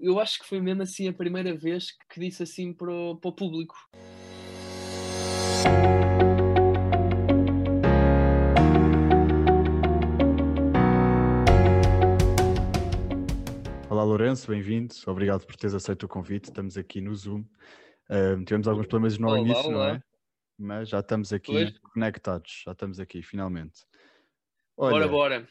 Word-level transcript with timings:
Eu 0.00 0.18
acho 0.18 0.40
que 0.40 0.46
foi 0.46 0.60
mesmo 0.60 0.82
assim 0.82 1.08
a 1.08 1.12
primeira 1.12 1.56
vez 1.56 1.92
que 2.10 2.18
disse 2.20 2.42
assim 2.42 2.72
para 2.72 2.92
o, 2.92 3.16
para 3.16 3.28
o 3.28 3.32
público. 3.32 3.74
Olá 13.88 14.02
Lourenço, 14.02 14.48
bem-vindo. 14.50 14.94
Obrigado 15.06 15.46
por 15.46 15.54
teres 15.56 15.74
aceito 15.74 16.04
o 16.04 16.08
convite. 16.08 16.46
Estamos 16.46 16.76
aqui 16.76 17.00
no 17.00 17.14
Zoom. 17.14 17.44
Uh, 18.10 18.44
tivemos 18.44 18.66
alguns 18.66 18.86
problemas 18.86 19.16
no 19.18 19.28
Olá, 19.28 19.38
início, 19.38 19.70
não 19.70 19.78
olá. 19.78 19.94
é? 19.94 20.02
Mas 20.58 20.88
já 20.88 21.00
estamos 21.00 21.32
aqui 21.32 21.52
Pois. 21.52 21.78
conectados, 21.78 22.62
já 22.64 22.72
estamos 22.72 22.98
aqui 23.00 23.22
finalmente. 23.22 23.84
Bora, 24.76 24.94
Olha, 24.94 25.08
bora. 25.08 25.48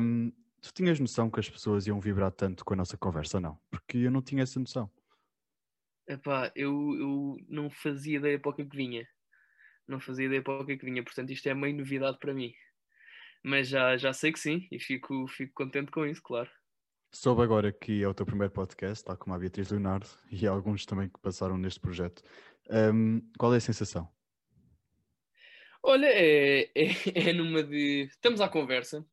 hum, 0.00 0.32
tu 0.66 0.72
tinhas 0.74 0.98
noção 0.98 1.30
que 1.30 1.38
as 1.38 1.48
pessoas 1.48 1.86
iam 1.86 2.00
vibrar 2.00 2.32
tanto 2.32 2.64
com 2.64 2.74
a 2.74 2.76
nossa 2.76 2.96
conversa 2.96 3.36
ou 3.36 3.40
não? 3.40 3.60
Porque 3.70 3.98
eu 3.98 4.10
não 4.10 4.20
tinha 4.20 4.42
essa 4.42 4.58
noção. 4.58 4.90
Epá, 6.08 6.52
eu, 6.54 6.72
eu 6.98 7.36
não 7.48 7.70
fazia 7.70 8.18
ideia 8.18 8.38
para 8.38 8.50
o 8.50 8.54
que 8.54 8.62
é 8.62 8.64
vinha. 8.64 9.06
Não 9.86 10.00
fazia 10.00 10.26
ideia 10.26 10.42
para 10.42 10.60
o 10.60 10.66
que 10.66 10.72
é 10.72 10.76
que 10.76 10.84
vinha, 10.84 11.02
portanto 11.02 11.30
isto 11.30 11.48
é 11.48 11.54
meio 11.54 11.76
novidade 11.76 12.18
para 12.18 12.34
mim. 12.34 12.52
Mas 13.44 13.68
já, 13.68 13.96
já 13.96 14.12
sei 14.12 14.32
que 14.32 14.40
sim 14.40 14.66
e 14.72 14.80
fico, 14.80 15.26
fico 15.28 15.52
contente 15.54 15.90
com 15.90 16.04
isso, 16.04 16.22
claro. 16.22 16.50
Soube 17.12 17.42
agora 17.42 17.72
que 17.72 18.02
é 18.02 18.08
o 18.08 18.14
teu 18.14 18.26
primeiro 18.26 18.52
podcast, 18.52 19.04
tal 19.04 19.16
como 19.16 19.34
a 19.34 19.38
Beatriz 19.38 19.70
Leonardo 19.70 20.08
e 20.30 20.46
alguns 20.46 20.84
também 20.84 21.08
que 21.08 21.20
passaram 21.20 21.56
neste 21.56 21.80
projeto. 21.80 22.22
Hum, 22.68 23.22
qual 23.38 23.54
é 23.54 23.58
a 23.58 23.60
sensação? 23.60 24.08
Olha, 25.82 26.06
é, 26.06 26.62
é, 26.74 26.86
é 27.30 27.32
numa 27.32 27.62
de. 27.62 28.08
Estamos 28.10 28.40
à 28.40 28.48
conversa. 28.48 29.06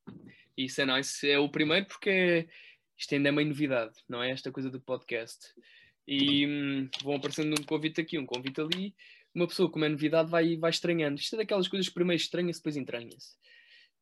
E 0.57 0.65
isso 0.65 0.81
é 0.81 0.85
nice. 0.85 1.29
É 1.29 1.39
o 1.39 1.49
primeiro 1.49 1.85
porque 1.85 2.47
isto 2.97 3.13
ainda 3.15 3.29
é 3.29 3.31
meio 3.31 3.47
novidade, 3.47 3.93
não 4.07 4.21
é? 4.21 4.31
Esta 4.31 4.51
coisa 4.51 4.69
do 4.69 4.79
podcast. 4.79 5.53
E 6.07 6.45
hum, 6.45 6.89
vão 7.03 7.15
aparecendo 7.15 7.53
um 7.59 7.63
convite 7.63 8.01
aqui, 8.01 8.17
um 8.17 8.25
convite 8.25 8.61
ali. 8.61 8.95
Uma 9.33 9.47
pessoa, 9.47 9.71
como 9.71 9.85
é 9.85 9.89
novidade, 9.89 10.29
vai, 10.29 10.55
vai 10.57 10.69
estranhando. 10.69 11.19
Isto 11.19 11.35
é 11.35 11.39
daquelas 11.39 11.67
coisas 11.67 11.87
que 11.87 11.93
primeiro 11.95 12.21
estranha-se, 12.21 12.59
depois 12.59 12.77
entranha-se. 12.77 13.35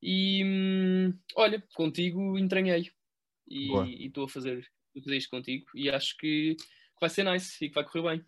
E 0.02 0.44
hum, 0.44 1.18
olha, 1.36 1.64
contigo 1.74 2.38
entranhei. 2.38 2.92
E 3.48 4.06
estou 4.08 4.26
a 4.26 4.30
fazer, 4.30 4.68
a 4.98 5.02
fazer 5.02 5.18
isto 5.18 5.30
contigo. 5.30 5.66
E 5.76 5.90
acho 5.90 6.18
que 6.18 6.56
vai 7.00 7.10
ser 7.10 7.24
nice 7.24 7.64
e 7.64 7.70
que 7.70 7.76
vai 7.76 7.84
correr 7.84 8.18
bem. 8.18 8.24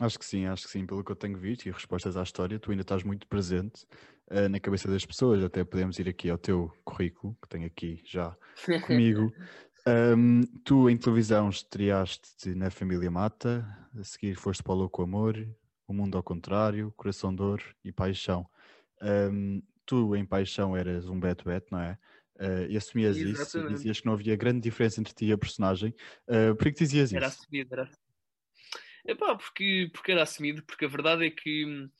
Acho 0.00 0.18
que 0.18 0.24
sim, 0.24 0.46
acho 0.46 0.64
que 0.64 0.70
sim, 0.70 0.86
pelo 0.86 1.02
que 1.02 1.10
eu 1.10 1.16
tenho 1.16 1.36
visto 1.36 1.66
e 1.66 1.72
respostas 1.72 2.16
à 2.16 2.22
história, 2.22 2.58
tu 2.58 2.70
ainda 2.70 2.82
estás 2.82 3.02
muito 3.02 3.26
presente 3.26 3.84
eh, 4.30 4.48
na 4.48 4.60
cabeça 4.60 4.88
das 4.90 5.04
pessoas. 5.06 5.42
Até 5.42 5.64
podemos 5.64 5.98
ir 5.98 6.08
aqui 6.08 6.30
ao 6.30 6.38
teu 6.38 6.70
currículo, 6.84 7.36
que 7.42 7.48
tenho 7.48 7.66
aqui 7.66 8.00
já 8.04 8.36
comigo. 8.86 9.32
Ahm, 9.86 10.42
tu 10.64 10.88
em 10.90 10.96
televisão 10.96 11.48
estreaste 11.48 12.54
na 12.54 12.70
Família 12.70 13.10
Mata, 13.10 13.66
a 13.98 14.04
seguir 14.04 14.34
foste 14.36 14.62
para 14.62 14.72
o 14.72 14.76
Louco 14.76 15.02
Amor, 15.02 15.34
O 15.86 15.92
Mundo 15.94 16.16
ao 16.16 16.22
Contrário, 16.22 16.92
Coração 16.96 17.34
de 17.34 17.42
Ouro 17.42 17.64
e 17.84 17.90
Paixão. 17.92 18.48
Ahm, 19.00 19.60
tu 19.86 20.14
em 20.16 20.24
Paixão 20.26 20.76
eras 20.76 21.08
um 21.08 21.18
Beto 21.18 21.44
Beto, 21.46 21.68
não 21.72 21.80
é? 21.80 21.98
Ah, 22.38 22.62
e 22.68 22.76
assumias 22.76 23.20
isso, 23.20 23.58
e 23.58 23.62
Exatamente. 23.62 23.74
dizias 23.74 24.00
que 24.00 24.06
não 24.06 24.12
havia 24.12 24.36
grande 24.36 24.60
diferença 24.60 25.00
entre 25.00 25.12
ti 25.14 25.26
e 25.26 25.32
a 25.32 25.38
personagem. 25.38 25.92
Uh, 26.28 26.54
Por 26.54 26.64
que 26.66 26.70
dizias 26.84 27.12
Era 27.12 27.26
isso? 27.26 27.38
assumido, 27.38 27.72
era 27.74 27.90
Epá, 29.06 29.34
porque, 29.36 29.90
porque 29.92 30.12
era 30.12 30.22
assumido, 30.22 30.62
porque 30.64 30.84
a 30.84 30.88
verdade 30.88 31.26
é 31.26 31.30
que 31.30 31.64
hum, 31.64 31.90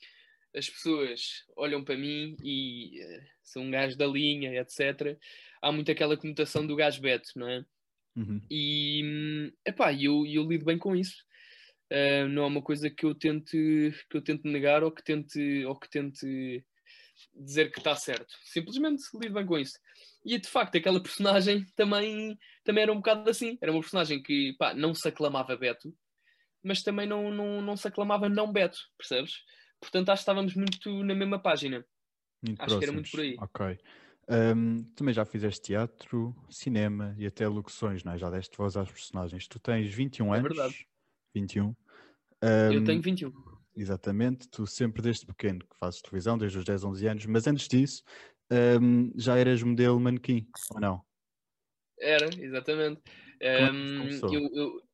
as 0.59 0.69
pessoas 0.69 1.45
olham 1.57 1.85
para 1.85 1.97
mim 1.97 2.37
e 2.43 3.01
eh, 3.01 3.27
sou 3.43 3.63
um 3.63 3.71
gajo 3.71 3.97
da 3.97 4.07
linha, 4.07 4.61
etc. 4.61 5.17
Há 5.63 5.71
muito 5.71 5.91
aquela 5.91 6.17
conotação 6.17 6.67
do 6.67 6.77
gajo 6.77 7.01
Beto, 7.01 7.31
não 7.37 7.49
é? 7.49 7.65
Uhum. 8.17 8.43
E 8.51 9.03
hum, 9.05 9.53
epá, 9.65 9.93
eu, 9.93 10.27
eu 10.27 10.43
lido 10.45 10.65
bem 10.65 10.77
com 10.77 10.97
isso. 10.97 11.25
Ah, 11.91 12.27
não 12.29 12.45
é 12.45 12.47
uma 12.47 12.63
coisa 12.63 12.91
que 12.91 13.05
eu 13.07 13.15
tente 13.15 13.93
que 14.11 14.17
eu 14.17 14.23
tente 14.23 14.47
negar 14.47 14.83
ou 14.85 14.93
que 14.93 15.03
tente 15.03 15.65
ou 15.65 15.79
que 15.79 15.89
tente 15.89 16.65
dizer 17.35 17.71
que 17.71 17.79
está 17.79 17.95
certo. 17.95 18.35
Simplesmente 18.45 19.03
lido 19.15 19.35
bem 19.35 19.47
com 19.47 19.59
isso. 19.59 19.79
E 20.25 20.39
de 20.39 20.49
facto 20.49 20.77
aquela 20.77 21.03
personagem 21.03 21.65
também 21.75 22.39
também 22.65 22.83
era 22.83 22.93
um 22.93 22.97
bocado 22.97 23.29
assim. 23.31 23.57
Era 23.61 23.73
uma 23.73 23.81
personagem 23.81 24.23
que 24.23 24.55
pá, 24.59 24.75
não 24.75 24.93
se 24.95 25.09
aclamava 25.09 25.57
Beto, 25.57 25.95
mas 26.63 26.83
também 26.83 27.07
não, 27.07 27.31
não, 27.31 27.63
não 27.63 27.77
se 27.77 27.89
aclamava 27.89 28.29
não 28.29 28.53
Beto, 28.53 28.79
percebes? 28.99 29.33
Portanto, 29.83 30.09
acho 30.11 30.21
que 30.21 30.23
estávamos 30.23 30.55
muito 30.55 31.03
na 31.05 31.15
mesma 31.15 31.41
página. 31.41 31.87
Muito 32.43 32.63
Acho 32.65 32.79
que 32.79 32.85
era 32.85 32.93
muito 32.93 33.11
próximos. 33.11 33.11
por 33.11 33.21
aí. 33.21 33.43
Ok. 33.43 33.79
Ahm, 34.29 34.85
também 34.95 35.15
já 35.15 35.25
fizeste 35.25 35.63
teatro, 35.63 36.35
cinema 36.51 37.15
e 37.19 37.27
até 37.27 37.49
locuções, 37.49 38.05
não 38.05 38.13
é? 38.13 38.19
Já 38.19 38.31
deste 38.31 38.57
voz 38.57 38.77
às 38.77 38.91
personagens. 38.91 39.49
Tu 39.49 39.59
tens 39.59 39.93
21 39.93 40.33
É 40.33 40.41
anos. 40.41 40.47
verdade. 40.47 40.75
21. 41.35 41.75
Eu 42.69 42.83
Ahm, 42.83 42.85
tenho 42.85 43.03
21. 43.03 43.33
Exatamente. 43.77 44.49
Tu 44.51 44.67
sempre 44.67 45.03
desde 45.03 45.27
pequeno 45.27 45.61
que 45.61 45.77
fazes 45.79 46.03
televisão, 46.03 46.39
desde 46.39 46.59
os 46.59 46.65
10, 46.65 46.85
11 46.85 47.07
anos. 47.09 47.27
Mas 47.27 47.47
antes 47.47 47.69
disso, 47.69 48.03
ahm, 48.53 49.13
já 49.17 49.39
eras 49.39 49.63
modelo 49.63 50.01
manequim, 50.01 50.49
ou 50.71 50.81
não? 50.81 51.05
Era, 52.01 52.27
exatamente. 52.39 53.03
é 53.41 53.71
eu, 54.31 54.49
eu, 54.55 54.88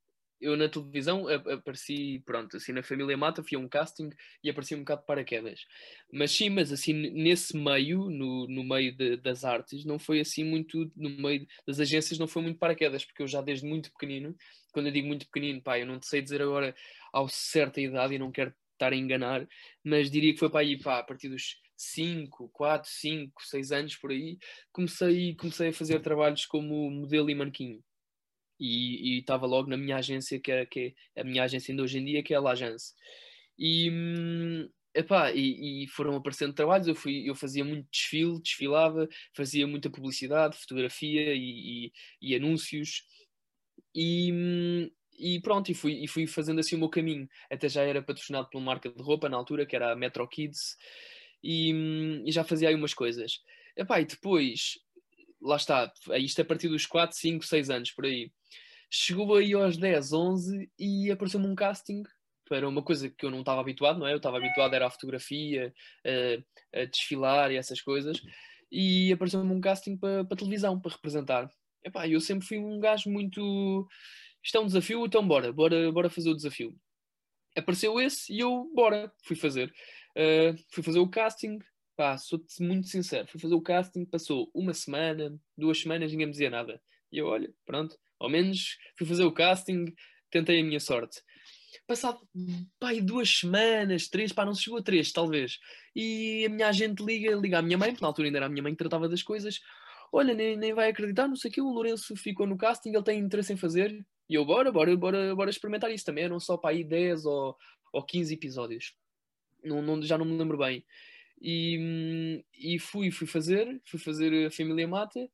eu 0.45 0.57
na 0.57 0.69
televisão 0.69 1.27
apareci, 1.29 2.23
pronto, 2.25 2.57
assim 2.57 2.73
na 2.73 2.83
Família 2.83 3.17
Mata, 3.17 3.43
fui 3.43 3.57
a 3.57 3.61
um 3.61 3.69
casting 3.69 4.11
e 4.43 4.51
apareci 4.51 4.75
um 4.75 4.81
bocado 4.81 5.01
de 5.03 5.07
paraquedas. 5.07 5.65
Mas 6.13 6.31
sim, 6.33 6.51
mas 6.51 6.73
assim 6.73 6.93
nesse 6.93 7.57
meio, 7.57 8.09
no, 8.11 8.47
no 8.49 8.65
meio 8.65 8.95
de- 8.97 9.17
das 9.17 9.45
artes, 9.45 9.85
não 9.85 9.99
foi 9.99 10.21
assim 10.21 10.45
muito, 10.45 10.91
no 10.97 11.11
meio 11.11 11.47
das 11.67 11.81
agências 11.81 12.19
não 12.19 12.29
foi 12.29 12.43
muito 12.43 12.59
paraquedas, 12.59 13.05
porque 13.05 13.23
eu 13.23 13.29
já 13.29 13.41
desde 13.41 13.67
muito 13.67 13.91
pequenino, 13.93 14.37
quando 14.73 14.87
eu 14.87 14.93
digo 14.93 15.07
muito 15.09 15.27
pequenino, 15.27 15.63
pá, 15.63 15.79
eu 15.79 15.87
não 15.87 16.01
sei 16.03 16.23
dizer 16.23 16.43
agora 16.43 16.75
ao 17.13 17.29
certa 17.29 17.81
idade 17.81 18.15
e 18.15 18.19
não 18.19 18.31
quero 18.33 18.53
estar 18.73 18.93
a 18.93 18.97
enganar, 18.97 19.47
mas 19.83 20.11
diria 20.11 20.33
que 20.33 20.39
foi 20.39 20.51
para 20.51 20.61
aí, 20.61 20.79
pá, 20.79 20.99
a 20.99 21.03
partir 21.05 21.29
dos 21.29 21.57
5, 21.77 22.49
4, 22.51 22.91
5, 22.91 23.43
6 23.45 23.73
anos 23.73 23.97
por 23.97 24.11
aí, 24.11 24.39
comecei, 24.73 25.35
comecei 25.37 25.69
a 25.69 25.73
fazer 25.73 26.01
trabalhos 26.01 26.47
como 26.47 26.91
modelo 26.91 27.31
e 27.31 27.35
manequim. 27.35 27.83
E 28.61 29.19
estava 29.19 29.47
logo 29.47 29.69
na 29.69 29.77
minha 29.77 29.97
agência, 29.97 30.41
que 30.41 30.51
é, 30.53 30.67
que 30.67 30.95
é 31.15 31.21
a 31.23 31.25
minha 31.25 31.43
agência 31.45 31.73
ainda 31.73 31.83
hoje 31.83 31.99
em 31.99 32.05
dia, 32.05 32.23
que 32.23 32.33
é 32.35 32.37
a 32.37 32.41
L'Agence. 32.41 32.95
E, 33.59 33.91
hum, 33.91 34.69
epá, 34.95 35.33
e, 35.33 35.85
e 35.85 35.89
foram 35.89 36.17
aparecendo 36.17 36.53
trabalhos, 36.55 36.87
eu, 36.89 36.95
fui, 36.95 37.29
eu 37.29 37.35
fazia 37.35 37.65
muito 37.65 37.89
desfile, 37.91 38.41
desfilava, 38.43 39.09
fazia 39.35 39.67
muita 39.67 39.91
publicidade, 39.91 40.57
fotografia 40.59 41.35
e, 41.35 41.87
e- 41.89 41.93
e 42.23 42.35
anúncios. 42.37 43.03
E, 43.95 44.33
hum, 44.33 44.91
e 45.19 45.41
pronto, 45.41 45.71
e 45.71 45.75
fui, 45.75 46.03
e 46.03 46.09
fui 46.09 46.27
fazendo 46.27 46.61
assim 46.61 46.77
o 46.77 46.79
meu 46.79 46.89
caminho. 46.89 47.29
Até 47.51 47.69
já 47.69 47.83
era 47.83 48.03
patrocinado 48.03 48.49
por 48.51 48.59
uma 48.59 48.67
marca 48.67 48.91
de 48.91 49.03
roupa 49.03 49.29
na 49.29 49.37
altura, 49.37 49.67
que 49.67 49.77
era 49.77 49.93
a 49.93 49.97
Metro 49.97 50.27
Kids, 50.29 50.77
e, 51.43 51.73
hum, 51.75 52.25
e 52.27 52.33
já 52.33 52.45
fazia 52.45 52.69
aí 52.69 52.75
umas 52.75 52.95
coisas. 52.95 53.41
Epá, 53.77 54.01
e 54.01 54.07
depois, 54.07 54.79
lá 55.45 55.57
está, 55.57 55.93
isto 56.17 56.41
a 56.41 56.45
partir 56.45 56.69
dos 56.69 56.87
4, 56.87 57.17
5, 57.17 57.45
6 57.45 57.71
anos, 57.71 57.91
por 57.91 58.07
aí. 58.07 58.33
Chegou 58.91 59.35
aí 59.37 59.53
aos 59.53 59.77
10, 59.77 60.13
11 60.13 60.71
e 60.79 61.11
apareceu-me 61.11 61.47
um 61.47 61.55
casting 61.55 62.03
para 62.49 62.69
uma 62.69 62.83
coisa 62.83 63.11
que 63.11 63.25
eu 63.25 63.31
não 63.31 63.41
estava 63.41 63.61
habituado, 63.61 63.99
não 63.99 64.07
é? 64.07 64.13
Eu 64.13 64.19
estava 64.19 64.39
habituado 64.39 64.75
era 64.75 64.87
à 64.87 64.91
fotografia, 64.91 65.73
a, 66.05 66.81
a 66.81 66.85
desfilar 66.87 67.53
e 67.53 67.57
essas 67.57 67.81
coisas. 67.81 68.21
E 68.71 69.13
apareceu-me 69.13 69.53
um 69.53 69.61
casting 69.61 69.97
para, 69.97 70.25
para 70.25 70.37
televisão, 70.37 70.81
para 70.81 70.93
representar. 70.93 71.51
Epá, 71.85 72.09
eu 72.09 72.21
sempre 72.21 72.47
fui 72.47 72.59
um 72.59 72.81
gajo 72.81 73.11
muito... 73.11 73.87
Isto 74.43 74.59
é 74.59 74.61
um 74.61 74.67
desafio, 74.67 75.05
então 75.07 75.27
bora, 75.27 75.53
bora, 75.53 75.91
bora 75.93 76.11
fazer 76.11 76.31
o 76.31 76.37
desafio. 76.37 76.75
Apareceu 77.57 78.01
esse 78.01 78.33
e 78.33 78.41
eu, 78.41 78.71
bora, 78.75 79.13
fui 79.25 79.37
fazer. 79.37 79.73
Uh, 80.17 80.57
fui 80.71 80.83
fazer 80.83 80.99
o 80.99 81.09
casting, 81.09 81.59
pá, 81.97 82.17
sou-te 82.19 82.63
muito 82.63 82.89
sincero, 82.89 83.27
fui 83.27 83.41
fazer 83.41 83.55
o 83.55 83.61
casting, 83.61 84.05
passou 84.05 84.51
uma 84.55 84.75
semana, 84.75 85.39
duas 85.57 85.81
semanas, 85.81 86.11
ninguém 86.11 86.27
me 86.27 86.33
dizia 86.33 86.51
nada. 86.51 86.81
E 87.11 87.19
eu, 87.19 87.27
olha, 87.27 87.53
pronto, 87.65 87.97
ao 88.19 88.29
menos 88.29 88.79
fui 88.97 89.07
fazer 89.07 89.25
o 89.25 89.33
casting, 89.33 89.95
tentei 90.31 90.61
a 90.61 90.65
minha 90.65 90.81
sorte. 90.81 91.23
Passado, 91.87 92.19
pai, 92.79 93.01
duas 93.01 93.29
semanas, 93.29 94.09
três, 94.09 94.33
pá, 94.33 94.45
não 94.45 94.55
se 94.55 94.63
chegou 94.63 94.79
a 94.79 94.83
três, 94.83 95.13
talvez. 95.13 95.59
E 95.95 96.45
a 96.47 96.49
minha 96.49 96.69
agente 96.69 97.05
liga, 97.05 97.35
liga 97.37 97.59
à 97.59 97.63
minha 97.63 97.77
mãe, 97.77 97.91
porque 97.91 98.03
na 98.03 98.09
altura 98.09 98.29
ainda 98.29 98.39
era 98.39 98.47
a 98.47 98.49
minha 98.49 98.63
mãe 98.63 98.73
que 98.73 98.79
tratava 98.79 99.09
das 99.09 99.23
coisas. 99.23 99.61
Olha, 100.13 100.33
nem, 100.33 100.57
nem 100.57 100.73
vai 100.73 100.89
acreditar, 100.91 101.29
não 101.29 101.37
sei 101.37 101.51
o 101.51 101.55
que, 101.55 101.61
o 101.61 101.69
Lourenço 101.69 102.17
ficou 102.17 102.47
no 102.47 102.57
casting, 102.57 102.91
ele 102.91 103.03
tem 103.03 103.19
interesse 103.19 103.53
em 103.53 103.57
fazer. 103.57 104.05
E 104.29 104.35
eu, 104.35 104.45
bora, 104.45 104.73
bora, 104.73 104.97
bora, 104.97 105.35
bora 105.35 105.51
experimentar 105.51 105.91
isso 105.91 106.05
também. 106.05 106.25
Eram 106.25 106.41
só 106.41 106.57
para 106.57 106.71
aí 106.71 106.83
10 106.83 107.27
ou, 107.27 107.57
ou 107.93 108.03
15 108.03 108.33
episódios. 108.33 108.95
Não, 109.63 109.83
não, 109.83 110.01
já 110.03 110.17
não 110.17 110.25
me 110.25 110.37
lembro 110.37 110.57
bem. 110.57 110.85
E, 111.41 111.79
hum, 111.79 112.43
e 112.55 112.79
fui, 112.79 113.11
fui 113.11 113.27
fazer, 113.27 113.81
fui 113.87 113.99
fazer 113.99 114.47
a 114.47 114.51
Família 114.51 114.89
Mata. 114.89 115.29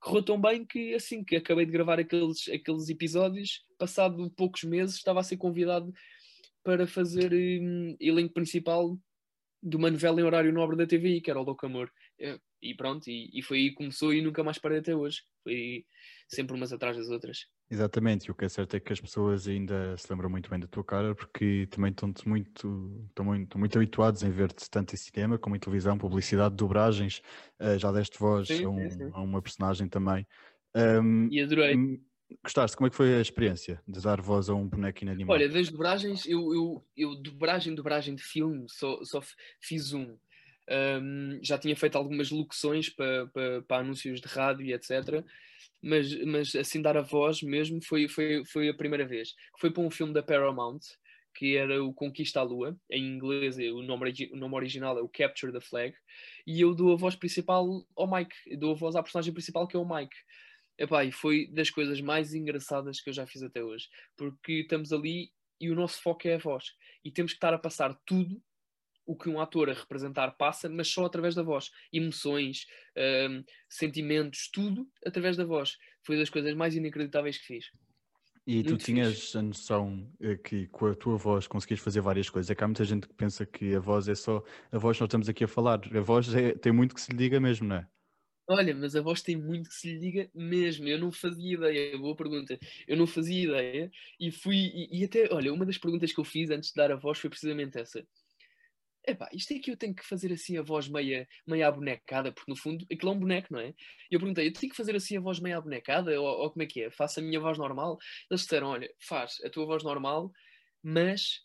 Correu 0.00 0.22
tão 0.22 0.40
bem 0.40 0.64
que 0.64 0.94
assim 0.94 1.24
que 1.24 1.36
acabei 1.36 1.66
de 1.66 1.72
gravar 1.72 1.98
aqueles, 1.98 2.48
aqueles 2.48 2.88
episódios, 2.88 3.64
passado 3.78 4.30
poucos 4.36 4.62
meses, 4.64 4.96
estava 4.96 5.20
a 5.20 5.24
ser 5.24 5.36
convidado 5.36 5.92
para 6.62 6.86
fazer 6.86 7.32
hum, 7.32 7.96
elenco 8.00 8.34
principal 8.34 8.98
de 9.62 9.76
uma 9.76 9.90
novela 9.90 10.20
em 10.20 10.24
horário 10.24 10.52
nobre 10.52 10.76
da 10.76 10.86
TVI, 10.86 11.20
que 11.20 11.30
era 11.30 11.40
o 11.40 11.44
Louco 11.44 11.66
Amor. 11.66 11.90
Eh, 12.20 12.38
E 12.62 12.74
pronto, 12.74 13.08
e, 13.08 13.30
e 13.32 13.42
foi 13.42 13.58
aí 13.58 13.68
que 13.70 13.76
começou 13.76 14.12
e 14.12 14.20
nunca 14.22 14.42
mais 14.44 14.58
parei 14.58 14.78
até 14.78 14.94
hoje. 14.94 15.22
Foi 15.44 15.84
sempre 16.28 16.56
umas 16.56 16.72
atrás 16.72 16.96
das 16.96 17.08
outras. 17.08 17.46
Exatamente, 17.70 18.26
e 18.26 18.30
o 18.30 18.34
que 18.34 18.46
é 18.46 18.48
certo 18.48 18.76
é 18.76 18.80
que 18.80 18.92
as 18.92 19.00
pessoas 19.00 19.46
ainda 19.46 19.94
se 19.98 20.10
lembram 20.10 20.30
muito 20.30 20.48
bem 20.48 20.58
da 20.58 20.66
tua 20.66 20.82
cara 20.82 21.14
porque 21.14 21.68
também 21.70 21.90
estão 21.90 22.10
muito, 22.24 23.06
estão 23.08 23.24
muito, 23.26 23.44
estão 23.44 23.58
muito 23.58 23.76
habituados 23.76 24.22
em 24.22 24.30
ver-te 24.30 24.70
tanto 24.70 24.94
em 24.94 24.96
cinema 24.96 25.38
como 25.38 25.54
em 25.54 25.58
televisão, 25.58 25.98
publicidade, 25.98 26.56
dobragens, 26.56 27.20
uh, 27.60 27.78
já 27.78 27.92
deste 27.92 28.18
voz 28.18 28.48
sim, 28.48 28.64
a, 28.64 28.68
um, 28.70 28.90
sim, 28.90 28.96
sim. 28.96 29.10
a, 29.12 29.20
uma 29.20 29.42
personagem 29.42 29.86
também. 29.86 30.26
Um, 30.74 31.28
e 31.30 31.42
adorei. 31.42 31.76
Hum, 31.76 32.00
gostaste? 32.42 32.74
Como 32.74 32.86
é 32.86 32.90
que 32.90 32.96
foi 32.96 33.14
a 33.16 33.20
experiência 33.20 33.82
de 33.86 34.00
dar 34.00 34.22
voz 34.22 34.48
a 34.48 34.54
um 34.54 34.66
boneco 34.66 35.02
inanimado? 35.02 35.32
Olha, 35.32 35.48
das 35.48 35.68
dobragens, 35.68 36.24
eu, 36.26 36.54
eu, 36.54 36.86
eu 36.96 37.16
dobragem, 37.16 37.74
dobragem 37.74 38.14
de 38.14 38.22
filme, 38.22 38.64
só, 38.68 38.98
só 39.04 39.20
fiz 39.60 39.92
um. 39.92 40.16
Um 40.70 41.38
já 41.42 41.58
tinha 41.58 41.74
feito 41.74 41.96
algumas 41.96 42.30
locuções 42.30 42.90
para, 42.90 43.78
anúncios 43.78 44.20
de 44.20 44.28
rádio 44.28 44.66
e 44.66 44.72
etc 44.72 45.24
mas, 45.82 46.12
mas 46.24 46.54
assim 46.54 46.82
dar 46.82 46.96
a 46.96 47.02
voz 47.02 47.42
mesmo 47.42 47.82
foi, 47.82 48.08
foi, 48.08 48.44
foi 48.44 48.68
a 48.68 48.74
primeira 48.74 49.06
vez. 49.06 49.34
Foi 49.58 49.70
para 49.70 49.82
um 49.82 49.90
filme 49.90 50.12
da 50.12 50.22
Paramount, 50.22 50.80
que 51.34 51.56
era 51.56 51.82
o 51.82 51.94
Conquista 51.94 52.40
à 52.40 52.42
Lua, 52.42 52.76
em 52.90 53.04
inglês 53.14 53.56
o 53.58 53.82
nome, 53.82 54.12
o 54.32 54.36
nome 54.36 54.54
original 54.56 54.98
é 54.98 55.02
o 55.02 55.08
Capture 55.08 55.52
the 55.52 55.60
Flag, 55.60 55.94
e 56.46 56.60
eu 56.60 56.74
dou 56.74 56.92
a 56.92 56.96
voz 56.96 57.14
principal 57.14 57.86
ao 57.96 58.10
Mike, 58.10 58.56
dou 58.56 58.72
a 58.72 58.74
voz 58.74 58.96
à 58.96 59.02
personagem 59.02 59.32
principal 59.32 59.66
que 59.66 59.76
é 59.76 59.78
o 59.78 59.88
Mike. 59.88 60.16
Epá, 60.76 61.04
e 61.04 61.12
foi 61.12 61.48
das 61.48 61.70
coisas 61.70 62.00
mais 62.00 62.34
engraçadas 62.34 63.00
que 63.00 63.10
eu 63.10 63.14
já 63.14 63.26
fiz 63.26 63.42
até 63.42 63.62
hoje, 63.62 63.88
porque 64.16 64.60
estamos 64.60 64.92
ali 64.92 65.30
e 65.60 65.70
o 65.70 65.74
nosso 65.74 66.00
foco 66.00 66.26
é 66.28 66.34
a 66.34 66.38
voz, 66.38 66.72
e 67.04 67.10
temos 67.10 67.32
que 67.32 67.36
estar 67.36 67.52
a 67.52 67.58
passar 67.58 67.96
tudo 68.06 68.40
o 69.08 69.16
que 69.16 69.30
um 69.30 69.40
ator 69.40 69.70
a 69.70 69.72
representar 69.72 70.32
passa, 70.32 70.68
mas 70.68 70.86
só 70.88 71.06
através 71.06 71.34
da 71.34 71.42
voz. 71.42 71.70
Emoções, 71.90 72.66
um, 73.30 73.42
sentimentos, 73.66 74.50
tudo 74.52 74.86
através 75.04 75.34
da 75.34 75.46
voz. 75.46 75.78
Foi 76.04 76.18
das 76.18 76.28
coisas 76.28 76.54
mais 76.54 76.76
inacreditáveis 76.76 77.38
que 77.38 77.46
fiz. 77.46 77.70
E 78.46 78.56
Muito 78.56 78.76
tu 78.76 78.84
tinhas 78.84 79.18
fixe. 79.18 79.38
a 79.38 79.42
noção 79.42 80.10
eh, 80.20 80.36
que 80.36 80.66
com 80.68 80.86
a 80.86 80.94
tua 80.94 81.16
voz 81.16 81.46
conseguias 81.46 81.80
fazer 81.80 82.02
várias 82.02 82.28
coisas. 82.28 82.50
É 82.50 82.54
que 82.54 82.62
há 82.62 82.68
muita 82.68 82.84
gente 82.84 83.08
que 83.08 83.14
pensa 83.14 83.46
que 83.46 83.74
a 83.74 83.80
voz 83.80 84.08
é 84.08 84.14
só 84.14 84.42
a 84.70 84.78
voz 84.78 84.96
que 84.96 85.02
nós 85.02 85.08
estamos 85.08 85.28
aqui 85.28 85.44
a 85.44 85.48
falar. 85.48 85.80
A 85.94 86.00
voz 86.00 86.34
é, 86.34 86.52
tem 86.52 86.72
muito 86.72 86.94
que 86.94 87.00
se 87.00 87.10
lhe 87.10 87.16
diga 87.16 87.40
mesmo, 87.40 87.66
não 87.66 87.76
é? 87.76 87.88
Olha, 88.50 88.74
mas 88.74 88.96
a 88.96 89.00
voz 89.00 89.22
tem 89.22 89.36
muito 89.36 89.68
que 89.68 89.74
se 89.74 89.92
lhe 89.92 89.98
diga 89.98 90.30
mesmo. 90.34 90.86
Eu 90.86 90.98
não 90.98 91.12
fazia 91.12 91.54
ideia. 91.54 91.98
Boa 91.98 92.16
pergunta. 92.16 92.58
Eu 92.86 92.96
não 92.96 93.06
fazia 93.06 93.44
ideia 93.44 93.90
e 94.20 94.30
fui. 94.30 94.56
E, 94.56 95.00
e 95.00 95.04
até, 95.04 95.28
olha, 95.30 95.52
uma 95.52 95.66
das 95.66 95.78
perguntas 95.78 96.12
que 96.12 96.20
eu 96.20 96.24
fiz 96.24 96.50
antes 96.50 96.70
de 96.70 96.74
dar 96.74 96.90
a 96.90 96.96
voz 96.96 97.18
foi 97.18 97.28
precisamente 97.30 97.78
essa 97.78 98.06
epá, 99.10 99.28
isto 99.32 99.52
é 99.52 99.58
que 99.58 99.70
eu 99.70 99.76
tenho 99.76 99.94
que 99.94 100.04
fazer 100.04 100.32
assim 100.32 100.58
a 100.58 100.62
voz 100.62 100.88
meia, 100.88 101.28
meia 101.46 101.68
abonecada, 101.68 102.32
porque 102.32 102.50
no 102.50 102.56
fundo 102.56 102.84
aquilo 102.92 103.10
é 103.12 103.14
um 103.14 103.18
boneco, 103.18 103.48
não 103.52 103.60
é? 103.60 103.68
E 104.10 104.14
eu 104.14 104.20
perguntei, 104.20 104.46
eu 104.48 104.52
tenho 104.52 104.70
que 104.70 104.76
fazer 104.76 104.94
assim 104.96 105.16
a 105.16 105.20
voz 105.20 105.40
meia 105.40 105.58
abonecada, 105.58 106.20
ou, 106.20 106.26
ou 106.26 106.50
como 106.50 106.62
é 106.62 106.66
que 106.66 106.82
é? 106.82 106.90
Faço 106.90 107.20
a 107.20 107.22
minha 107.22 107.40
voz 107.40 107.58
normal? 107.58 107.98
Eles 108.30 108.42
disseram, 108.42 108.68
olha, 108.68 108.88
faz 109.00 109.38
a 109.44 109.50
tua 109.50 109.66
voz 109.66 109.82
normal, 109.82 110.32
mas 110.82 111.40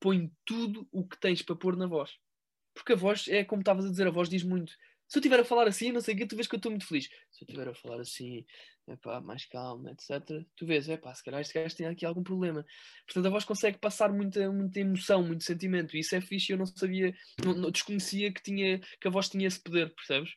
põe 0.00 0.30
tudo 0.44 0.88
o 0.90 1.06
que 1.06 1.18
tens 1.18 1.42
para 1.42 1.56
pôr 1.56 1.76
na 1.76 1.86
voz. 1.86 2.10
Porque 2.74 2.92
a 2.92 2.96
voz, 2.96 3.28
é 3.28 3.44
como 3.44 3.60
estavas 3.60 3.84
a 3.84 3.90
dizer, 3.90 4.06
a 4.06 4.10
voz 4.10 4.28
diz 4.28 4.42
muito 4.42 4.72
se 5.12 5.18
eu 5.18 5.20
estiver 5.20 5.40
a 5.40 5.44
falar 5.44 5.68
assim, 5.68 5.92
não 5.92 6.00
sei 6.00 6.14
o 6.14 6.16
que, 6.16 6.26
tu 6.26 6.34
vês 6.34 6.48
que 6.48 6.54
eu 6.54 6.56
estou 6.56 6.72
muito 6.72 6.86
feliz. 6.86 7.04
Se 7.30 7.44
eu 7.44 7.46
estiver 7.46 7.68
a 7.68 7.74
falar 7.74 8.00
assim, 8.00 8.46
epá, 8.88 9.20
mais 9.20 9.44
calma, 9.44 9.90
etc., 9.90 10.42
tu 10.56 10.64
vês, 10.64 10.88
epá, 10.88 11.14
se 11.14 11.22
calhar 11.22 11.42
este 11.42 11.52
gajo 11.52 11.76
tem 11.76 11.86
aqui 11.86 12.06
algum 12.06 12.22
problema. 12.22 12.64
Portanto, 13.04 13.26
a 13.26 13.28
voz 13.28 13.44
consegue 13.44 13.76
passar 13.76 14.10
muita, 14.10 14.50
muita 14.50 14.80
emoção, 14.80 15.22
muito 15.22 15.44
sentimento, 15.44 15.94
e 15.94 16.00
isso 16.00 16.14
é 16.14 16.20
fixe. 16.22 16.52
Eu 16.52 16.56
não 16.56 16.64
sabia, 16.64 17.14
não, 17.44 17.52
não, 17.52 17.70
desconhecia 17.70 18.32
que, 18.32 18.42
tinha, 18.42 18.78
que 18.78 19.06
a 19.06 19.10
voz 19.10 19.28
tinha 19.28 19.46
esse 19.46 19.60
poder, 19.60 19.94
percebes? 19.94 20.30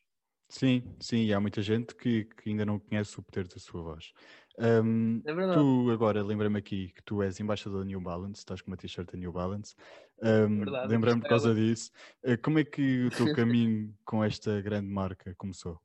Sim, 0.50 0.84
sim, 1.00 1.24
e 1.24 1.34
há 1.34 1.40
muita 1.40 1.62
gente 1.62 1.96
que, 1.96 2.26
que 2.26 2.50
ainda 2.50 2.66
não 2.66 2.78
conhece 2.78 3.18
o 3.18 3.24
poder 3.24 3.48
da 3.48 3.58
sua 3.58 3.82
voz. 3.82 4.12
Um, 4.58 5.22
é 5.26 5.34
verdade. 5.34 5.60
Tu 5.60 5.92
agora 5.92 6.24
lembra-me 6.24 6.60
aqui 6.60 6.90
que 6.96 7.04
tu 7.04 7.22
és 7.22 7.40
embaixador 7.40 7.80
da 7.80 7.86
New 7.86 8.00
Balance, 8.00 8.40
estás 8.40 8.62
com 8.62 8.72
uma 8.72 8.78
t-shirt 8.78 9.12
da 9.12 9.18
New 9.18 9.32
Balance. 9.32 9.76
Um, 10.22 10.64
é 10.64 10.88
Lembra-me 10.88 11.22
por 11.22 11.30
causa 11.30 11.54
disso. 11.54 11.92
Uh, 12.24 12.38
como 12.42 12.60
é 12.60 12.64
que 12.64 13.06
o 13.06 13.10
teu 13.10 13.34
caminho 13.36 13.94
com 14.06 14.24
esta 14.24 14.62
grande 14.62 14.88
marca 14.88 15.36
começou? 15.36 15.80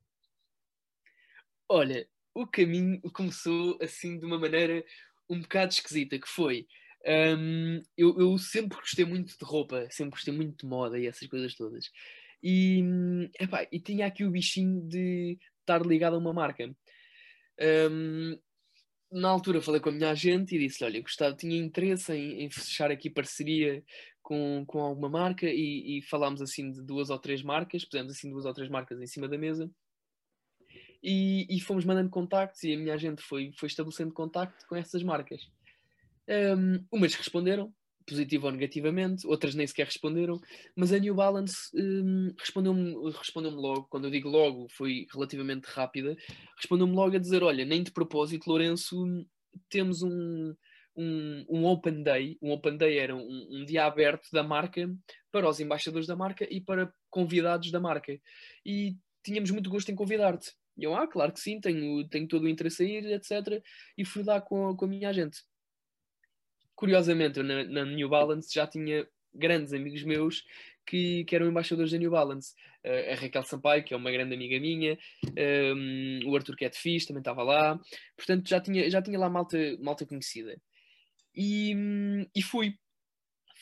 Olha, 1.69 2.07
o 2.35 2.47
caminho 2.47 3.01
começou 3.13 3.79
assim 3.83 4.19
de 4.19 4.25
uma 4.25 4.39
maneira 4.39 4.85
um 5.29 5.41
bocado 5.41 5.73
esquisita, 5.73 6.19
que 6.19 6.29
foi 6.29 6.67
um, 7.07 7.81
eu, 7.97 8.19
eu, 8.19 8.39
sempre 8.39 8.79
gostei 8.79 9.05
muito 9.05 9.37
de 9.39 9.45
roupa, 9.45 9.87
sempre 9.91 10.13
gostei 10.13 10.35
muito 10.35 10.59
de 10.59 10.67
moda 10.67 10.99
e 10.99 11.07
essas 11.07 11.27
coisas 11.29 11.55
todas. 11.55 11.91
E, 12.43 12.83
epá, 13.39 13.67
e 13.71 13.81
tinha 13.81 14.07
aqui 14.07 14.25
o 14.25 14.31
bichinho 14.31 14.87
de 14.87 15.39
estar 15.61 15.85
ligado 15.85 16.17
a 16.17 16.19
uma 16.19 16.33
marca. 16.33 16.71
Um, 17.91 18.39
na 19.11 19.29
altura 19.29 19.61
falei 19.61 19.81
com 19.81 19.89
a 19.89 19.93
minha 19.93 20.11
agente 20.11 20.55
e 20.55 20.59
disse 20.59 20.85
olha, 20.85 21.01
gostava, 21.01 21.35
tinha 21.35 21.57
interesse 21.57 22.13
em, 22.13 22.45
em, 22.45 22.51
fechar 22.51 22.91
aqui 22.91 23.11
parceria 23.11 23.83
com, 24.23 24.65
com 24.67 24.81
alguma 24.81 25.09
marca 25.09 25.47
e, 25.47 25.99
e, 25.99 26.03
falámos 26.03 26.41
assim 26.41 26.71
de 26.71 26.83
duas 26.83 27.11
ou 27.11 27.19
três 27.19 27.43
marcas, 27.43 27.85
pusemos 27.85 28.13
assim 28.13 28.31
duas 28.31 28.45
ou 28.45 28.55
três 28.55 28.71
marcas 28.71 29.01
em 29.01 29.07
cima 29.07 29.29
da 29.29 29.37
mesa 29.37 29.71
e, 31.03 31.47
e 31.49 31.61
fomos 31.61 31.85
mandando 31.85 32.11
contactos 32.11 32.63
e 32.63 32.75
a 32.75 32.79
minha 32.79 32.95
agente 32.95 33.23
foi, 33.23 33.53
foi 33.57 33.67
estabelecendo 33.67 34.13
contacto 34.13 34.67
com 34.69 34.77
essas 34.77 35.03
marcas. 35.03 35.41
Um, 36.29 36.85
umas 36.93 37.15
responderam, 37.15 37.75
positivo 38.11 38.47
ou 38.47 38.53
negativamente, 38.53 39.25
outras 39.25 39.55
nem 39.55 39.67
sequer 39.67 39.87
responderam, 39.87 40.41
mas 40.75 40.93
a 40.93 40.99
New 40.99 41.15
Balance 41.15 41.55
um, 41.73 42.35
respondeu-me 42.37 43.13
respondeu 43.13 43.53
logo, 43.53 43.87
quando 43.89 44.07
eu 44.07 44.11
digo 44.11 44.29
logo, 44.29 44.67
foi 44.69 45.07
relativamente 45.13 45.67
rápida, 45.67 46.17
respondeu-me 46.57 46.95
logo 46.95 47.15
a 47.15 47.21
dizer: 47.21 47.45
Olha, 47.45 47.65
nem 47.65 47.85
de 47.85 47.93
propósito, 47.93 48.49
Lourenço, 48.49 48.97
temos 49.69 50.03
um, 50.03 50.55
um, 50.97 51.45
um 51.49 51.65
Open 51.67 52.03
Day. 52.03 52.37
Um 52.43 52.51
Open 52.51 52.77
Day 52.77 52.99
era 52.99 53.15
um, 53.15 53.49
um, 53.51 53.65
dia 53.65 53.85
aberto 53.85 54.29
da 54.33 54.43
marca 54.43 54.93
para 55.31 55.49
os 55.49 55.61
embaixadores 55.61 56.09
da 56.09 56.17
marca 56.17 56.47
e 56.51 56.61
para 56.61 56.93
convidados 57.09 57.71
da 57.71 57.79
marca. 57.79 58.19
E 58.67 58.97
tínhamos 59.23 59.53
muito 59.53 59.71
gosto 59.71 59.91
em 59.91 59.95
convidar-te. 59.95 60.51
E 60.77 60.85
eu, 60.85 60.95
ah, 60.97 61.07
claro 61.07 61.33
que 61.33 61.41
sim, 61.41 61.61
tenho, 61.61 62.09
tenho 62.09 62.27
todo 62.27 62.45
o 62.45 62.49
interesse 62.49 62.83
a 62.83 62.87
ir, 62.87 63.05
etc. 63.13 63.63
E 63.97 64.05
fui 64.05 64.25
lá 64.25 64.41
com, 64.41 64.75
com 64.75 64.85
a 64.85 64.89
minha 64.89 65.11
agente 65.11 65.39
curiosamente, 66.81 67.39
eu 67.39 67.45
na, 67.45 67.63
na, 67.63 67.85
New 67.85 68.09
Balance 68.09 68.55
já 68.55 68.67
tinha 68.67 69.07
grandes 69.35 69.75
amigos 69.75 70.03
meus 70.03 70.43
que, 70.87 71.25
que 71.27 71.37
eram 71.37 71.47
embaixadores 71.47 71.93
da 71.93 71.99
New 71.99 72.11
Balance. 72.11 72.55
Uh, 72.83 73.13
a 73.13 73.15
Raquel 73.17 73.43
Sampaio, 73.43 73.85
que 73.85 73.93
é 73.93 73.97
uma 73.99 74.11
grande 74.11 74.35
amiga 74.35 74.59
minha, 74.59 74.99
um, 75.27 75.33
ehm, 75.37 76.27
o 76.27 76.35
Arthur 76.35 76.57
Catfish 76.57 77.05
também 77.05 77.21
estava 77.21 77.43
lá. 77.43 77.79
Portanto, 78.17 78.49
já 78.49 78.59
tinha, 78.59 78.89
já 78.89 79.03
tinha 79.03 79.19
lá 79.19 79.29
malta, 79.29 79.59
malta 79.79 80.07
conhecida. 80.07 80.57
E, 81.37 81.75
e 82.35 82.43
fui. 82.43 82.75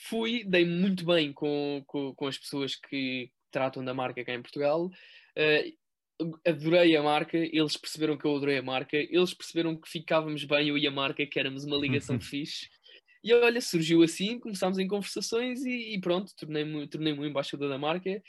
Fui, 0.07 0.45
dei-me 0.45 0.73
muito 0.79 1.05
bem 1.05 1.33
com, 1.33 1.83
com, 1.85 2.15
com, 2.15 2.27
as 2.27 2.37
pessoas 2.37 2.73
que 2.73 3.29
tratam 3.51 3.83
da 3.83 3.93
marca 3.93 4.23
cá 4.23 4.33
em 4.33 4.41
Portugal. 4.41 4.85
Uh, 4.85 6.29
adorei 6.47 6.95
a 6.95 7.03
marca, 7.03 7.37
eles 7.37 7.75
perceberam 7.75 8.17
que 8.17 8.25
eu 8.25 8.33
adorei 8.33 8.59
a 8.59 8.63
marca, 8.63 8.95
eles 8.95 9.33
perceberam 9.33 9.75
que 9.75 9.89
ficávamos 9.89 10.45
bem, 10.45 10.69
eu 10.69 10.77
e 10.77 10.87
a 10.87 10.91
marca, 10.91 11.25
que 11.25 11.37
éramos 11.37 11.65
uma 11.65 11.75
ligação 11.75 12.17
fixe. 12.21 12.69
E 13.23 13.33
olha, 13.33 13.59
surgiu 13.61 14.01
assim, 14.01 14.39
começámos 14.39 14.79
em 14.79 14.87
conversações 14.87 15.63
e, 15.65 15.93
e 15.93 15.99
pronto, 15.99 16.33
tornei-me 16.35 16.87
tornei 16.87 17.13
um 17.13 17.25
embaixador 17.25 17.69
da 17.69 17.77
marca 17.77 18.21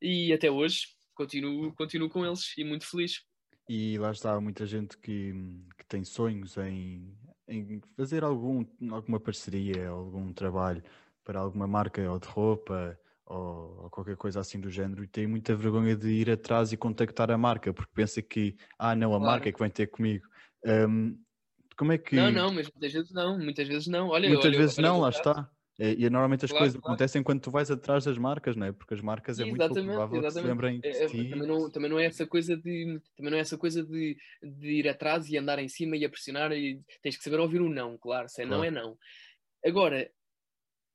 e 0.00 0.32
até 0.32 0.50
hoje 0.50 0.86
continuo, 1.14 1.74
continuo 1.74 2.08
com 2.08 2.24
eles 2.24 2.56
e 2.56 2.64
muito 2.64 2.86
feliz. 2.86 3.22
E 3.68 3.98
lá 3.98 4.12
está, 4.12 4.40
muita 4.40 4.64
gente 4.64 4.96
que, 4.98 5.32
que 5.76 5.84
tem 5.88 6.04
sonhos 6.04 6.56
em, 6.58 7.12
em 7.48 7.80
fazer 7.96 8.22
algum, 8.22 8.64
alguma 8.92 9.18
parceria, 9.18 9.88
algum 9.88 10.32
trabalho 10.32 10.82
para 11.24 11.40
alguma 11.40 11.66
marca 11.66 12.08
ou 12.08 12.20
de 12.20 12.28
roupa 12.28 12.96
ou, 13.24 13.82
ou, 13.82 13.90
qualquer 13.90 14.16
coisa 14.16 14.38
assim 14.38 14.60
do 14.60 14.70
género 14.70 15.02
e 15.02 15.08
tem 15.08 15.26
muita 15.26 15.56
vergonha 15.56 15.96
de 15.96 16.08
ir 16.08 16.30
atrás 16.30 16.72
e 16.72 16.76
contactar 16.76 17.28
a 17.32 17.36
marca 17.36 17.74
porque 17.74 17.90
pensa 17.92 18.22
que, 18.22 18.56
ah 18.78 18.94
não, 18.94 19.12
a 19.12 19.18
claro. 19.18 19.24
marca 19.32 19.48
é 19.48 19.52
que 19.52 19.58
vem 19.58 19.70
ter 19.70 19.88
comigo. 19.88 20.24
Um, 20.64 21.18
como 21.76 21.92
é 21.92 21.98
que. 21.98 22.16
Não, 22.16 22.30
não, 22.30 22.52
mas 22.52 22.70
muitas 22.70 22.92
vezes 22.92 23.12
não, 23.12 23.38
muitas 23.38 23.68
vezes 23.68 23.86
não. 23.86 24.08
Olha, 24.08 24.28
muitas 24.28 24.46
olha, 24.46 24.58
vezes 24.58 24.78
não, 24.78 25.00
lá 25.00 25.10
está. 25.10 25.50
É, 25.78 25.92
e 25.92 26.08
normalmente 26.08 26.46
as 26.46 26.50
claro, 26.50 26.64
coisas 26.64 26.80
claro. 26.80 26.94
acontecem 26.94 27.22
quando 27.22 27.40
tu 27.40 27.50
vais 27.50 27.70
atrás 27.70 28.04
das 28.04 28.16
marcas, 28.16 28.56
não 28.56 28.66
é? 28.66 28.72
Porque 28.72 28.94
as 28.94 29.02
marcas 29.02 29.38
é 29.38 29.44
muito 29.44 29.68
provável 29.68 30.22
que 30.22 30.30
se 30.30 30.40
lembrem 30.40 30.80
de 30.80 30.88
é, 30.88 31.06
ti. 31.06 31.28
Também 31.28 31.46
não, 31.46 31.70
também 31.70 31.90
não 31.90 31.98
é 31.98 32.06
essa 32.06 32.26
coisa 32.26 32.56
de 32.56 32.98
também 33.14 33.30
não 33.30 33.36
é 33.36 33.42
essa 33.42 33.58
coisa 33.58 33.84
de, 33.84 34.16
de 34.42 34.68
ir 34.68 34.88
atrás 34.88 35.28
e 35.28 35.36
andar 35.36 35.58
em 35.58 35.68
cima 35.68 35.96
e 35.96 36.04
a 36.06 36.08
pressionar 36.08 36.50
e 36.52 36.80
tens 37.02 37.18
que 37.18 37.22
saber 37.22 37.38
ouvir 37.40 37.60
o 37.60 37.66
um 37.66 37.68
não, 37.68 37.98
claro, 37.98 38.26
se 38.26 38.42
é 38.42 38.46
claro. 38.46 38.62
não 38.62 38.64
é 38.66 38.70
não. 38.70 38.96
Agora, 39.62 40.10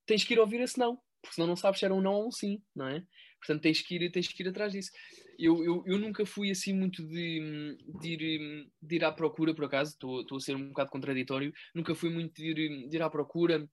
tens 0.08 0.24
que 0.24 0.34
ir 0.34 0.40
ouvir 0.40 0.62
esse 0.62 0.80
não, 0.80 0.98
porque 1.22 1.36
senão 1.36 1.48
não 1.48 1.56
sabes 1.56 1.80
se 1.80 1.86
era 1.86 1.94
um 1.94 2.02
não 2.02 2.14
ou 2.14 2.28
um 2.28 2.32
sim, 2.32 2.60
não 2.76 2.88
é? 2.88 3.04
Portanto, 3.42 3.64
tens 3.64 3.82
que 3.82 3.96
ir, 3.96 4.12
tens 4.12 4.28
que 4.28 4.44
ir 4.44 4.50
atrás 4.50 4.72
disso. 4.72 4.92
Eu, 5.38 5.64
eu, 5.66 5.84
eu 5.88 5.98
nunca 5.98 6.26
fui 6.26 6.52
assim 6.52 6.74
muito 6.74 7.04
de, 7.04 7.76
de, 8.00 8.10
ir, 8.10 8.68
de 8.80 8.96
ir 8.96 9.04
à 9.04 9.12
procura, 9.12 9.54
por 9.56 9.66
acaso, 9.66 9.94
estou 9.94 10.38
a 10.38 10.40
ser 10.40 10.56
um 10.56 10.68
bocado 10.68 10.92
contraditório, 10.92 11.52
nunca 11.74 11.96
fui 11.96 12.12
muito 12.12 12.36
de 12.36 12.52
ir, 12.52 12.88
de 12.88 12.96
ir 12.96 13.02
à 13.02 13.10
procura 13.10 13.68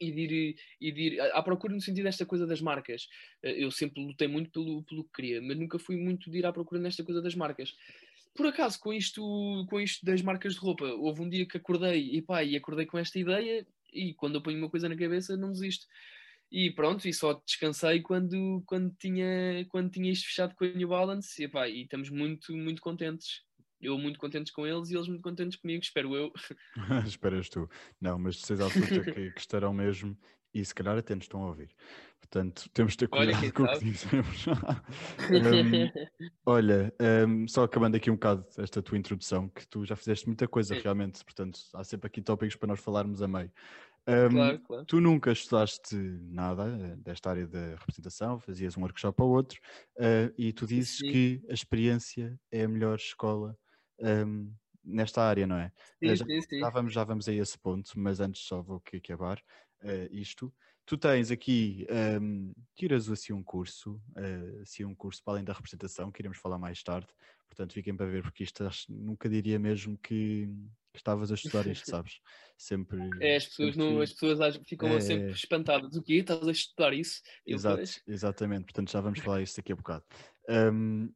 e 0.00 0.10
de, 0.10 0.20
ir, 0.20 0.56
e 0.80 0.92
de 0.92 1.00
ir 1.02 1.20
à 1.20 1.42
procura 1.42 1.74
no 1.74 1.80
sentido 1.80 2.04
desta 2.04 2.24
coisa 2.24 2.46
das 2.46 2.62
marcas. 2.62 3.06
Eu 3.42 3.70
sempre 3.70 4.02
lutei 4.02 4.26
muito 4.26 4.50
pelo, 4.50 4.82
pelo 4.84 5.04
que 5.04 5.12
queria, 5.12 5.42
mas 5.42 5.58
nunca 5.58 5.78
fui 5.78 5.96
muito 5.96 6.30
de 6.30 6.38
ir 6.38 6.46
à 6.46 6.52
procura 6.52 6.80
nesta 6.80 7.04
coisa 7.04 7.20
das 7.20 7.34
marcas. 7.34 7.74
por 8.34 8.46
acaso, 8.46 8.80
com 8.80 8.94
isto, 8.94 9.22
com 9.68 9.78
isto 9.78 10.04
das 10.06 10.22
marcas 10.22 10.54
de 10.54 10.60
roupa, 10.60 10.86
houve 10.86 11.20
um 11.20 11.28
dia 11.28 11.46
que 11.46 11.58
acordei 11.58 12.16
e 12.16 12.22
pá, 12.22 12.42
e 12.42 12.56
acordei 12.56 12.86
com 12.86 12.98
esta 12.98 13.18
ideia 13.18 13.66
e 13.92 14.14
quando 14.14 14.36
eu 14.36 14.42
ponho 14.42 14.56
uma 14.56 14.70
coisa 14.70 14.88
na 14.88 14.96
cabeça 14.96 15.36
não 15.36 15.52
desisto. 15.52 15.86
E 16.52 16.70
pronto, 16.70 17.08
e 17.08 17.14
só 17.14 17.32
descansei 17.46 18.02
quando, 18.02 18.62
quando, 18.66 18.94
tinha, 18.98 19.64
quando 19.70 19.90
tinha 19.90 20.12
isto 20.12 20.26
fechado 20.26 20.54
com 20.54 20.66
a 20.66 20.68
New 20.68 20.88
Balance 20.88 21.42
e, 21.42 21.48
pá, 21.48 21.66
e 21.66 21.84
estamos 21.84 22.10
muito, 22.10 22.54
muito 22.54 22.82
contentes. 22.82 23.40
Eu 23.80 23.96
muito 23.98 24.18
contentes 24.18 24.52
com 24.52 24.66
eles 24.66 24.90
e 24.90 24.94
eles 24.94 25.08
muito 25.08 25.22
contentes 25.22 25.58
comigo, 25.58 25.82
espero 25.82 26.14
eu. 26.14 26.30
Esperas 27.08 27.48
tu. 27.48 27.66
Não, 27.98 28.18
mas 28.18 28.34
de 28.36 28.46
certeza 28.46 28.66
absoluta 28.66 29.12
que, 29.12 29.30
que 29.32 29.40
estarão 29.40 29.72
mesmo 29.72 30.14
e 30.54 30.64
se 30.64 30.74
calhar 30.74 30.96
até 30.96 31.14
nos 31.14 31.24
estão 31.24 31.42
a 31.42 31.46
ouvir. 31.46 31.70
Portanto, 32.20 32.68
temos 32.72 32.92
de 32.92 32.98
ter 32.98 33.08
cuidado 33.08 33.42
olha, 33.42 33.52
com 33.52 33.62
o 33.64 33.78
que 33.78 33.84
dizemos. 33.84 34.46
um, 34.46 34.52
olha, 36.46 36.94
um, 37.28 37.46
só 37.48 37.64
acabando 37.64 37.96
aqui 37.96 38.10
um 38.10 38.14
bocado 38.14 38.46
esta 38.58 38.80
tua 38.82 38.96
introdução, 38.96 39.48
que 39.48 39.66
tu 39.66 39.84
já 39.84 39.96
fizeste 39.96 40.26
muita 40.26 40.48
coisa 40.48 40.74
Sim. 40.74 40.80
realmente, 40.80 41.22
portanto, 41.24 41.60
há 41.74 41.84
sempre 41.84 42.06
aqui 42.06 42.22
tópicos 42.22 42.56
para 42.56 42.68
nós 42.68 42.80
falarmos 42.80 43.20
a 43.20 43.28
meio. 43.28 43.52
Um, 44.08 44.30
claro, 44.30 44.60
claro. 44.60 44.84
Tu 44.86 45.00
nunca 45.00 45.30
estudaste 45.30 45.94
nada 45.94 46.64
eh, 46.64 46.96
desta 46.96 47.30
área 47.30 47.46
da 47.46 47.76
representação, 47.76 48.40
fazias 48.40 48.76
um 48.76 48.82
workshop 48.82 49.22
ou 49.22 49.30
outro, 49.30 49.60
uh, 49.98 50.32
e 50.36 50.52
tu 50.52 50.66
dizes 50.66 50.98
Sim. 50.98 51.12
que 51.12 51.42
a 51.48 51.52
experiência 51.52 52.36
é 52.50 52.64
a 52.64 52.68
melhor 52.68 52.96
escola 52.96 53.56
nesta 54.84 55.22
área, 55.22 55.46
não 55.46 55.56
é? 55.56 55.70
Sim, 56.02 56.16
já, 56.16 56.24
sim, 56.24 56.58
já, 56.58 56.70
vamos, 56.70 56.92
já 56.92 57.04
vamos 57.04 57.28
a 57.28 57.32
esse 57.32 57.56
ponto, 57.56 57.92
mas 57.94 58.18
antes 58.18 58.42
só 58.42 58.60
vou 58.60 58.78
aqui 58.78 58.96
acabar 58.96 59.40
uh, 59.82 60.08
isto. 60.10 60.52
Tu 60.84 60.96
tens 60.96 61.30
aqui, 61.30 61.86
um, 62.20 62.52
tiras 62.74 63.08
assim 63.08 63.32
um 63.32 63.42
curso, 63.42 64.02
uh, 64.16 64.62
assim 64.62 64.84
um 64.84 64.94
curso 64.94 65.22
para 65.22 65.34
além 65.34 65.44
da 65.44 65.52
representação, 65.52 66.10
que 66.10 66.20
iremos 66.20 66.38
falar 66.38 66.58
mais 66.58 66.82
tarde, 66.82 67.08
portanto 67.48 67.72
fiquem 67.72 67.96
para 67.96 68.06
ver, 68.06 68.22
porque 68.22 68.42
isto 68.42 68.68
nunca 68.88 69.28
diria 69.28 69.58
mesmo 69.58 69.96
que, 69.98 70.48
estavas 70.94 71.30
a 71.30 71.34
estudar 71.34 71.66
isto, 71.66 71.86
sabes? 71.90 72.20
Sempre. 72.56 72.98
É, 73.20 73.36
as 73.36 73.46
pessoas, 73.46 73.74
sempre, 73.74 73.92
não, 73.92 74.00
as 74.00 74.12
pessoas 74.12 74.56
ficam 74.66 74.88
é, 74.88 75.00
sempre 75.00 75.30
espantadas. 75.30 75.96
O 75.96 76.02
quê? 76.02 76.14
Estás 76.14 76.46
a 76.46 76.50
estudar 76.50 76.92
isso? 76.92 77.22
Exato, 77.46 77.82
exatamente, 78.06 78.64
portanto 78.64 78.90
já 78.90 79.00
vamos 79.00 79.18
falar 79.20 79.42
isso 79.42 79.56
daqui 79.56 79.72
a 79.72 79.76
bocado. 79.76 80.04
Um, 80.48 81.12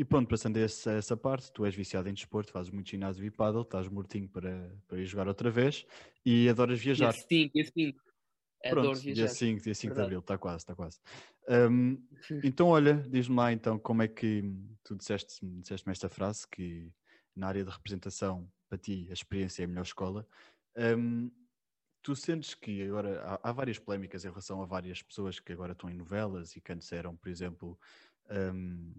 e 0.00 0.04
pronto, 0.04 0.30
passando 0.30 0.56
a 0.56 0.60
essa, 0.60 0.92
essa, 0.92 1.14
parte, 1.14 1.52
tu 1.52 1.62
és 1.66 1.74
viciado 1.74 2.08
em 2.08 2.14
desporto, 2.14 2.50
fazes 2.50 2.72
muito 2.72 2.88
ginásio 2.88 3.22
e 3.22 3.30
paddle, 3.30 3.60
estás 3.60 3.86
mortinho 3.86 4.26
para, 4.26 4.74
para 4.88 4.98
ir 4.98 5.04
jogar 5.04 5.28
outra 5.28 5.50
vez 5.50 5.84
e 6.24 6.48
adoras 6.48 6.80
viajar. 6.80 7.12
Dia 7.12 7.22
5, 7.28 7.52
dia 7.52 7.64
5. 7.66 8.00
Pronto, 8.70 8.98
dia 8.98 9.28
5, 9.28 9.62
dia 9.62 9.74
5 9.74 9.94
de 9.94 10.00
Abril, 10.00 10.20
está 10.20 10.38
quase, 10.38 10.56
está 10.56 10.74
quase. 10.74 10.98
Um, 11.46 12.02
então, 12.42 12.68
olha, 12.68 12.94
diz-me 13.10 13.36
lá 13.36 13.52
então 13.52 13.78
como 13.78 14.00
é 14.00 14.08
que 14.08 14.42
tu 14.82 14.96
disseste, 14.96 15.44
disseste-me 15.44 15.92
esta 15.92 16.08
frase 16.08 16.48
que 16.48 16.90
na 17.36 17.48
área 17.48 17.62
de 17.62 17.70
representação, 17.70 18.50
para 18.70 18.78
ti, 18.78 19.06
a 19.10 19.12
experiência 19.12 19.62
é 19.62 19.66
a 19.66 19.68
melhor 19.68 19.82
escola. 19.82 20.26
Um, 20.78 21.30
tu 22.00 22.16
sentes 22.16 22.54
que 22.54 22.84
agora 22.84 23.20
há, 23.20 23.50
há, 23.50 23.52
várias 23.52 23.78
polémicas 23.78 24.24
em 24.24 24.28
relação 24.28 24.62
a 24.62 24.64
várias 24.64 25.02
pessoas 25.02 25.38
que 25.38 25.52
agora 25.52 25.72
estão 25.72 25.90
em 25.90 25.94
novelas 25.94 26.56
e 26.56 26.60
que 26.62 26.72
antes 26.72 26.90
eram, 26.90 27.14
por 27.14 27.28
exemplo, 27.28 27.78
um, 28.30 28.94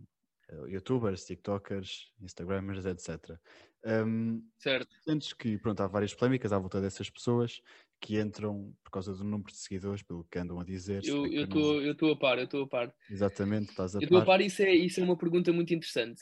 youtubers, 0.67 1.25
tiktokers, 1.25 2.12
instagramers, 2.22 2.86
etc. 2.86 3.38
Um, 3.86 4.48
certo. 4.58 4.96
Sentes 5.03 5.34
que 5.34 5.58
pronto, 5.58 5.81
há 5.81 5.88
várias 5.88 6.13
polémicas 6.13 6.51
à 6.53 6.60
volta 6.60 6.79
dessas 6.79 7.10
pessoas 7.10 7.62
que 8.00 8.20
entram 8.20 8.75
por 8.84 8.91
causa 8.91 9.13
do 9.13 9.24
número 9.24 9.51
de 9.51 9.58
seguidores, 9.58 10.01
pelo 10.03 10.24
que 10.25 10.39
andam 10.39 10.60
a 10.60 10.63
dizer. 10.63 11.03
Eu 11.05 11.25
estou 11.43 11.81
eu 11.81 12.13
a 12.13 12.17
par, 12.17 12.38
eu 12.38 12.46
estou 12.46 12.63
a 12.63 12.67
par. 12.67 12.93
Exatamente, 13.10 13.70
estás 13.70 13.96
a 13.96 14.00
eu 14.00 14.01
par. 14.01 14.01
Eu 14.01 14.05
estou 14.05 14.22
a 14.22 14.25
par 14.25 14.41
e 14.41 14.46
isso 14.48 14.62
é, 14.62 14.74
isso 14.74 15.00
é 15.00 15.03
uma 15.03 15.17
pergunta 15.17 15.53
muito 15.53 15.74
interessante. 15.74 16.22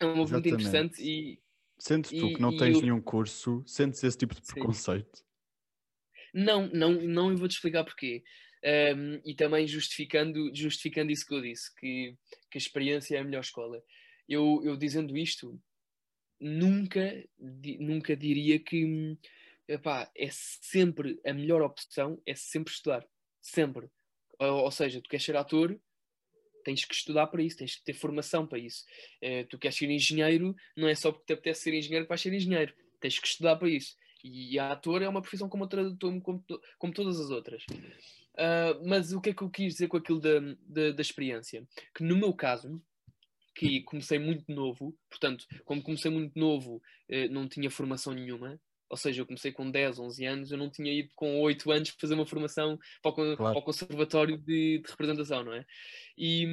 É 0.00 0.06
uma 0.06 0.24
pergunta 0.24 0.48
interessante 0.48 1.02
e... 1.02 1.40
Sentes 1.78 2.10
tu 2.10 2.26
e, 2.28 2.34
que 2.34 2.40
não 2.40 2.56
tens 2.56 2.76
eu... 2.76 2.82
nenhum 2.82 3.00
curso, 3.00 3.62
sentes 3.66 4.02
esse 4.04 4.16
tipo 4.16 4.34
de 4.34 4.42
preconceito? 4.42 5.16
Sim. 5.16 5.24
Não, 6.34 6.68
não, 6.68 6.92
não, 6.92 7.30
eu 7.30 7.36
vou-te 7.36 7.52
explicar 7.52 7.84
porquê. 7.84 8.22
Um, 8.64 9.20
e 9.24 9.34
também 9.34 9.66
justificando, 9.66 10.54
justificando 10.54 11.10
isso 11.10 11.26
que 11.26 11.34
eu 11.34 11.42
disse, 11.42 11.74
que, 11.74 12.16
que 12.50 12.56
a 12.56 12.60
experiência 12.60 13.16
é 13.16 13.20
a 13.20 13.24
melhor 13.24 13.40
escola. 13.40 13.82
Eu, 14.28 14.60
eu 14.64 14.76
dizendo 14.76 15.16
isto, 15.16 15.60
nunca, 16.40 17.24
nunca 17.80 18.16
diria 18.16 18.58
que 18.58 19.16
epá, 19.66 20.10
é 20.16 20.28
sempre 20.30 21.20
a 21.24 21.32
melhor 21.32 21.62
opção, 21.62 22.20
é 22.26 22.34
sempre 22.34 22.72
estudar. 22.72 23.06
Sempre. 23.40 23.88
Ou, 24.38 24.64
ou, 24.64 24.70
seja, 24.70 25.00
tu 25.00 25.08
queres 25.08 25.24
ser 25.24 25.36
ator, 25.36 25.78
tens 26.64 26.84
que 26.84 26.94
estudar 26.94 27.26
para 27.26 27.42
isso, 27.42 27.56
tens 27.56 27.76
que 27.76 27.84
ter 27.84 27.94
formação 27.94 28.46
para 28.46 28.58
isso. 28.58 28.84
Uh, 29.22 29.46
tu 29.48 29.58
queres 29.58 29.76
ser 29.76 29.90
engenheiro, 29.90 30.54
não 30.76 30.88
é 30.88 30.94
só 30.94 31.10
porque 31.10 31.26
te 31.26 31.32
apetece 31.32 31.62
ser 31.62 31.74
engenheiro 31.74 32.04
que 32.04 32.08
vais 32.08 32.20
ser 32.20 32.32
engenheiro. 32.32 32.74
Tens 33.00 33.18
que 33.18 33.26
estudar 33.26 33.56
para 33.56 33.68
isso. 33.68 33.96
E 34.24 34.56
a 34.58 34.72
ator 34.72 35.02
é 35.02 35.08
uma 35.08 35.20
profissão 35.20 35.48
como, 35.48 35.64
outra, 35.64 35.82
como, 35.98 36.44
como 36.78 36.92
todas 36.92 37.18
as 37.18 37.30
outras. 37.30 37.64
Uh, 38.34 38.86
mas 38.86 39.12
o 39.12 39.20
que 39.20 39.30
é 39.30 39.34
que 39.34 39.42
eu 39.42 39.50
quis 39.50 39.74
dizer 39.74 39.88
com 39.88 39.96
aquilo 39.96 40.20
da, 40.20 40.40
da, 40.66 40.92
da 40.92 41.02
experiência? 41.02 41.66
Que 41.94 42.02
no 42.02 42.16
meu 42.16 42.32
caso, 42.32 42.82
que 43.54 43.82
comecei 43.82 44.18
muito 44.18 44.50
novo, 44.52 44.96
portanto, 45.08 45.46
como 45.64 45.82
comecei 45.82 46.10
muito 46.10 46.38
novo, 46.38 46.82
eh, 47.08 47.28
não 47.28 47.46
tinha 47.46 47.70
formação 47.70 48.14
nenhuma, 48.14 48.58
ou 48.92 48.96
seja, 48.98 49.22
eu 49.22 49.26
comecei 49.26 49.50
com 49.50 49.70
10, 49.70 49.98
11 49.98 50.26
anos, 50.26 50.52
eu 50.52 50.58
não 50.58 50.68
tinha 50.68 50.92
ido 50.92 51.08
com 51.14 51.40
8 51.40 51.70
anos 51.72 51.96
fazer 51.98 52.12
uma 52.12 52.26
formação 52.26 52.78
para 53.00 53.10
o, 53.10 53.14
claro. 53.14 53.36
para 53.36 53.58
o 53.58 53.62
conservatório 53.62 54.36
de, 54.36 54.80
de, 54.80 54.90
representação, 54.90 55.42
não 55.42 55.54
é? 55.54 55.64
E, 56.18 56.46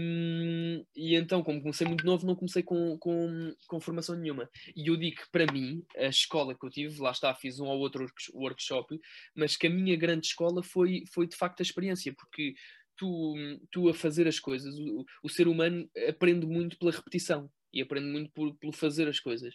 e, 0.95 1.15
então, 1.15 1.43
como 1.43 1.59
comecei 1.59 1.85
muito 1.85 2.05
novo, 2.05 2.25
não 2.25 2.37
comecei 2.37 2.63
com, 2.63 2.97
com, 2.97 3.53
com, 3.67 3.81
formação 3.81 4.15
nenhuma. 4.15 4.49
E 4.73 4.87
eu 4.87 4.95
digo 4.95 5.17
que 5.17 5.29
para 5.29 5.51
mim, 5.51 5.83
a 5.97 6.05
escola 6.05 6.55
que 6.57 6.65
eu 6.65 6.69
tive, 6.69 7.01
lá 7.01 7.11
está, 7.11 7.35
fiz 7.35 7.59
um 7.59 7.65
ou 7.65 7.77
outro 7.77 8.07
workshop, 8.33 8.97
mas 9.35 9.57
que 9.57 9.67
a 9.67 9.69
minha 9.69 9.97
grande 9.97 10.27
escola 10.27 10.63
foi, 10.63 11.03
foi 11.13 11.27
de 11.27 11.35
facto 11.35 11.59
a 11.59 11.63
experiência, 11.63 12.13
porque 12.13 12.53
tu, 12.95 13.35
tu 13.69 13.89
a 13.89 13.93
fazer 13.93 14.29
as 14.29 14.39
coisas, 14.39 14.79
o, 14.79 15.03
o 15.21 15.27
ser 15.27 15.49
humano 15.49 15.89
aprende 16.07 16.45
muito 16.45 16.79
pela 16.79 16.91
repetição 16.91 17.51
e 17.73 17.81
aprende 17.81 18.07
muito 18.07 18.31
por, 18.31 18.55
pelo 18.55 18.71
fazer 18.71 19.09
as 19.09 19.19
coisas. 19.19 19.53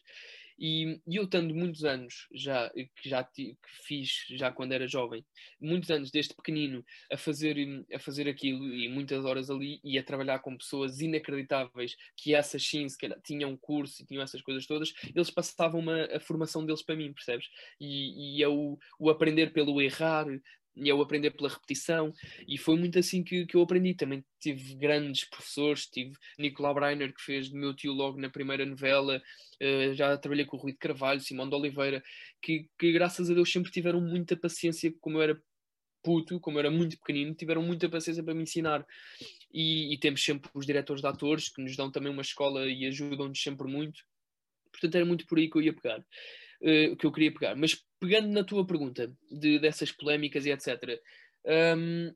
E, 0.59 1.01
e 1.07 1.17
eu 1.17 1.25
estando 1.25 1.55
muitos 1.55 1.85
anos 1.85 2.29
já, 2.33 2.71
que 2.71 3.09
já 3.09 3.25
que 3.25 3.57
fiz 3.87 4.25
já 4.31 4.53
quando 4.53 4.73
era 4.73 4.87
jovem, 4.87 5.25
muitos 5.61 5.91
anos 5.91 6.11
desde 6.11 6.35
pequenino 6.35 6.85
a 7.11 7.17
fazer, 7.17 7.57
a 7.93 7.99
fazer 7.99 8.29
aquilo 8.29 8.65
e 8.75 8.89
muitas 8.89 9.25
horas 9.25 9.51
ali 9.51 9.81
e 9.83 9.99
a 9.99 10.05
trabalhar 10.05 10.39
com 10.41 10.57
pessoas 10.57 11.01
inacreditáveis 11.01 11.97
que 12.17 12.35
essas 12.35 12.65
sim 12.67 12.89
se 12.89 12.99
calhar, 12.99 13.19
tinham 13.25 13.57
curso 13.57 14.03
e 14.03 14.07
tinham 14.07 14.23
essas 14.23 14.43
coisas 14.43 14.67
todas, 14.67 14.93
eles 15.15 15.31
passavam 15.31 15.81
uma, 15.81 16.05
a 16.05 16.21
formação 16.21 16.65
deles 16.65 16.83
para 16.83 16.97
mim, 16.97 17.13
percebes? 17.13 17.49
E, 17.81 18.39
e 18.39 18.43
é 18.43 18.49
o, 18.49 18.79
o 18.99 19.11
aprender 19.11 19.53
pelo 19.53 19.81
errar, 19.81 20.27
e 20.77 20.89
eu 20.89 21.01
aprender 21.01 21.31
pela 21.31 21.49
repetição, 21.49 22.13
e 22.47 22.59
foi 22.59 22.77
muito 22.77 22.99
assim 22.99 23.23
que, 23.23 23.47
que 23.47 23.57
eu 23.57 23.63
aprendi. 23.63 23.95
Também 23.95 24.25
tive 24.41 24.75
grandes 24.75 25.25
professores, 25.25 25.87
tive 25.87 26.13
Nicolau 26.39 26.75
Breiner, 26.75 27.15
que 27.15 27.23
fez 27.23 27.49
do 27.49 27.57
meu 27.57 27.75
tio 27.75 27.93
logo 27.93 28.21
na 28.21 28.29
primeira 28.29 28.67
novela, 28.67 29.23
uh, 29.63 29.95
já 29.95 30.17
trabalhei 30.19 30.45
com 30.45 30.57
o 30.57 30.61
Rui 30.61 30.73
de 30.73 30.79
Carvalho, 30.79 31.21
Simão 31.21 31.49
de 31.49 31.55
Oliveira, 31.55 32.03
que, 32.43 32.69
que 32.79 32.93
graças 32.93 33.31
a 33.31 33.35
Deus 33.35 33.51
sempre 33.51 33.71
tiveram 33.71 34.01
muita 34.01 34.37
paciência, 34.37 34.93
como 35.01 35.19
eu 35.19 35.23
era 35.23 35.43
puto, 36.03 36.39
como 36.39 36.59
eu 36.59 36.61
era 36.61 36.71
muito 36.71 36.99
pequenino, 36.99 37.35
tiveram 37.35 37.63
muita 37.63 37.89
paciência 37.89 38.23
para 38.23 38.35
me 38.35 38.43
ensinar. 38.43 38.85
E, 39.53 39.95
e 39.95 39.99
temos 39.99 40.23
sempre 40.23 40.51
os 40.55 40.67
diretores 40.67 41.01
de 41.01 41.09
atores, 41.09 41.49
que 41.49 41.63
nos 41.63 41.75
dão 41.77 41.91
também 41.91 42.13
uma 42.13 42.23
escola 42.23 42.67
e 42.69 42.87
ajudam-nos 42.87 43.41
sempre 43.41 43.67
muito. 43.67 44.05
Portanto, 44.71 44.95
era 44.97 45.05
muito 45.05 45.27
por 45.27 45.39
aí 45.39 45.49
que 45.49 45.57
eu 45.57 45.63
ia 45.63 45.73
pegar. 45.73 46.05
Uh, 46.65 46.97
que 46.97 47.05
eu 47.05 47.13
queria 47.13 47.31
pegar. 47.31 47.55
Mas 47.55 47.85
pegando 48.01 48.29
na 48.29 48.43
tua 48.43 48.67
pergunta 48.67 49.15
de, 49.31 49.59
dessas 49.59 49.93
polémicas 49.93 50.47
e 50.47 50.51
etc. 50.51 50.99
Um, 51.77 52.11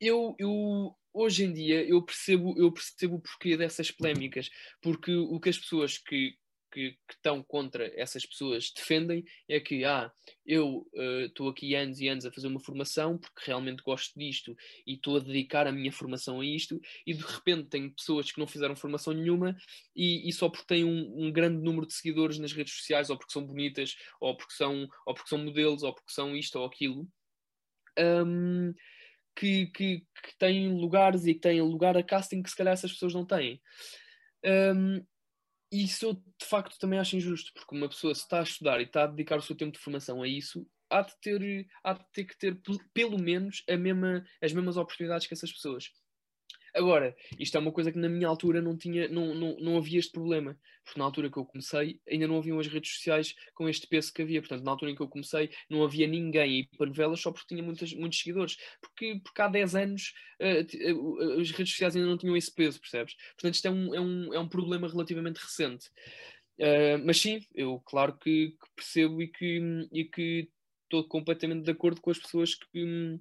eu, 0.00 0.34
eu 0.38 0.96
hoje 1.12 1.44
em 1.44 1.52
dia 1.52 1.86
eu 1.86 2.02
percebo 2.02 2.54
eu 2.58 2.72
percebo 2.72 3.16
o 3.16 3.20
porquê 3.20 3.56
dessas 3.56 3.90
polémicas 3.90 4.50
porque 4.80 5.14
o 5.14 5.38
que 5.38 5.48
as 5.48 5.58
pessoas 5.58 5.98
que, 5.98 6.34
que, 6.70 6.92
que 6.92 7.14
estão 7.14 7.42
contra 7.42 7.90
essas 8.00 8.24
pessoas 8.24 8.72
defendem 8.74 9.24
é 9.48 9.58
que 9.60 9.84
ah, 9.84 10.10
eu 10.46 10.86
estou 11.26 11.48
uh, 11.48 11.50
aqui 11.50 11.74
anos 11.74 12.00
e 12.00 12.08
anos 12.08 12.24
a 12.24 12.32
fazer 12.32 12.46
uma 12.46 12.60
formação 12.60 13.18
porque 13.18 13.42
realmente 13.46 13.82
gosto 13.82 14.18
disto 14.18 14.56
e 14.86 14.94
estou 14.94 15.16
a 15.16 15.20
dedicar 15.20 15.66
a 15.66 15.72
minha 15.72 15.92
formação 15.92 16.40
a 16.40 16.46
isto 16.46 16.80
e 17.06 17.14
de 17.14 17.22
repente 17.22 17.68
tenho 17.68 17.92
pessoas 17.92 18.30
que 18.30 18.38
não 18.38 18.46
fizeram 18.46 18.76
formação 18.76 19.12
nenhuma 19.12 19.56
e, 19.94 20.28
e 20.28 20.32
só 20.32 20.48
porque 20.48 20.66
têm 20.66 20.84
um, 20.84 21.26
um, 21.26 21.32
grande 21.32 21.62
número 21.62 21.86
de 21.86 21.94
seguidores 21.94 22.38
nas 22.38 22.52
redes 22.52 22.74
sociais 22.74 23.10
ou 23.10 23.18
porque 23.18 23.32
são 23.32 23.44
bonitas 23.44 23.96
ou 24.20 24.36
porque 24.36 24.54
são, 24.54 24.88
ou 25.06 25.14
porque 25.14 25.28
são 25.28 25.38
modelos 25.38 25.82
ou 25.82 25.94
porque 25.94 26.12
são 26.12 26.36
isto 26.36 26.58
ou 26.58 26.66
aquilo 26.66 27.08
um, 27.98 28.72
que, 29.34 29.66
que, 29.68 30.00
que 30.00 30.38
têm 30.38 30.72
lugares 30.72 31.26
e 31.26 31.34
que 31.34 31.40
têm 31.40 31.60
lugar 31.60 31.96
a 31.96 32.02
casting 32.02 32.42
que 32.42 32.50
se 32.50 32.56
calhar 32.56 32.72
essas 32.72 32.92
pessoas 32.92 33.14
não 33.14 33.24
têm. 33.24 33.60
Um, 34.44 35.04
e 35.72 35.84
isso 35.84 36.04
eu 36.06 36.14
de 36.14 36.46
facto 36.46 36.78
também 36.78 36.98
acho 36.98 37.16
injusto, 37.16 37.52
porque 37.54 37.74
uma 37.76 37.88
pessoa 37.88 38.14
se 38.14 38.22
está 38.22 38.40
a 38.40 38.42
estudar 38.42 38.80
e 38.80 38.84
está 38.84 39.04
a 39.04 39.06
dedicar 39.06 39.38
o 39.38 39.42
seu 39.42 39.56
tempo 39.56 39.72
de 39.72 39.78
formação 39.78 40.22
a 40.22 40.28
isso, 40.28 40.66
há 40.90 41.02
de 41.02 41.12
ter, 41.20 41.66
há 41.84 41.92
de 41.92 42.04
ter 42.12 42.24
que 42.24 42.36
ter 42.36 42.60
pelo 42.92 43.18
menos 43.18 43.62
mesma, 43.78 44.24
as 44.42 44.52
mesmas 44.52 44.76
oportunidades 44.76 45.26
que 45.26 45.34
essas 45.34 45.52
pessoas. 45.52 45.90
Agora, 46.74 47.16
isto 47.38 47.56
é 47.56 47.60
uma 47.60 47.72
coisa 47.72 47.90
que 47.90 47.98
na 47.98 48.08
minha 48.08 48.28
altura 48.28 48.60
não 48.60 48.76
tinha, 48.76 49.08
não, 49.08 49.34
não, 49.34 49.56
não 49.58 49.76
havia 49.76 49.98
este 49.98 50.12
problema, 50.12 50.58
porque 50.84 50.98
na 50.98 51.04
altura 51.04 51.30
que 51.30 51.36
eu 51.36 51.44
comecei 51.44 52.00
ainda 52.08 52.26
não 52.26 52.38
haviam 52.38 52.58
as 52.58 52.66
redes 52.66 52.92
sociais 52.94 53.34
com 53.54 53.68
este 53.68 53.86
peso 53.86 54.12
que 54.12 54.22
havia, 54.22 54.40
portanto 54.40 54.64
na 54.64 54.70
altura 54.70 54.90
em 54.90 54.94
que 54.94 55.02
eu 55.02 55.08
comecei 55.08 55.50
não 55.68 55.84
havia 55.84 56.06
ninguém 56.06 56.68
para 56.76 56.86
novelas 56.86 57.20
só 57.20 57.30
porque 57.30 57.48
tinha 57.48 57.62
muitas, 57.62 57.92
muitos 57.94 58.18
seguidores, 58.18 58.56
porque, 58.80 59.20
porque 59.22 59.42
há 59.42 59.48
10 59.48 59.74
anos 59.74 60.14
uh, 60.40 60.92
uh, 60.92 61.40
as 61.40 61.50
redes 61.50 61.72
sociais 61.72 61.96
ainda 61.96 62.08
não 62.08 62.18
tinham 62.18 62.36
esse 62.36 62.52
peso, 62.52 62.80
percebes? 62.80 63.14
Portanto 63.34 63.54
isto 63.54 63.66
é 63.66 63.70
um, 63.70 63.94
é 63.94 64.00
um, 64.00 64.34
é 64.34 64.38
um 64.38 64.48
problema 64.48 64.88
relativamente 64.88 65.38
recente. 65.38 65.88
Uh, 66.58 67.00
mas 67.04 67.18
sim, 67.18 67.40
eu 67.54 67.80
claro 67.80 68.16
que, 68.18 68.50
que, 68.50 68.74
percebo 68.76 69.22
e 69.22 69.28
que, 69.28 69.88
que 70.12 70.50
estou 70.84 71.04
completamente 71.08 71.64
de 71.64 71.70
acordo 71.70 72.00
com 72.00 72.10
as 72.10 72.18
pessoas 72.18 72.54
que, 72.54 73.18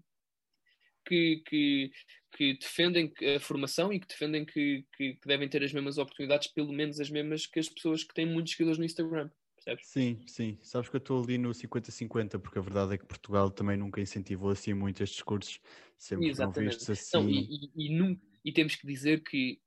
que, 1.09 1.41
que, 1.45 1.91
que 2.35 2.53
defendem 2.53 3.11
a 3.35 3.39
formação 3.39 3.91
e 3.91 3.99
que 3.99 4.07
defendem 4.07 4.45
que, 4.45 4.85
que, 4.95 5.13
que, 5.15 5.27
devem 5.27 5.49
ter 5.49 5.63
as 5.63 5.73
mesmas 5.73 5.97
oportunidades, 5.97 6.47
pelo 6.47 6.71
menos 6.71 6.99
as 6.99 7.09
mesmas 7.09 7.47
que 7.47 7.59
as 7.59 7.67
pessoas 7.67 8.03
que 8.03 8.13
têm 8.13 8.25
muitos 8.25 8.53
seguidores 8.53 8.77
no 8.77 8.85
Instagram. 8.85 9.29
Percebes? 9.55 9.87
Sim, 9.87 10.21
sim. 10.25 10.57
Sabes 10.61 10.89
que 10.89 10.95
eu 10.95 10.99
estou 10.99 11.21
ali 11.21 11.37
no 11.37 11.49
50-50, 11.49 12.39
porque 12.39 12.59
a 12.59 12.61
verdade 12.61 12.93
é 12.93 12.97
que 12.97 13.05
Portugal 13.05 13.49
também 13.49 13.75
nunca 13.75 13.99
incentivou 13.99 14.51
assim 14.51 14.73
muito 14.73 15.03
estes 15.03 15.21
cursos, 15.21 15.59
sempre 15.97 16.29
Exatamente. 16.29 16.75
vistos 16.75 16.89
assim. 16.89 17.17
Não, 17.17 17.29
e, 17.29 17.71
e, 17.75 18.03
e, 18.03 18.19
e 18.45 18.53
temos 18.53 18.75
que 18.75 18.87
dizer 18.87 19.21
que 19.23 19.59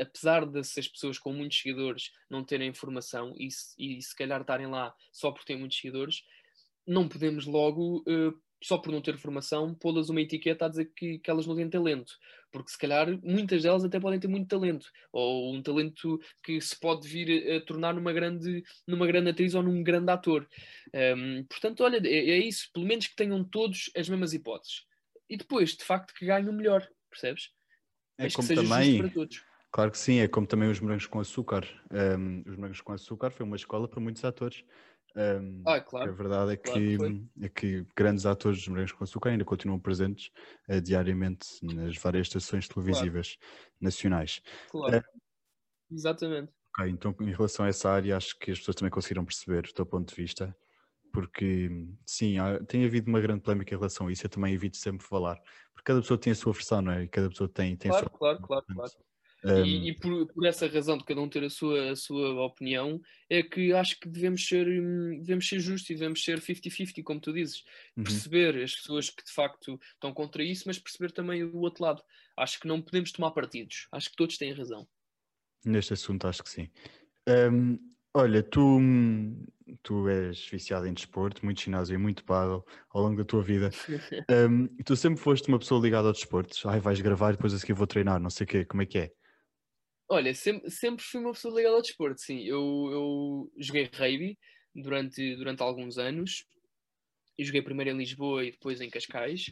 apesar 0.00 0.46
dessas 0.46 0.88
pessoas 0.88 1.18
com 1.18 1.32
muitos 1.32 1.60
seguidores 1.60 2.10
não 2.28 2.42
terem 2.44 2.68
informação 2.68 3.34
e, 3.38 3.48
e 3.78 4.02
se 4.02 4.16
calhar 4.16 4.40
estarem 4.40 4.66
lá 4.66 4.94
só 5.12 5.30
porque 5.30 5.46
têm 5.46 5.58
muitos 5.58 5.78
seguidores, 5.78 6.22
não 6.86 7.08
podemos 7.08 7.46
logo 7.46 7.98
uh, 8.00 8.34
só 8.64 8.78
por 8.78 8.90
não 8.90 9.02
ter 9.02 9.18
formação, 9.18 9.74
pô-las 9.74 10.08
uma 10.08 10.22
etiqueta 10.22 10.64
a 10.64 10.68
dizer 10.70 10.86
que, 10.96 11.18
que 11.18 11.30
elas 11.30 11.46
não 11.46 11.54
têm 11.54 11.68
talento. 11.68 12.14
Porque 12.50 12.70
se 12.70 12.78
calhar 12.78 13.06
muitas 13.22 13.62
delas 13.62 13.84
até 13.84 14.00
podem 14.00 14.18
ter 14.18 14.26
muito 14.26 14.48
talento. 14.48 14.90
Ou 15.12 15.54
um 15.54 15.62
talento 15.62 16.18
que 16.42 16.58
se 16.62 16.74
pode 16.80 17.06
vir 17.06 17.52
a, 17.52 17.60
tornar 17.60 17.92
numa 17.92 18.10
grande, 18.10 18.64
numa 18.86 19.06
grande 19.06 19.28
atriz 19.28 19.54
ou 19.54 19.62
num 19.62 19.82
grande 19.82 20.10
ator. 20.10 20.48
Um, 20.94 21.44
portanto, 21.44 21.84
olha, 21.84 22.00
é, 22.08 22.30
é, 22.30 22.38
isso. 22.38 22.70
Pelo 22.72 22.86
menos 22.86 23.06
que 23.06 23.14
tenham 23.14 23.44
todos 23.44 23.90
as 23.94 24.08
mesmas 24.08 24.32
hipóteses. 24.32 24.86
E 25.28 25.36
depois, 25.36 25.76
de 25.76 25.84
facto, 25.84 26.14
que 26.14 26.24
ganhem 26.24 26.48
o 26.48 26.52
melhor. 26.54 26.88
Percebes? 27.10 27.50
É 28.16 28.24
Mas 28.24 28.34
como 28.34 28.48
também... 28.48 29.10
Claro 29.70 29.90
que 29.90 29.98
sim, 29.98 30.20
é 30.20 30.28
como 30.28 30.46
também 30.46 30.70
os 30.70 30.80
morangos 30.80 31.04
com 31.04 31.20
açúcar. 31.20 31.66
Um, 31.90 32.44
os 32.46 32.56
morangos 32.56 32.80
com 32.80 32.92
açúcar 32.94 33.30
foi 33.30 33.44
uma 33.44 33.56
escola 33.56 33.86
para 33.86 34.00
muitos 34.00 34.24
atores. 34.24 34.64
Um, 35.16 35.62
ah, 35.64 35.80
claro. 35.80 36.10
A 36.10 36.14
verdade 36.14 36.52
é, 36.52 36.56
claro 36.56 36.80
que, 36.80 36.98
que 36.98 37.44
é 37.44 37.48
que 37.48 37.86
grandes 37.96 38.26
atores 38.26 38.58
de 38.58 38.70
Morangos 38.70 38.92
com 38.92 39.04
Açúcar 39.04 39.30
ainda 39.30 39.44
continuam 39.44 39.78
presentes 39.78 40.30
uh, 40.68 40.80
diariamente 40.80 41.46
nas 41.62 41.96
várias 41.96 42.26
estações 42.26 42.66
televisivas 42.66 43.36
claro. 43.36 43.74
nacionais. 43.80 44.42
Claro. 44.70 44.98
Uh, 44.98 45.02
Exatamente. 45.92 46.52
Ok, 46.76 46.90
então 46.90 47.14
em 47.20 47.32
relação 47.32 47.64
a 47.64 47.68
essa 47.68 47.90
área, 47.90 48.16
acho 48.16 48.36
que 48.38 48.50
as 48.50 48.58
pessoas 48.58 48.74
também 48.74 48.90
conseguiram 48.90 49.24
perceber 49.24 49.66
o 49.66 49.72
teu 49.72 49.86
ponto 49.86 50.08
de 50.08 50.20
vista, 50.20 50.56
porque 51.12 51.70
sim, 52.04 52.38
há, 52.38 52.58
tem 52.64 52.84
havido 52.84 53.08
uma 53.08 53.20
grande 53.20 53.42
polémica 53.42 53.72
em 53.72 53.78
relação 53.78 54.08
a 54.08 54.12
isso, 54.12 54.26
eu 54.26 54.30
também 54.30 54.52
evito 54.52 54.76
sempre 54.76 55.06
falar, 55.06 55.36
porque 55.72 55.84
cada 55.84 56.00
pessoa 56.00 56.18
tem 56.18 56.32
a 56.32 56.36
sua 56.36 56.52
versão, 56.52 56.82
não 56.82 56.90
é? 56.90 57.04
E 57.04 57.08
cada 57.08 57.28
pessoa 57.28 57.48
tem, 57.48 57.76
tem 57.76 57.88
claro, 57.92 58.06
a 58.06 58.10
sua. 58.10 58.18
Claro, 58.18 58.42
claro, 58.42 58.64
claro. 58.74 58.92
Um... 59.44 59.64
E, 59.64 59.90
e 59.90 59.92
por, 59.92 60.26
por, 60.32 60.46
essa 60.46 60.66
razão 60.66 60.96
de 60.96 61.04
cada 61.04 61.20
um 61.20 61.28
ter 61.28 61.44
a 61.44 61.50
sua, 61.50 61.90
a 61.90 61.96
sua 61.96 62.42
opinião, 62.44 63.00
é 63.28 63.42
que 63.42 63.74
acho 63.74 64.00
que 64.00 64.08
devemos 64.08 64.46
ser, 64.46 64.66
hum, 64.66 65.18
devemos 65.20 65.46
ser 65.46 65.60
justos 65.60 65.90
e 65.90 65.94
devemos 65.94 66.24
ser 66.24 66.40
50-50, 66.40 67.02
como 67.02 67.20
tu 67.20 67.32
dizes. 67.32 67.62
Uhum. 67.96 68.04
Perceber 68.04 68.62
as 68.62 68.74
pessoas 68.74 69.10
que 69.10 69.22
de 69.22 69.30
facto 69.30 69.78
estão 69.92 70.14
contra 70.14 70.42
isso, 70.42 70.64
mas 70.66 70.78
perceber 70.78 71.12
também 71.12 71.44
o 71.44 71.58
outro 71.58 71.84
lado. 71.84 72.02
Acho 72.36 72.58
que 72.58 72.66
não 72.66 72.80
podemos 72.80 73.12
tomar 73.12 73.32
partidos. 73.32 73.86
Acho 73.92 74.10
que 74.10 74.16
todos 74.16 74.38
têm 74.38 74.52
razão. 74.52 74.88
Neste 75.64 75.92
assunto, 75.92 76.26
acho 76.26 76.42
que 76.42 76.50
sim. 76.50 76.70
Um, 77.28 77.78
olha, 78.14 78.42
tu, 78.42 78.80
tu 79.82 80.08
és 80.08 80.46
viciado 80.46 80.86
em 80.86 80.94
desporto, 80.94 81.44
muito 81.44 81.60
ginásio 81.60 81.94
e 81.94 81.98
muito 81.98 82.24
paddle 82.24 82.64
ao 82.90 83.02
longo 83.02 83.16
da 83.16 83.24
tua 83.24 83.42
vida. 83.42 83.70
um, 84.50 84.66
tu 84.84 84.96
sempre 84.96 85.20
foste 85.20 85.48
uma 85.48 85.58
pessoa 85.58 85.80
ligada 85.82 86.08
ao 86.08 86.12
desporto. 86.12 86.56
Ai, 86.66 86.80
vais 86.80 87.00
gravar 87.00 87.30
e 87.30 87.36
depois 87.36 87.52
a 87.52 87.58
seguir 87.58 87.74
vou 87.74 87.86
treinar, 87.86 88.18
não 88.20 88.30
sei 88.30 88.44
o 88.44 88.48
quê. 88.48 88.64
Como 88.64 88.82
é 88.82 88.86
que 88.86 88.98
é? 88.98 89.12
Olha, 90.08 90.34
sempre, 90.34 90.70
sempre 90.70 91.02
fui 91.04 91.20
uma 91.20 91.32
pessoa 91.32 91.54
ligada 91.56 91.76
ao 91.76 91.82
desporto, 91.82 92.20
sim. 92.20 92.44
Eu, 92.44 92.60
eu 92.92 93.52
joguei 93.58 93.84
rugby 93.92 94.38
durante, 94.74 95.36
durante 95.36 95.62
alguns 95.62 95.98
anos. 95.98 96.44
Eu 97.38 97.44
joguei 97.44 97.62
primeiro 97.62 97.90
em 97.90 97.98
Lisboa 97.98 98.44
e 98.44 98.52
depois 98.52 98.80
em 98.80 98.90
Cascais. 98.90 99.46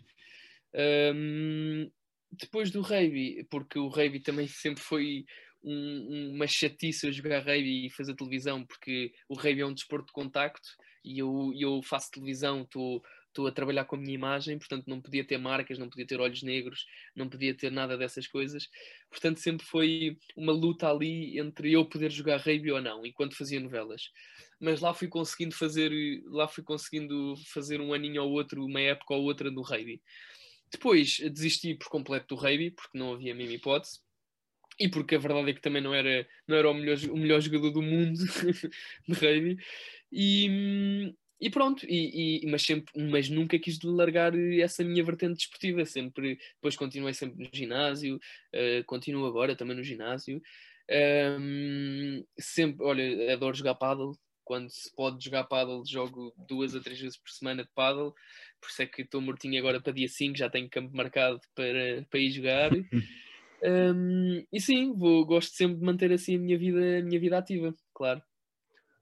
Um, 0.74 1.90
depois 2.30 2.70
do 2.70 2.80
rugby, 2.80 3.44
porque 3.50 3.78
o 3.78 3.88
rugby 3.88 4.20
também 4.20 4.46
sempre 4.46 4.82
foi 4.82 5.24
um, 5.62 6.32
uma 6.34 6.46
chatice 6.46 7.06
eu 7.06 7.12
jogar 7.12 7.40
rugby 7.40 7.86
e 7.86 7.90
fazer 7.90 8.14
televisão, 8.14 8.64
porque 8.64 9.12
o 9.28 9.34
rugby 9.34 9.60
é 9.60 9.66
um 9.66 9.74
desporto 9.74 10.06
de 10.06 10.12
contacto 10.12 10.68
e 11.04 11.18
eu, 11.18 11.50
eu 11.58 11.82
faço 11.82 12.10
televisão, 12.10 12.62
estou 12.62 13.02
estou 13.32 13.46
a 13.46 13.52
trabalhar 13.52 13.84
com 13.86 13.96
a 13.96 13.98
minha 13.98 14.14
imagem, 14.14 14.58
portanto 14.58 14.86
não 14.86 15.00
podia 15.00 15.24
ter 15.26 15.38
marcas, 15.38 15.78
não 15.78 15.88
podia 15.88 16.06
ter 16.06 16.20
olhos 16.20 16.42
negros, 16.42 16.84
não 17.16 17.28
podia 17.28 17.54
ter 17.56 17.72
nada 17.72 17.96
dessas 17.96 18.26
coisas. 18.28 18.68
Portanto, 19.10 19.40
sempre 19.40 19.66
foi 19.66 20.16
uma 20.36 20.52
luta 20.52 20.88
ali 20.90 21.38
entre 21.38 21.72
eu 21.72 21.84
poder 21.88 22.10
jogar 22.10 22.38
rugby 22.38 22.70
ou 22.70 22.80
não, 22.80 23.04
enquanto 23.04 23.36
fazia 23.36 23.58
novelas. 23.60 24.10
Mas 24.60 24.80
lá 24.80 24.94
fui 24.94 25.08
conseguindo 25.08 25.54
fazer, 25.54 25.90
lá 26.26 26.46
fui 26.46 26.62
conseguindo 26.62 27.34
fazer 27.52 27.80
um 27.80 27.92
aninho 27.92 28.22
ou 28.22 28.30
outro, 28.32 28.64
uma 28.64 28.80
época 28.80 29.14
ou 29.14 29.22
outra 29.24 29.50
do 29.50 29.62
rugby. 29.62 30.00
Depois 30.70 31.18
desisti 31.18 31.74
por 31.74 31.88
completo 31.88 32.34
do 32.34 32.40
rugby, 32.40 32.70
porque 32.70 32.98
não 32.98 33.12
havia 33.14 33.32
a 33.32 33.36
mesma 33.36 33.54
hipótese. 33.54 34.00
E 34.78 34.88
porque 34.88 35.16
a 35.16 35.18
verdade 35.18 35.50
é 35.50 35.54
que 35.54 35.60
também 35.60 35.82
não 35.82 35.94
era, 35.94 36.26
não 36.48 36.56
era 36.56 36.70
o, 36.70 36.74
melhor, 36.74 36.96
o 37.10 37.16
melhor 37.16 37.40
jogador 37.40 37.70
do 37.70 37.82
mundo 37.82 38.18
de 39.08 39.14
rugby. 39.14 39.56
E, 40.10 40.48
hum, 40.50 41.14
e 41.42 41.50
pronto, 41.50 41.84
e, 41.88 42.44
e, 42.44 42.46
mas, 42.48 42.62
sempre, 42.62 42.92
mas 43.10 43.28
nunca 43.28 43.58
quis 43.58 43.80
largar 43.82 44.32
essa 44.60 44.84
minha 44.84 45.02
vertente 45.02 45.38
desportiva, 45.38 45.84
sempre, 45.84 46.38
depois 46.54 46.76
continuei 46.76 47.12
sempre 47.12 47.44
no 47.44 47.50
ginásio, 47.52 48.16
uh, 48.54 48.84
continuo 48.86 49.26
agora 49.26 49.56
também 49.56 49.76
no 49.76 49.82
ginásio, 49.82 50.40
um, 51.40 52.24
sempre, 52.38 52.86
olha, 52.86 53.32
adoro 53.32 53.56
jogar 53.56 53.74
paddle, 53.74 54.16
quando 54.44 54.70
se 54.70 54.94
pode 54.94 55.24
jogar 55.24 55.42
paddle, 55.44 55.82
jogo 55.84 56.32
duas 56.48 56.76
a 56.76 56.80
três 56.80 57.00
vezes 57.00 57.16
por 57.18 57.30
semana 57.30 57.64
de 57.64 57.70
paddle, 57.74 58.12
por 58.60 58.70
isso 58.70 58.82
é 58.82 58.86
que 58.86 59.02
estou 59.02 59.20
mortinho 59.20 59.58
agora 59.58 59.80
para 59.80 59.92
dia 59.92 60.08
5, 60.08 60.38
já 60.38 60.48
tenho 60.48 60.70
campo 60.70 60.96
marcado 60.96 61.40
para, 61.56 62.06
para 62.08 62.20
ir 62.20 62.30
jogar. 62.30 62.70
um, 63.64 64.44
e 64.52 64.60
sim, 64.60 64.92
vou, 64.94 65.26
gosto 65.26 65.56
sempre 65.56 65.78
de 65.78 65.84
manter 65.84 66.12
assim 66.12 66.36
a 66.36 66.38
minha 66.38 66.56
vida, 66.56 66.98
a 67.00 67.02
minha 67.02 67.18
vida 67.18 67.36
ativa, 67.36 67.74
claro. 67.92 68.22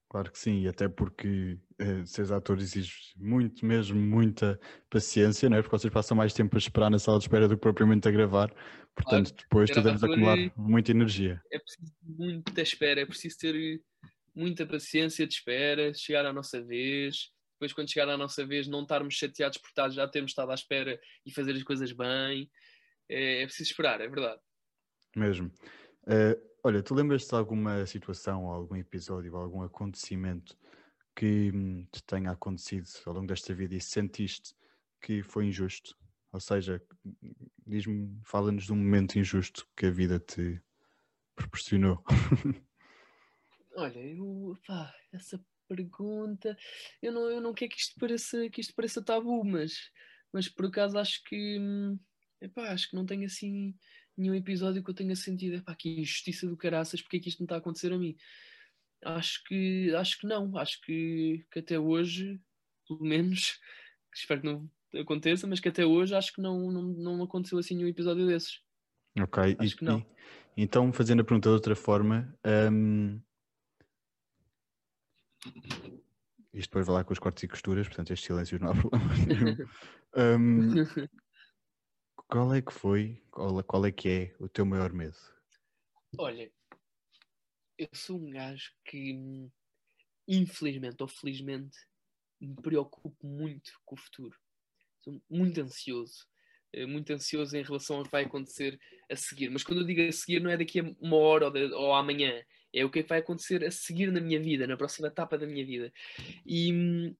Claro 0.08 0.32
que 0.32 0.38
sim, 0.38 0.62
e 0.62 0.68
até 0.68 0.88
porque 0.88 1.58
eh, 1.80 2.04
seres 2.04 2.30
ator 2.30 2.58
exige 2.58 2.92
muito, 3.16 3.64
mesmo 3.64 3.98
muita 3.98 4.60
paciência, 4.90 5.48
não 5.48 5.56
é? 5.56 5.62
Porque 5.62 5.78
vocês 5.78 5.92
passam 5.92 6.16
mais 6.16 6.34
tempo 6.34 6.54
a 6.54 6.58
esperar 6.58 6.90
na 6.90 6.98
sala 6.98 7.18
de 7.18 7.24
espera 7.24 7.48
do 7.48 7.56
que 7.56 7.62
propriamente 7.62 8.06
a 8.06 8.10
gravar, 8.10 8.52
portanto 8.94 9.32
claro, 9.32 9.42
depois 9.42 9.70
tu 9.70 9.80
deves 9.80 10.04
acumular 10.04 10.36
muita 10.56 10.90
energia. 10.90 11.42
É 11.50 11.58
preciso 11.58 11.92
muita 12.04 12.60
espera, 12.60 13.00
é 13.00 13.06
preciso 13.06 13.38
ter 13.38 13.82
muita 14.34 14.66
paciência 14.66 15.26
de 15.26 15.32
espera, 15.32 15.94
chegar 15.94 16.26
à 16.26 16.32
nossa 16.32 16.62
vez, 16.62 17.30
depois 17.54 17.72
quando 17.72 17.90
chegar 17.90 18.08
à 18.10 18.16
nossa 18.16 18.44
vez 18.44 18.68
não 18.68 18.82
estarmos 18.82 19.14
chateados 19.14 19.56
por 19.56 19.68
estar, 19.68 19.88
já 19.90 20.06
termos 20.06 20.32
estado 20.32 20.50
à 20.50 20.54
espera 20.54 21.00
e 21.24 21.32
fazer 21.32 21.52
as 21.52 21.62
coisas 21.62 21.92
bem, 21.92 22.50
é, 23.08 23.42
é 23.42 23.46
preciso 23.46 23.70
esperar, 23.70 24.00
é 24.00 24.08
verdade. 24.08 24.40
Mesmo. 25.16 25.50
Uh, 26.02 26.50
Olha, 26.62 26.82
tu 26.82 26.94
lembras-te 26.94 27.30
de 27.30 27.34
alguma 27.34 27.86
situação, 27.86 28.46
algum 28.46 28.76
episódio, 28.76 29.34
algum 29.34 29.62
acontecimento 29.62 30.54
que 31.20 31.50
hum, 31.54 31.86
te 31.92 32.02
tenha 32.04 32.30
acontecido 32.30 32.88
ao 33.04 33.12
longo 33.12 33.26
desta 33.26 33.52
vida 33.52 33.74
e 33.74 33.80
sentiste 33.80 34.54
que 35.02 35.22
foi 35.22 35.48
injusto? 35.48 35.94
Ou 36.32 36.40
seja, 36.40 36.82
diz-me, 37.66 38.18
fala-nos 38.24 38.64
de 38.64 38.72
um 38.72 38.76
momento 38.76 39.18
injusto 39.18 39.68
que 39.76 39.84
a 39.84 39.90
vida 39.90 40.18
te 40.18 40.58
proporcionou. 41.34 42.02
Olha, 43.76 43.98
eu, 43.98 44.56
pá, 44.66 44.94
essa 45.12 45.38
pergunta, 45.68 46.56
eu 47.02 47.12
não, 47.12 47.30
eu 47.30 47.40
não 47.42 47.52
quero 47.52 47.70
que 47.70 47.80
isto 47.80 48.00
pareça, 48.00 48.48
que 48.48 48.62
isto 48.62 48.74
pareça 48.74 49.04
tabu, 49.04 49.44
mas, 49.44 49.90
mas 50.32 50.48
por 50.48 50.66
acaso 50.66 50.96
acho 50.96 51.22
que, 51.24 51.58
hum, 51.60 51.98
epá, 52.40 52.72
acho 52.72 52.88
que 52.88 52.96
não 52.96 53.04
tenho 53.04 53.26
assim 53.26 53.74
nenhum 54.16 54.34
episódio 54.34 54.82
que 54.82 54.88
eu 54.88 54.94
tenha 54.94 55.14
sentido, 55.14 55.56
epá, 55.56 55.74
que 55.74 56.00
injustiça 56.00 56.46
do 56.46 56.56
caraças, 56.56 57.02
porque 57.02 57.18
é 57.18 57.20
que 57.20 57.28
isto 57.28 57.40
não 57.40 57.44
está 57.44 57.56
a 57.56 57.58
acontecer 57.58 57.92
a 57.92 57.98
mim? 57.98 58.16
Acho 59.02 59.42
que, 59.44 59.94
acho 59.94 60.18
que 60.18 60.26
não, 60.26 60.56
acho 60.58 60.80
que, 60.82 61.44
que 61.50 61.58
até 61.60 61.78
hoje, 61.78 62.40
pelo 62.86 63.02
menos, 63.02 63.58
espero 64.14 64.40
que 64.40 64.46
não 64.46 64.70
aconteça, 65.00 65.46
mas 65.46 65.60
que 65.60 65.68
até 65.68 65.86
hoje 65.86 66.14
acho 66.14 66.34
que 66.34 66.40
não, 66.40 66.70
não, 66.70 66.82
não 66.82 67.22
aconteceu 67.22 67.58
assim 67.58 67.74
nenhum 67.74 67.88
episódio 67.88 68.26
desses. 68.26 68.60
Ok, 69.18 69.56
acho 69.58 69.74
e, 69.74 69.76
que 69.76 69.84
não. 69.84 70.00
E, 70.56 70.62
então, 70.62 70.92
fazendo 70.92 71.20
a 71.20 71.24
pergunta 71.24 71.48
de 71.48 71.54
outra 71.54 71.74
forma, 71.74 72.36
um... 72.70 73.20
isto 76.52 76.68
depois 76.68 76.86
vai 76.86 76.96
lá 76.96 77.04
com 77.04 77.12
os 77.12 77.18
cortes 77.18 77.42
e 77.42 77.48
costuras, 77.48 77.86
portanto, 77.86 78.12
estes 78.12 78.26
silêncios 78.26 78.60
não 78.60 78.70
há 78.70 78.74
problema 78.76 79.14
nenhum. 79.26 79.66
Um, 80.16 80.74
qual 82.28 82.54
é 82.54 82.60
que 82.60 82.72
foi, 82.72 83.22
qual, 83.30 83.62
qual 83.64 83.86
é 83.86 83.92
que 83.92 84.08
é 84.08 84.34
o 84.38 84.48
teu 84.48 84.66
maior 84.66 84.92
medo? 84.92 85.16
Olha, 86.18 86.50
eu 87.80 87.88
sou 87.94 88.18
um 88.18 88.30
gajo 88.30 88.70
que, 88.84 89.18
infelizmente 90.28 91.00
ou 91.00 91.08
felizmente, 91.08 91.78
me 92.38 92.54
preocupo 92.56 93.26
muito 93.26 93.72
com 93.86 93.94
o 93.94 93.98
futuro. 93.98 94.36
Sou 95.00 95.20
muito 95.30 95.60
ansioso. 95.62 96.26
Eh, 96.72 96.84
muito 96.86 97.10
ansioso 97.10 97.56
em 97.56 97.62
relação 97.62 97.96
ao 97.96 98.04
que 98.04 98.10
vai 98.10 98.24
acontecer 98.24 98.78
a 99.10 99.16
seguir. 99.16 99.48
Mas 99.48 99.64
quando 99.64 99.80
eu 99.80 99.86
digo 99.86 100.02
a 100.02 100.12
seguir, 100.12 100.40
não 100.40 100.50
é 100.50 100.58
daqui 100.58 100.80
a 100.80 100.94
uma 101.00 101.16
hora 101.16 101.46
ou, 101.46 101.50
de, 101.50 101.72
ou 101.72 101.94
amanhã. 101.94 102.44
É 102.72 102.84
o 102.84 102.90
que 102.90 103.00
é 103.00 103.02
que 103.02 103.08
vai 103.08 103.18
acontecer 103.18 103.64
a 103.64 103.70
seguir 103.70 104.12
na 104.12 104.20
minha 104.20 104.38
vida, 104.38 104.66
na 104.66 104.76
próxima 104.76 105.08
etapa 105.08 105.38
da 105.38 105.46
minha 105.46 105.64
vida. 105.64 105.92
E, 106.46 107.14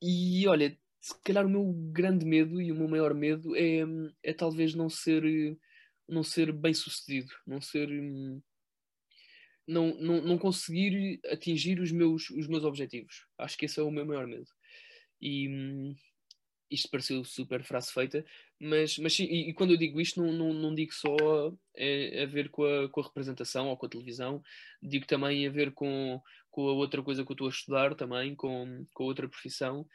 e 0.00 0.46
olha, 0.46 0.78
se 1.00 1.20
calhar 1.22 1.44
o 1.44 1.50
meu 1.50 1.72
grande 1.92 2.24
medo 2.24 2.60
e 2.62 2.70
o 2.70 2.76
meu 2.76 2.88
maior 2.88 3.14
medo 3.14 3.54
é, 3.56 3.80
é 4.22 4.32
talvez 4.32 4.74
não 4.74 4.88
ser, 4.88 5.22
não 6.08 6.22
ser 6.22 6.52
bem 6.52 6.72
sucedido, 6.72 7.32
não 7.46 7.60
ser. 7.60 7.88
Não, 9.68 9.94
não, 9.96 10.22
não 10.22 10.38
conseguir 10.38 11.20
atingir 11.30 11.78
os 11.78 11.92
meus, 11.92 12.30
os 12.30 12.48
meus 12.48 12.64
objetivos. 12.64 13.26
Acho 13.36 13.56
que 13.58 13.66
esse 13.66 13.78
é 13.78 13.82
o 13.82 13.90
meu 13.90 14.06
maior 14.06 14.26
medo. 14.26 14.48
E, 15.20 15.94
isto 16.70 16.90
pareceu 16.90 17.24
super 17.24 17.62
frase 17.64 17.92
feita, 17.92 18.24
mas, 18.60 18.98
mas 18.98 19.14
sim, 19.14 19.24
e, 19.24 19.50
e, 19.50 19.54
quando 19.54 19.72
eu 19.72 19.76
digo 19.76 20.00
isto, 20.00 20.22
não, 20.22 20.32
não, 20.32 20.52
não 20.52 20.74
digo 20.74 20.92
só 20.92 21.16
é, 21.74 22.22
a 22.22 22.26
ver 22.26 22.50
com 22.50 22.64
a, 22.64 22.88
com 22.88 23.00
a 23.00 23.04
representação 23.04 23.68
ou 23.68 23.76
com 23.76 23.86
a 23.86 23.88
televisão, 23.88 24.42
digo 24.82 25.06
também 25.06 25.46
a 25.46 25.50
ver 25.50 25.72
com, 25.72 26.20
com 26.50 26.68
a 26.68 26.72
outra 26.72 27.02
coisa 27.02 27.24
que 27.24 27.30
eu 27.30 27.34
estou 27.34 27.46
a 27.46 27.50
estudar 27.50 27.94
também, 27.94 28.34
com, 28.34 28.84
com 28.92 29.04
a 29.04 29.06
outra 29.06 29.28
profissão. 29.28 29.86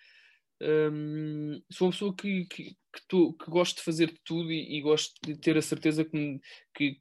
Um, 0.63 1.61
sou 1.69 1.87
uma 1.87 1.91
pessoa 1.91 2.15
que, 2.15 2.45
que, 2.45 2.63
que, 2.63 3.07
tô, 3.07 3.33
que, 3.33 3.51
gosto 3.51 3.77
de 3.77 3.83
fazer 3.83 4.17
tudo 4.23 4.49
e, 4.49 4.77
e, 4.77 4.81
gosto 4.81 5.13
de 5.21 5.35
ter 5.37 5.57
a 5.57 5.61
certeza 5.61 6.05
que, 6.05 6.39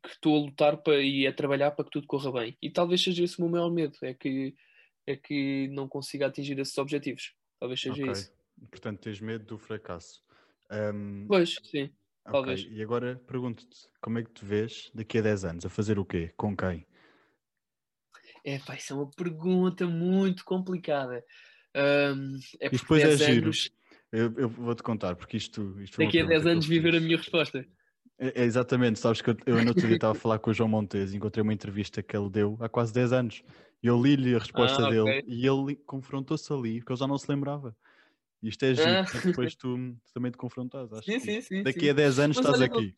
estou 0.04 0.36
a 0.36 0.40
lutar 0.40 0.78
para, 0.78 1.00
e 1.00 1.26
a 1.26 1.32
trabalhar 1.32 1.70
para 1.70 1.84
que 1.84 1.92
tudo 1.92 2.08
corra 2.08 2.32
bem. 2.32 2.56
E 2.60 2.70
talvez 2.70 3.02
seja 3.02 3.22
esse 3.22 3.38
o 3.38 3.42
meu 3.42 3.50
maior 3.50 3.70
medo, 3.70 3.96
é 4.02 4.12
que, 4.14 4.54
é 5.06 5.16
que 5.16 5.68
não 5.68 5.86
consiga 5.86 6.26
atingir 6.26 6.58
esses 6.58 6.76
objetivos. 6.76 7.34
Talvez 7.60 7.80
seja 7.80 8.02
okay. 8.02 8.12
isso. 8.12 8.32
Portanto, 8.68 9.00
tens 9.00 9.20
medo 9.20 9.44
do 9.44 9.58
fracasso. 9.58 10.24
Um, 10.70 11.26
pois, 11.28 11.54
sim. 11.62 11.84
Okay. 11.84 12.32
Talvez. 12.32 12.66
E 12.68 12.82
agora 12.82 13.20
pergunto-te, 13.26 13.88
como 14.00 14.18
é 14.18 14.24
que 14.24 14.30
te 14.30 14.44
vês 14.44 14.90
daqui 14.94 15.18
a 15.18 15.22
10 15.22 15.44
anos? 15.44 15.66
A 15.66 15.68
fazer 15.68 15.98
o 15.98 16.04
quê? 16.04 16.32
Com 16.36 16.56
quem? 16.56 16.84
É, 18.44 18.58
pá, 18.58 18.74
isso 18.74 18.92
é 18.92 18.96
uma 18.96 19.10
pergunta 19.10 19.86
muito 19.86 20.44
complicada. 20.44 21.24
Um, 21.76 22.38
é 22.60 22.66
e 22.66 22.70
depois 22.70 23.02
é 23.02 23.16
giro. 23.16 23.46
Anos... 23.46 23.70
Eu, 24.12 24.32
eu 24.36 24.48
vou-te 24.48 24.82
contar, 24.82 25.16
porque 25.16 25.38
isto. 25.38 25.74
isto 25.80 25.98
daqui 25.98 26.20
a 26.20 26.26
10 26.26 26.46
anos 26.46 26.66
viver 26.66 26.94
a 26.94 27.00
minha 27.00 27.16
resposta. 27.16 27.64
É, 28.18 28.42
é, 28.42 28.44
exatamente, 28.44 28.98
sabes 28.98 29.22
que 29.22 29.30
eu, 29.30 29.36
eu 29.46 29.62
no 29.62 29.68
outro 29.68 29.86
dia 29.86 29.96
estava 29.96 30.12
a 30.12 30.20
falar 30.20 30.38
com 30.38 30.50
o 30.50 30.54
João 30.54 30.68
Montes, 30.68 31.14
encontrei 31.14 31.42
uma 31.42 31.52
entrevista 31.52 32.02
que 32.02 32.14
ele 32.16 32.28
deu 32.28 32.58
há 32.60 32.68
quase 32.68 32.92
10 32.92 33.12
anos. 33.12 33.42
E 33.82 33.86
eu 33.86 34.00
li-lhe 34.00 34.34
a 34.34 34.38
resposta 34.38 34.86
ah, 34.86 34.90
dele 34.90 35.00
okay. 35.00 35.24
e 35.26 35.46
ele 35.46 35.74
confrontou-se 35.86 36.52
ali, 36.52 36.78
porque 36.78 36.92
ele 36.92 37.00
já 37.00 37.06
não 37.06 37.18
se 37.18 37.28
lembrava. 37.28 37.74
Isto 38.42 38.64
é 38.64 38.74
giro, 38.74 38.88
ah. 38.88 39.02
depois 39.24 39.54
tu, 39.54 39.76
tu, 39.76 40.12
também 40.12 40.32
te 40.32 40.36
confrontas. 40.36 40.92
Acho 40.92 41.04
sim, 41.04 41.20
sim, 41.20 41.40
sim, 41.40 41.62
daqui 41.62 41.88
a 41.88 41.92
10 41.92 42.18
anos 42.18 42.36
mas 42.38 42.46
estás 42.46 42.60
aqui. 42.60 42.92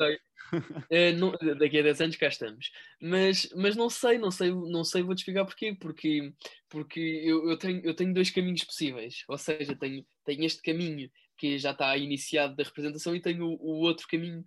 é, 0.89 1.13
não, 1.13 1.33
daqui 1.59 1.79
a 1.79 1.83
10 1.83 2.01
anos 2.01 2.17
cá 2.17 2.29
estamos. 2.29 2.71
Mas, 3.01 3.49
mas 3.55 3.77
não 3.77 3.91
sei, 3.91 4.17
não 4.17 4.31
sei, 4.31 4.51
não 4.51 4.85
sei, 4.85 5.03
vou-te 5.03 5.19
explicar 5.19 5.45
porquê. 5.45 5.77
Porque, 5.79 6.33
porque 6.71 7.01
eu, 7.01 7.51
eu, 7.51 7.59
tenho, 7.59 7.81
eu 7.85 7.95
tenho 7.95 8.15
dois 8.15 8.31
caminhos 8.31 8.65
possíveis. 8.65 9.23
Ou 9.29 9.37
seja, 9.37 9.77
tenho, 9.77 10.05
tenho 10.25 10.45
este 10.45 10.63
caminho 10.63 11.11
que 11.37 11.59
já 11.59 11.73
está 11.73 11.97
iniciado 11.97 12.57
da 12.57 12.65
representação 12.65 13.15
e 13.15 13.21
tenho 13.21 13.45
o, 13.45 13.55
o 13.55 13.81
outro 13.81 14.07
caminho 14.09 14.45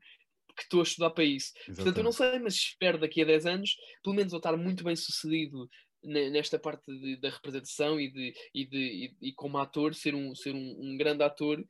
que 0.55 0.63
estou 0.63 0.79
a 0.79 0.83
estudar 0.83 1.12
para 1.12 1.23
isso. 1.23 1.53
Exatamente. 1.55 1.75
Portanto, 1.75 1.97
eu 1.99 2.03
não 2.03 2.12
sei, 2.12 2.39
mas 2.39 2.55
espero 2.55 2.97
daqui 2.97 3.21
a 3.21 3.25
10 3.25 3.45
anos, 3.45 3.75
pelo 4.03 4.15
menos 4.15 4.31
vou 4.31 4.39
estar 4.39 4.57
muito 4.57 4.83
bem 4.83 4.95
sucedido 4.95 5.69
nesta 6.03 6.60
parte 6.60 6.86
de, 6.86 7.17
da 7.17 7.29
representação 7.29 7.99
e, 7.99 8.12
de, 8.12 8.33
e, 8.53 8.65
de, 8.65 8.77
e, 8.77 9.29
e, 9.29 9.33
como 9.33 9.57
ator, 9.57 9.93
ser, 9.93 10.15
um, 10.15 10.33
ser 10.36 10.53
um, 10.53 10.75
um, 10.79 10.97
grande 10.97 11.23
ator, 11.23 11.63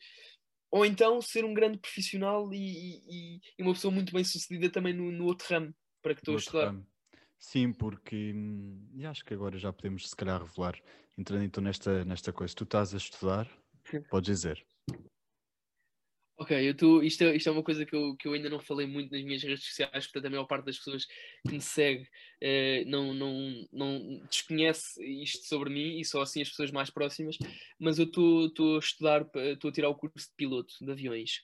ou 0.71 0.85
então 0.85 1.21
ser 1.21 1.45
um 1.45 1.53
grande 1.53 1.77
profissional 1.77 2.53
e, 2.53 3.39
e 3.57 3.63
uma 3.63 3.73
pessoa 3.73 3.93
muito 3.93 4.13
bem 4.13 4.23
sucedida 4.23 4.69
também 4.69 4.93
no, 4.93 5.11
no 5.11 5.25
outro 5.25 5.47
ramo 5.49 5.73
para 6.01 6.13
que 6.13 6.21
estou 6.21 6.35
a 6.35 6.37
estudar. 6.37 6.65
Ramo. 6.67 6.87
Sim, 7.39 7.71
porque 7.71 8.33
hum, 8.33 8.89
e 8.95 9.05
acho 9.05 9.23
que 9.23 9.33
agora 9.33 9.57
já 9.57 9.71
podemos 9.71 10.09
se 10.09 10.15
calhar 10.15 10.41
revelar, 10.41 10.79
entrando 11.17 11.43
então 11.43 11.63
nesta, 11.63 12.03
nesta 12.03 12.33
coisa, 12.33 12.55
tu 12.55 12.63
estás 12.63 12.93
a 12.93 12.97
estudar, 12.97 13.49
podes 14.09 14.27
dizer. 14.27 14.65
Ok, 16.39 16.51
eu 16.69 16.77
tô, 16.77 17.01
isto, 17.01 17.23
é, 17.23 17.35
isto 17.35 17.49
é 17.49 17.51
uma 17.51 17.63
coisa 17.63 17.83
que 17.83 17.95
eu, 17.95 18.15
que 18.15 18.27
eu 18.27 18.33
ainda 18.33 18.47
não 18.47 18.59
falei 18.59 18.85
muito 18.85 19.11
nas 19.11 19.23
minhas 19.23 19.41
redes 19.41 19.65
sociais, 19.65 20.05
portanto 20.05 20.27
a 20.27 20.29
maior 20.29 20.45
parte 20.45 20.65
das 20.65 20.77
pessoas 20.77 21.03
que 21.05 21.51
me 21.51 21.59
segue 21.59 22.07
eh, 22.39 22.83
não, 22.85 23.11
não, 23.11 23.67
não 23.73 24.19
desconhece 24.29 25.03
isto 25.23 25.45
sobre 25.47 25.71
mim 25.71 25.99
e 25.99 26.05
só 26.05 26.21
assim 26.21 26.39
as 26.43 26.49
pessoas 26.49 26.69
mais 26.69 26.91
próximas, 26.91 27.37
mas 27.79 27.97
eu 27.97 28.05
estou 28.05 28.75
a 28.75 28.79
estudar, 28.79 29.27
estou 29.33 29.69
a 29.69 29.73
tirar 29.73 29.89
o 29.89 29.95
curso 29.95 30.27
de 30.29 30.35
piloto 30.35 30.75
de 30.79 30.91
aviões 30.91 31.41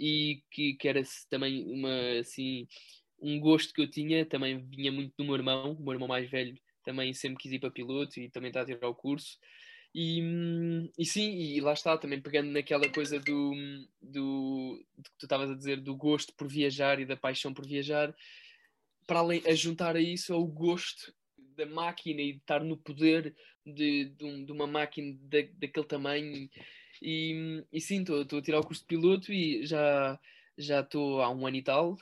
e 0.00 0.42
que, 0.50 0.74
que 0.74 0.88
era 0.88 1.02
também 1.30 1.64
uma, 1.72 2.18
assim, 2.20 2.66
um 3.20 3.38
gosto 3.40 3.72
que 3.74 3.82
eu 3.82 3.90
tinha, 3.90 4.24
também 4.26 4.66
vinha 4.68 4.92
muito 4.92 5.14
do 5.16 5.24
meu 5.24 5.34
irmão, 5.36 5.72
o 5.74 5.82
meu 5.82 5.92
irmão 5.94 6.08
mais 6.08 6.28
velho 6.30 6.58
também 6.84 7.12
sempre 7.12 7.42
quis 7.42 7.52
ir 7.52 7.58
para 7.58 7.70
piloto 7.70 8.20
e 8.20 8.30
também 8.30 8.48
está 8.48 8.62
a 8.62 8.64
tirar 8.64 8.88
o 8.88 8.94
curso. 8.94 9.38
E, 9.98 10.20
e 10.98 11.06
sim, 11.06 11.30
e 11.30 11.58
lá 11.58 11.72
está, 11.72 11.96
também 11.96 12.20
pegando 12.20 12.50
naquela 12.50 12.86
coisa 12.86 13.18
do, 13.18 13.54
do, 14.02 14.84
do 14.94 15.02
que 15.02 15.18
tu 15.18 15.24
estavas 15.24 15.50
a 15.50 15.54
dizer, 15.54 15.80
do 15.80 15.96
gosto 15.96 16.34
por 16.34 16.46
viajar 16.46 17.00
e 17.00 17.06
da 17.06 17.16
paixão 17.16 17.54
por 17.54 17.66
viajar, 17.66 18.14
para 19.06 19.20
além, 19.20 19.42
a 19.46 19.54
juntar 19.54 19.96
a 19.96 20.00
isso 20.00 20.34
é 20.34 20.36
o 20.36 20.44
gosto 20.44 21.14
da 21.56 21.64
máquina 21.64 22.20
e 22.20 22.32
de 22.32 22.38
estar 22.38 22.62
no 22.62 22.76
poder 22.76 23.34
de, 23.64 24.10
de, 24.10 24.44
de 24.44 24.52
uma 24.52 24.66
máquina 24.66 25.16
da, 25.22 25.38
daquele 25.54 25.86
tamanho. 25.86 26.50
E, 27.00 27.64
e 27.72 27.80
sim, 27.80 28.02
estou 28.02 28.38
a 28.38 28.42
tirar 28.42 28.60
o 28.60 28.66
curso 28.66 28.82
de 28.82 28.88
piloto 28.88 29.32
e 29.32 29.64
já 29.64 30.20
já 30.58 30.80
estou 30.80 31.22
há 31.22 31.30
um 31.30 31.46
ano 31.46 31.56
e 31.56 31.62
tal, 31.62 31.96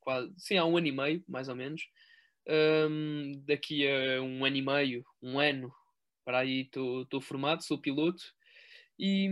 quase, 0.00 0.32
sim, 0.38 0.56
há 0.56 0.64
um 0.64 0.76
ano 0.76 0.88
e 0.88 0.92
meio, 0.92 1.24
mais 1.28 1.48
ou 1.48 1.54
menos. 1.54 1.82
Um, 2.48 3.42
daqui 3.44 3.86
a 3.86 4.20
um 4.22 4.44
ano 4.44 4.56
e 4.56 4.62
meio, 4.62 5.04
um 5.22 5.38
ano, 5.38 5.72
para 6.26 6.40
aí 6.40 6.62
estou 6.62 7.20
formado, 7.20 7.62
sou 7.62 7.78
piloto 7.78 8.22
e, 8.98 9.30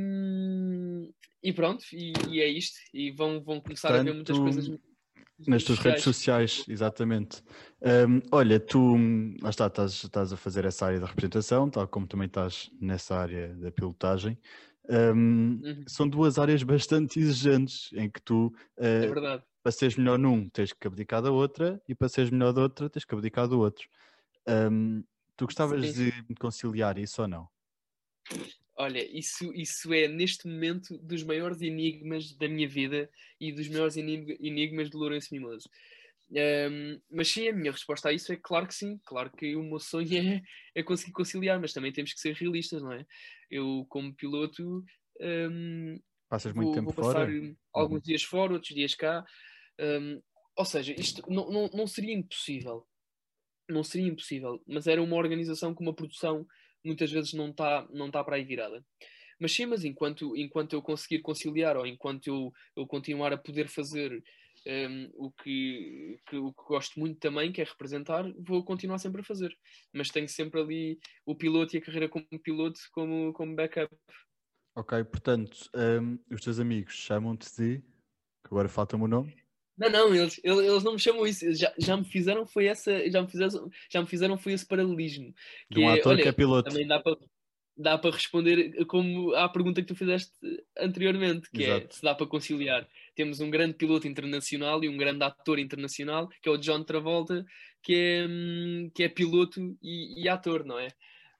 e 1.42 1.52
pronto, 1.52 1.84
e, 1.92 2.12
e, 2.30 2.40
é 2.40 2.48
isto. 2.48 2.78
E 2.94 3.10
vão, 3.10 3.42
vão 3.42 3.60
começar 3.60 3.88
Portanto, 3.88 4.08
a 4.08 4.10
ver 4.10 4.14
muitas 4.14 4.38
coisas. 4.38 4.78
Nas 5.48 5.64
tuas 5.64 5.80
redes 5.80 6.04
sociais, 6.04 6.64
exatamente. 6.68 7.42
Um, 7.82 8.20
olha, 8.30 8.60
tu 8.60 8.94
lá 9.42 9.50
está, 9.50 9.66
estás, 9.66 10.04
estás 10.04 10.32
a 10.32 10.36
fazer 10.36 10.64
essa 10.64 10.86
área 10.86 11.00
da 11.00 11.06
representação, 11.06 11.68
tal 11.68 11.88
como 11.88 12.06
também 12.06 12.26
estás 12.26 12.70
nessa 12.80 13.16
área 13.16 13.52
da 13.56 13.72
pilotagem. 13.72 14.38
Um, 14.88 15.60
uhum. 15.64 15.84
São 15.88 16.08
duas 16.08 16.38
áreas 16.38 16.62
bastante 16.62 17.18
exigentes 17.18 17.90
em 17.94 18.08
que 18.08 18.22
tu, 18.22 18.54
uh, 18.78 18.84
é 18.84 19.08
verdade. 19.08 19.42
para 19.60 19.72
seres 19.72 19.96
melhor 19.96 20.18
num, 20.18 20.48
tens 20.50 20.72
que 20.72 20.86
abdicar 20.86 21.20
da 21.20 21.32
outra, 21.32 21.82
e 21.88 21.96
para 21.96 22.08
seres 22.08 22.30
melhor 22.30 22.52
da 22.52 22.62
outra, 22.62 22.88
tens 22.88 23.04
que 23.04 23.14
abdicar 23.14 23.48
do 23.48 23.58
outro. 23.58 23.88
Um, 24.46 25.02
Tu 25.36 25.46
gostavas 25.46 25.94
sim. 25.94 26.10
de 26.28 26.34
conciliar 26.36 26.98
isso 26.98 27.22
ou 27.22 27.28
não? 27.28 27.48
Olha, 28.76 29.04
isso, 29.16 29.52
isso 29.54 29.92
é 29.92 30.08
neste 30.08 30.48
momento 30.48 30.98
dos 30.98 31.22
maiores 31.22 31.60
enigmas 31.60 32.34
da 32.36 32.48
minha 32.48 32.68
vida 32.68 33.08
e 33.40 33.52
dos 33.52 33.68
maiores 33.68 33.96
enigmas 33.96 34.90
de 34.90 34.96
Lourenço 34.96 35.28
Mimoso. 35.32 35.68
Um, 36.30 37.00
mas 37.10 37.28
sim, 37.28 37.48
a 37.48 37.52
minha 37.52 37.70
resposta 37.70 38.08
a 38.08 38.12
isso 38.12 38.32
é 38.32 38.36
claro 38.36 38.66
que 38.66 38.74
sim, 38.74 38.98
claro 39.04 39.30
que 39.30 39.54
o 39.54 39.62
meu 39.62 39.78
sonho 39.78 40.18
é, 40.18 40.42
é 40.74 40.82
conseguir 40.82 41.12
conciliar, 41.12 41.60
mas 41.60 41.72
também 41.72 41.92
temos 41.92 42.12
que 42.12 42.20
ser 42.20 42.34
realistas, 42.34 42.82
não 42.82 42.92
é? 42.92 43.06
Eu, 43.48 43.86
como 43.88 44.14
piloto, 44.14 44.84
um, 45.20 46.00
passas 46.28 46.52
muito 46.52 46.66
vou, 46.66 46.74
tempo 46.74 46.90
vou 46.90 47.12
fora? 47.12 47.30
alguns 47.72 48.02
dias 48.02 48.24
fora, 48.24 48.54
outros 48.54 48.74
dias 48.74 48.94
cá. 48.94 49.24
Um, 49.80 50.20
ou 50.56 50.64
seja, 50.64 50.94
isto 50.98 51.22
não, 51.30 51.50
não, 51.50 51.70
não 51.72 51.86
seria 51.86 52.14
impossível 52.14 52.86
não 53.68 53.82
seria 53.84 54.08
impossível, 54.08 54.62
mas 54.66 54.86
era 54.86 55.02
uma 55.02 55.16
organização 55.16 55.74
com 55.74 55.82
uma 55.82 55.94
produção 55.94 56.46
muitas 56.84 57.10
vezes 57.10 57.32
não 57.32 57.50
está 57.50 57.86
não 57.90 58.10
tá 58.10 58.22
para 58.22 58.36
aí 58.36 58.44
virada. 58.44 58.84
Mas 59.40 59.52
sim, 59.52 59.66
mas 59.66 59.84
enquanto, 59.84 60.36
enquanto 60.36 60.74
eu 60.74 60.82
conseguir 60.82 61.20
conciliar 61.20 61.76
ou 61.76 61.86
enquanto 61.86 62.28
eu, 62.28 62.52
eu 62.76 62.86
continuar 62.86 63.32
a 63.32 63.38
poder 63.38 63.68
fazer 63.68 64.22
um, 64.66 65.10
o, 65.14 65.30
que, 65.32 66.20
que, 66.26 66.36
o 66.36 66.52
que 66.52 66.62
gosto 66.64 66.98
muito 67.00 67.18
também, 67.18 67.52
que 67.52 67.60
é 67.60 67.64
representar, 67.64 68.24
vou 68.38 68.64
continuar 68.64 68.98
sempre 68.98 69.20
a 69.20 69.24
fazer. 69.24 69.56
Mas 69.92 70.10
tenho 70.10 70.28
sempre 70.28 70.60
ali 70.60 70.98
o 71.26 71.34
piloto 71.34 71.74
e 71.74 71.78
a 71.78 71.82
carreira 71.82 72.08
como 72.08 72.26
piloto 72.42 72.78
como, 72.92 73.32
como 73.32 73.56
backup. 73.56 73.94
Ok, 74.76 75.04
portanto, 75.04 75.70
um, 75.74 76.18
os 76.32 76.40
teus 76.40 76.58
amigos 76.58 76.94
chamam-te 76.94 77.54
de. 77.56 77.82
agora 78.44 78.68
falta-me 78.68 79.04
o 79.04 79.08
nome. 79.08 79.43
Não, 79.76 79.90
não, 79.90 80.14
eles, 80.14 80.40
eles 80.44 80.84
não 80.84 80.92
me 80.92 80.98
chamam 80.98 81.26
isso. 81.26 81.52
Já, 81.54 81.72
já 81.78 81.96
me 81.96 82.04
fizeram 82.04 82.46
foi 82.46 82.66
essa, 82.66 83.10
já 83.10 83.22
me 83.22 83.28
fizeram, 83.28 83.70
já 83.90 84.00
me 84.00 84.06
fizeram 84.06 84.38
foi 84.38 84.52
esse 84.52 84.66
paralelismo. 84.66 85.34
Que 85.68 85.74
de 85.74 85.80
um 85.80 85.90
é, 85.90 85.98
ator 85.98 86.12
olha, 86.12 86.22
que 86.22 86.28
é 86.28 86.32
piloto. 86.32 86.70
Também 86.70 86.86
dá 86.86 87.00
para 87.00 87.16
dá 87.76 87.98
para 87.98 88.14
responder 88.14 88.84
como 88.86 89.34
à 89.34 89.48
pergunta 89.48 89.82
que 89.82 89.88
tu 89.88 89.96
fizeste 89.96 90.32
anteriormente, 90.78 91.50
que 91.50 91.64
Exato. 91.64 91.86
é 91.86 91.90
se 91.90 92.02
dá 92.02 92.14
para 92.14 92.26
conciliar. 92.26 92.86
Temos 93.16 93.40
um 93.40 93.50
grande 93.50 93.74
piloto 93.74 94.06
internacional 94.06 94.82
e 94.84 94.88
um 94.88 94.96
grande 94.96 95.24
ator 95.24 95.58
internacional, 95.58 96.28
que 96.28 96.48
é 96.48 96.52
o 96.52 96.56
John 96.56 96.84
Travolta, 96.84 97.44
que 97.82 97.94
é, 97.94 98.26
hum, 98.28 98.90
que 98.94 99.02
é 99.02 99.08
piloto 99.08 99.76
e, 99.82 100.22
e 100.22 100.28
ator, 100.28 100.64
não 100.64 100.78
é? 100.78 100.88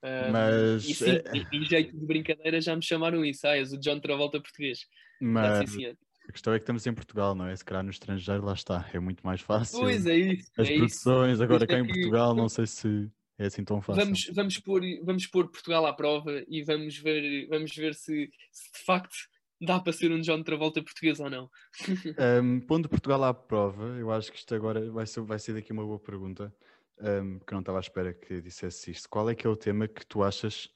Um, 0.03 0.33
Mas, 0.33 0.85
e 0.85 0.95
sim, 0.95 1.11
é- 1.11 1.47
em, 1.53 1.65
jeito 1.65 1.97
de 1.97 2.05
brincadeira 2.05 2.61
já 2.61 2.75
me 2.77 2.83
chamaram 2.83 3.25
isso. 3.25 3.47
Ah, 3.47 3.57
és 3.57 3.73
o 3.73 3.79
John 3.79 4.01
Travolta 4.01 4.41
português. 4.41 4.81
Mas 5.21 5.71
sim. 5.71 5.97
A 6.29 6.33
questão 6.33 6.53
é 6.53 6.59
que 6.59 6.63
estamos 6.63 6.87
em 6.87 6.95
Portugal, 6.95 7.35
não 7.35 7.47
é? 7.47 7.55
Se 7.57 7.65
calhar 7.65 7.83
no 7.85 7.91
estrangeiro, 7.91 8.45
lá 8.45 8.55
está. 8.55 8.89
É 8.93 8.99
muito 8.99 9.25
mais 9.25 9.41
fácil. 9.41 9.81
Pois 9.81 10.07
é 10.07 10.17
isso. 10.17 10.51
As 10.57 10.69
é 10.69 10.73
isso. 10.73 10.79
produções, 10.79 11.41
agora 11.41 11.61
Por 11.61 11.69
cá 11.69 11.75
isso 11.77 11.85
em 11.85 11.89
é 11.91 11.93
que- 11.93 12.01
Portugal, 12.01 12.35
não 12.35 12.49
sei 12.49 12.67
se 12.67 13.11
é 13.39 13.47
assim 13.47 13.65
tão 13.65 13.81
fácil. 13.83 14.03
Vamos, 14.05 14.31
vamos, 14.35 14.59
pôr, 14.59 14.81
vamos 15.05 15.27
pôr 15.27 15.49
Portugal 15.51 15.85
à 15.87 15.93
prova 15.93 16.43
e 16.49 16.63
vamos 16.63 16.97
ver, 16.99 17.47
vamos 17.49 17.75
ver 17.75 17.95
se, 17.95 18.31
se 18.53 18.73
de 18.73 18.85
facto 18.85 19.15
dá 19.61 19.79
para 19.81 19.93
ser 19.93 20.11
um 20.13 20.21
John 20.21 20.43
Travolta 20.43 20.83
português 20.83 21.21
ou 21.21 21.29
não. 21.31 21.51
Um, 22.43 22.61
pondo 22.61 22.89
Portugal 22.89 23.23
à 23.25 23.33
prova, 23.35 23.85
eu 23.99 24.11
acho 24.13 24.31
que 24.33 24.39
isto 24.39 24.55
agora 24.55 24.91
vai 24.91 25.07
ser, 25.07 25.21
vai 25.23 25.39
ser 25.39 25.53
daqui 25.55 25.73
uma 25.73 25.85
boa 25.85 25.99
pergunta, 25.99 26.55
um, 27.01 27.39
que 27.41 27.53
não 27.53 27.61
estava 27.61 27.79
à 27.79 27.81
espera 27.81 28.13
que 28.15 28.41
dissesse 28.41 28.91
isto. 28.91 29.09
Qual 29.09 29.29
é 29.29 29.35
que 29.35 29.47
é 29.47 29.51
o 29.51 29.57
tema 29.57 29.87
que 29.89 30.07
tu 30.07 30.23
achas 30.23 30.69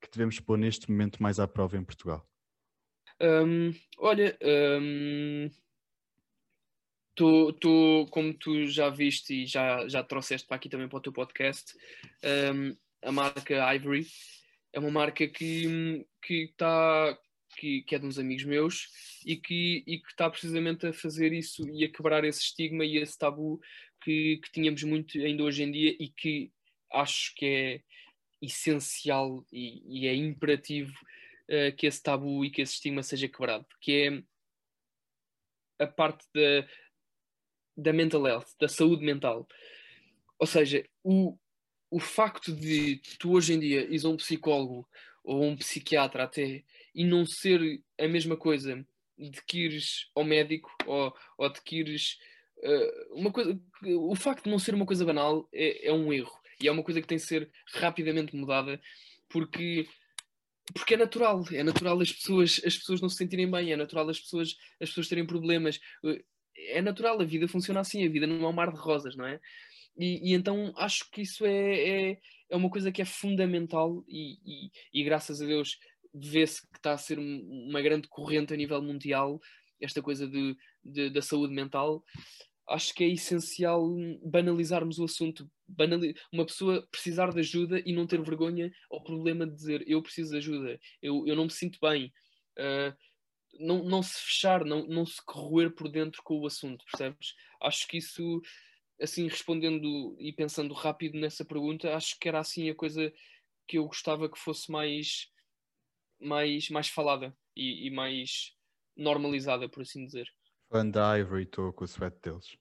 que 0.00 0.08
devemos 0.10 0.38
pôr 0.40 0.56
neste 0.58 0.90
momento 0.90 1.22
mais 1.22 1.38
à 1.40 1.46
prova 1.48 1.76
em 1.76 1.84
Portugal? 1.84 2.26
Hum, 3.20 3.74
olha, 3.98 4.38
tô, 7.14 7.52
tô, 7.52 8.06
como 8.10 8.32
tu 8.32 8.66
já 8.66 8.88
viste 8.88 9.42
e 9.42 9.46
já, 9.46 9.88
já 9.88 10.04
trouxeste 10.04 10.46
para 10.46 10.56
aqui 10.56 10.68
também 10.68 10.88
para 10.88 10.98
o 10.98 11.02
teu 11.02 11.12
podcast, 11.12 11.74
a 13.02 13.12
marca 13.12 13.74
Ivory 13.74 14.06
é 14.72 14.78
uma 14.78 14.90
marca 14.90 15.26
que, 15.26 16.06
que, 16.22 16.52
tá, 16.56 17.18
que, 17.56 17.82
que 17.82 17.94
é 17.94 17.98
de 17.98 18.06
uns 18.06 18.18
amigos 18.18 18.44
meus 18.44 18.88
e 19.26 19.36
que 19.36 19.82
e 19.86 19.96
está 20.08 20.30
precisamente 20.30 20.86
a 20.86 20.92
fazer 20.92 21.32
isso 21.32 21.68
e 21.68 21.84
a 21.84 21.88
quebrar 21.90 22.24
esse 22.24 22.40
estigma 22.40 22.84
e 22.84 22.98
esse 22.98 23.18
tabu 23.18 23.60
que, 24.02 24.38
que 24.42 24.52
tínhamos 24.52 24.82
muito 24.84 25.18
ainda 25.18 25.42
hoje 25.42 25.62
em 25.62 25.72
dia 25.72 25.96
e 25.98 26.08
que 26.08 26.52
acho 26.92 27.34
que 27.34 27.46
é 27.46 27.80
essencial 28.40 29.44
e, 29.52 30.02
e 30.02 30.06
é 30.06 30.14
imperativo 30.14 30.94
uh, 31.48 31.74
que 31.76 31.86
esse 31.86 32.02
tabu 32.02 32.44
e 32.44 32.50
que 32.50 32.62
esse 32.62 32.74
estigma 32.74 33.02
seja 33.02 33.28
quebrado, 33.28 33.66
que 33.80 33.92
é 35.78 35.84
a 35.84 35.86
parte 35.86 36.26
da, 36.34 36.68
da 37.76 37.92
mental 37.92 38.26
health, 38.26 38.48
da 38.58 38.68
saúde 38.68 39.04
mental. 39.04 39.46
Ou 40.38 40.46
seja, 40.46 40.84
o, 41.02 41.38
o 41.90 42.00
facto 42.00 42.52
de 42.52 43.00
tu 43.18 43.32
hoje 43.32 43.54
em 43.54 43.60
dia 43.60 43.82
ires 43.82 44.04
a 44.04 44.08
um 44.08 44.16
psicólogo 44.16 44.88
ou 45.24 45.42
um 45.44 45.56
psiquiatra 45.56 46.24
até 46.24 46.64
e 46.94 47.04
não 47.04 47.26
ser 47.26 47.82
a 47.98 48.08
mesma 48.08 48.36
coisa 48.36 48.84
de 49.16 49.42
que 49.44 49.64
ires 49.64 50.10
ao 50.14 50.24
médico 50.24 50.70
ou, 50.86 51.14
ou 51.36 51.52
de 51.52 51.60
que 51.60 51.80
ires 51.80 52.18
uh, 52.58 53.14
uma 53.14 53.32
coisa 53.32 53.60
o 53.82 54.14
facto 54.14 54.44
de 54.44 54.50
não 54.50 54.58
ser 54.58 54.74
uma 54.74 54.86
coisa 54.86 55.04
banal 55.04 55.48
é, 55.52 55.88
é 55.88 55.92
um 55.92 56.12
erro 56.12 56.38
e 56.60 56.68
é 56.68 56.72
uma 56.72 56.82
coisa 56.82 57.00
que 57.00 57.06
tem 57.06 57.18
de 57.18 57.24
ser 57.24 57.50
rapidamente 57.74 58.34
mudada 58.34 58.80
porque 59.28 59.88
porque 60.74 60.94
é 60.94 60.96
natural, 60.96 61.44
é 61.52 61.62
natural 61.62 62.00
as 62.00 62.12
pessoas, 62.12 62.60
as 62.64 62.76
pessoas 62.76 63.00
não 63.00 63.08
se 63.08 63.16
sentirem 63.16 63.50
bem, 63.50 63.72
é 63.72 63.76
natural 63.76 64.08
as 64.08 64.20
pessoas, 64.20 64.56
as 64.80 64.88
pessoas 64.88 65.08
terem 65.08 65.26
problemas, 65.26 65.80
é 66.56 66.82
natural, 66.82 67.20
a 67.20 67.24
vida 67.24 67.48
funciona 67.48 67.80
assim, 67.80 68.04
a 68.04 68.10
vida 68.10 68.26
não 68.26 68.44
é 68.44 68.48
um 68.48 68.52
mar 68.52 68.72
de 68.72 68.78
rosas, 68.78 69.16
não 69.16 69.26
é? 69.26 69.40
E, 69.96 70.30
e 70.30 70.34
então 70.34 70.72
acho 70.76 71.10
que 71.10 71.22
isso 71.22 71.44
é, 71.44 72.10
é, 72.10 72.18
é, 72.50 72.56
uma 72.56 72.70
coisa 72.70 72.92
que 72.92 73.02
é 73.02 73.04
fundamental 73.04 74.04
e, 74.06 74.38
e, 74.44 74.70
e 74.92 75.04
graças 75.04 75.42
a 75.42 75.46
Deus 75.46 75.76
vê-se 76.14 76.62
que 76.68 76.78
está 76.78 76.92
a 76.92 76.98
ser 76.98 77.18
uma 77.18 77.82
grande 77.82 78.08
corrente 78.08 78.54
a 78.54 78.56
nível 78.56 78.80
mundial, 78.80 79.40
esta 79.80 80.00
coisa 80.00 80.26
de, 80.26 80.56
de, 80.84 81.10
da 81.10 81.22
saúde 81.22 81.52
mental. 81.52 82.02
Acho 82.68 82.94
que 82.94 83.02
é 83.04 83.08
essencial 83.08 83.82
banalizarmos 84.22 84.98
o 84.98 85.04
assunto. 85.04 85.50
Banali 85.66 86.14
uma 86.32 86.44
pessoa 86.44 86.86
precisar 86.90 87.32
de 87.32 87.40
ajuda 87.40 87.82
e 87.84 87.92
não 87.92 88.06
ter 88.06 88.20
vergonha 88.22 88.70
ao 88.90 89.02
problema 89.02 89.46
de 89.46 89.54
dizer 89.54 89.84
eu 89.86 90.02
preciso 90.02 90.32
de 90.32 90.38
ajuda, 90.38 90.80
eu, 91.02 91.26
eu 91.26 91.34
não 91.34 91.44
me 91.44 91.50
sinto 91.50 91.78
bem. 91.80 92.12
Uh, 92.58 92.94
não, 93.58 93.82
não 93.84 94.02
se 94.02 94.20
fechar, 94.20 94.64
não, 94.64 94.86
não 94.86 95.06
se 95.06 95.24
corroer 95.24 95.74
por 95.74 95.88
dentro 95.88 96.22
com 96.22 96.38
o 96.38 96.46
assunto, 96.46 96.84
percebes? 96.84 97.34
Acho 97.60 97.86
que 97.88 97.98
isso, 97.98 98.40
assim, 99.00 99.26
respondendo 99.26 100.16
e 100.20 100.32
pensando 100.32 100.74
rápido 100.74 101.18
nessa 101.18 101.44
pergunta, 101.44 101.94
acho 101.94 102.18
que 102.18 102.28
era 102.28 102.40
assim 102.40 102.70
a 102.70 102.74
coisa 102.74 103.12
que 103.66 103.78
eu 103.78 103.86
gostava 103.86 104.28
que 104.28 104.38
fosse 104.38 104.70
mais, 104.70 105.30
mais, 106.20 106.68
mais 106.70 106.88
falada 106.88 107.36
e, 107.56 107.86
e 107.86 107.90
mais 107.90 108.54
normalizada, 108.96 109.68
por 109.68 109.82
assim 109.82 110.04
dizer. 110.04 110.28
Falando 110.70 110.92
da 110.92 111.18
Ivory, 111.18 111.44
estou 111.44 111.72
com 111.72 111.84
o 111.84 111.88
sweat 111.88 112.16
deles. 112.22 112.56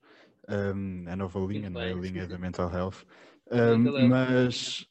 Um, 0.48 1.06
a 1.10 1.16
nova 1.16 1.40
linha, 1.40 1.70
não 1.70 1.82
é? 1.82 1.92
A 1.92 1.96
linha 1.96 2.28
da 2.28 2.38
Mental 2.38 2.72
Health. 2.72 3.06
Um. 3.52 4.08
Mas, 4.08 4.88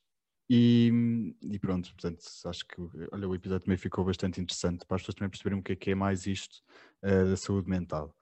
e, 0.50 1.34
e, 1.42 1.58
pronto, 1.58 1.90
portanto, 1.92 2.22
acho 2.44 2.66
que 2.66 2.76
olha, 3.10 3.28
o 3.28 3.34
episódio 3.34 3.64
também 3.64 3.78
ficou 3.78 4.04
bastante 4.04 4.40
interessante 4.40 4.84
para 4.86 4.96
as 4.96 5.02
pessoas 5.02 5.14
também 5.14 5.30
perceberem 5.30 5.58
o 5.58 5.62
que 5.62 5.72
é, 5.72 5.76
que 5.76 5.90
é 5.90 5.94
mais 5.94 6.26
isto 6.26 6.62
uh, 7.02 7.30
da 7.30 7.36
saúde 7.36 7.68
mental. 7.68 8.14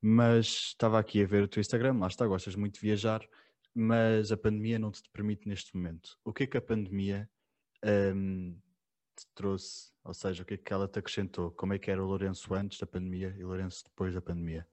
Mas 0.00 0.46
estava 0.46 0.98
aqui 0.98 1.22
a 1.22 1.26
ver 1.26 1.42
o 1.42 1.48
teu 1.48 1.60
Instagram, 1.60 1.98
lá 1.98 2.06
está, 2.06 2.26
gostas 2.26 2.56
muito 2.56 2.74
de 2.74 2.80
viajar, 2.80 3.20
mas 3.74 4.32
a 4.32 4.36
pandemia 4.36 4.78
não 4.78 4.90
te 4.90 5.02
permite 5.12 5.46
neste 5.46 5.76
momento. 5.76 6.16
O 6.24 6.32
que 6.32 6.44
é 6.44 6.46
que 6.46 6.56
a 6.56 6.62
pandemia 6.62 7.28
um, 7.84 8.58
te 9.26 9.32
trouxe? 9.34 9.92
Ou 10.04 10.14
seja, 10.14 10.42
o 10.42 10.46
que 10.46 10.54
é 10.54 10.56
que 10.56 10.72
ela 10.72 10.88
te 10.88 10.98
acrescentou? 10.98 11.50
Como 11.50 11.72
é 11.74 11.78
que 11.78 11.90
era 11.90 12.02
o 12.02 12.06
Lourenço 12.06 12.52
antes 12.54 12.78
da 12.78 12.86
pandemia 12.86 13.34
e 13.38 13.44
o 13.44 13.48
Lourenço 13.48 13.84
depois 13.84 14.14
da 14.14 14.20
pandemia? 14.20 14.66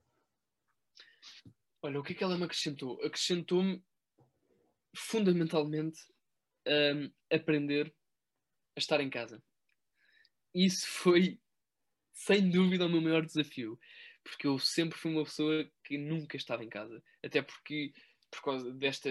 Olha, 1.81 1.99
o 1.99 2.03
que 2.03 2.13
é 2.13 2.15
que 2.15 2.23
ela 2.23 2.37
me 2.37 2.43
acrescentou? 2.43 2.99
Acrescentou-me 3.03 3.83
fundamentalmente 4.95 5.99
um, 6.67 7.11
aprender 7.31 7.93
a 8.75 8.79
estar 8.79 8.99
em 8.99 9.09
casa. 9.09 9.41
Isso 10.53 10.87
foi, 10.87 11.39
sem 12.13 12.49
dúvida, 12.49 12.85
o 12.85 12.89
meu 12.89 13.01
maior 13.01 13.25
desafio, 13.25 13.79
porque 14.23 14.47
eu 14.47 14.57
sempre 14.57 14.97
fui 14.97 15.11
uma 15.11 15.23
pessoa 15.23 15.69
que 15.83 15.97
nunca 15.97 16.35
estava 16.35 16.63
em 16.63 16.69
casa, 16.69 17.01
até 17.23 17.41
porque 17.41 17.93
por 18.31 18.41
causa 18.41 18.71
desta 18.73 19.09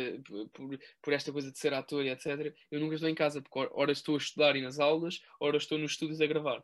por, 0.52 0.79
por 1.02 1.12
esta 1.12 1.33
coisa 1.33 1.50
de 1.50 1.59
ser 1.59 1.72
ator 1.74 2.05
e 2.05 2.11
etc, 2.11 2.55
eu 2.70 2.81
nunca 2.81 2.94
estou 2.94 3.09
em 3.09 3.14
casa, 3.14 3.40
porque 3.42 3.70
ora 3.72 3.92
estou 3.92 4.14
a 4.14 4.18
estudar 4.18 4.57
e 4.57 4.62
nas 4.62 4.79
aulas, 4.79 5.20
ora 5.40 5.57
estou 5.57 5.79
nos 5.79 5.92
estúdios 5.92 6.20
a 6.20 6.26
gravar. 6.26 6.62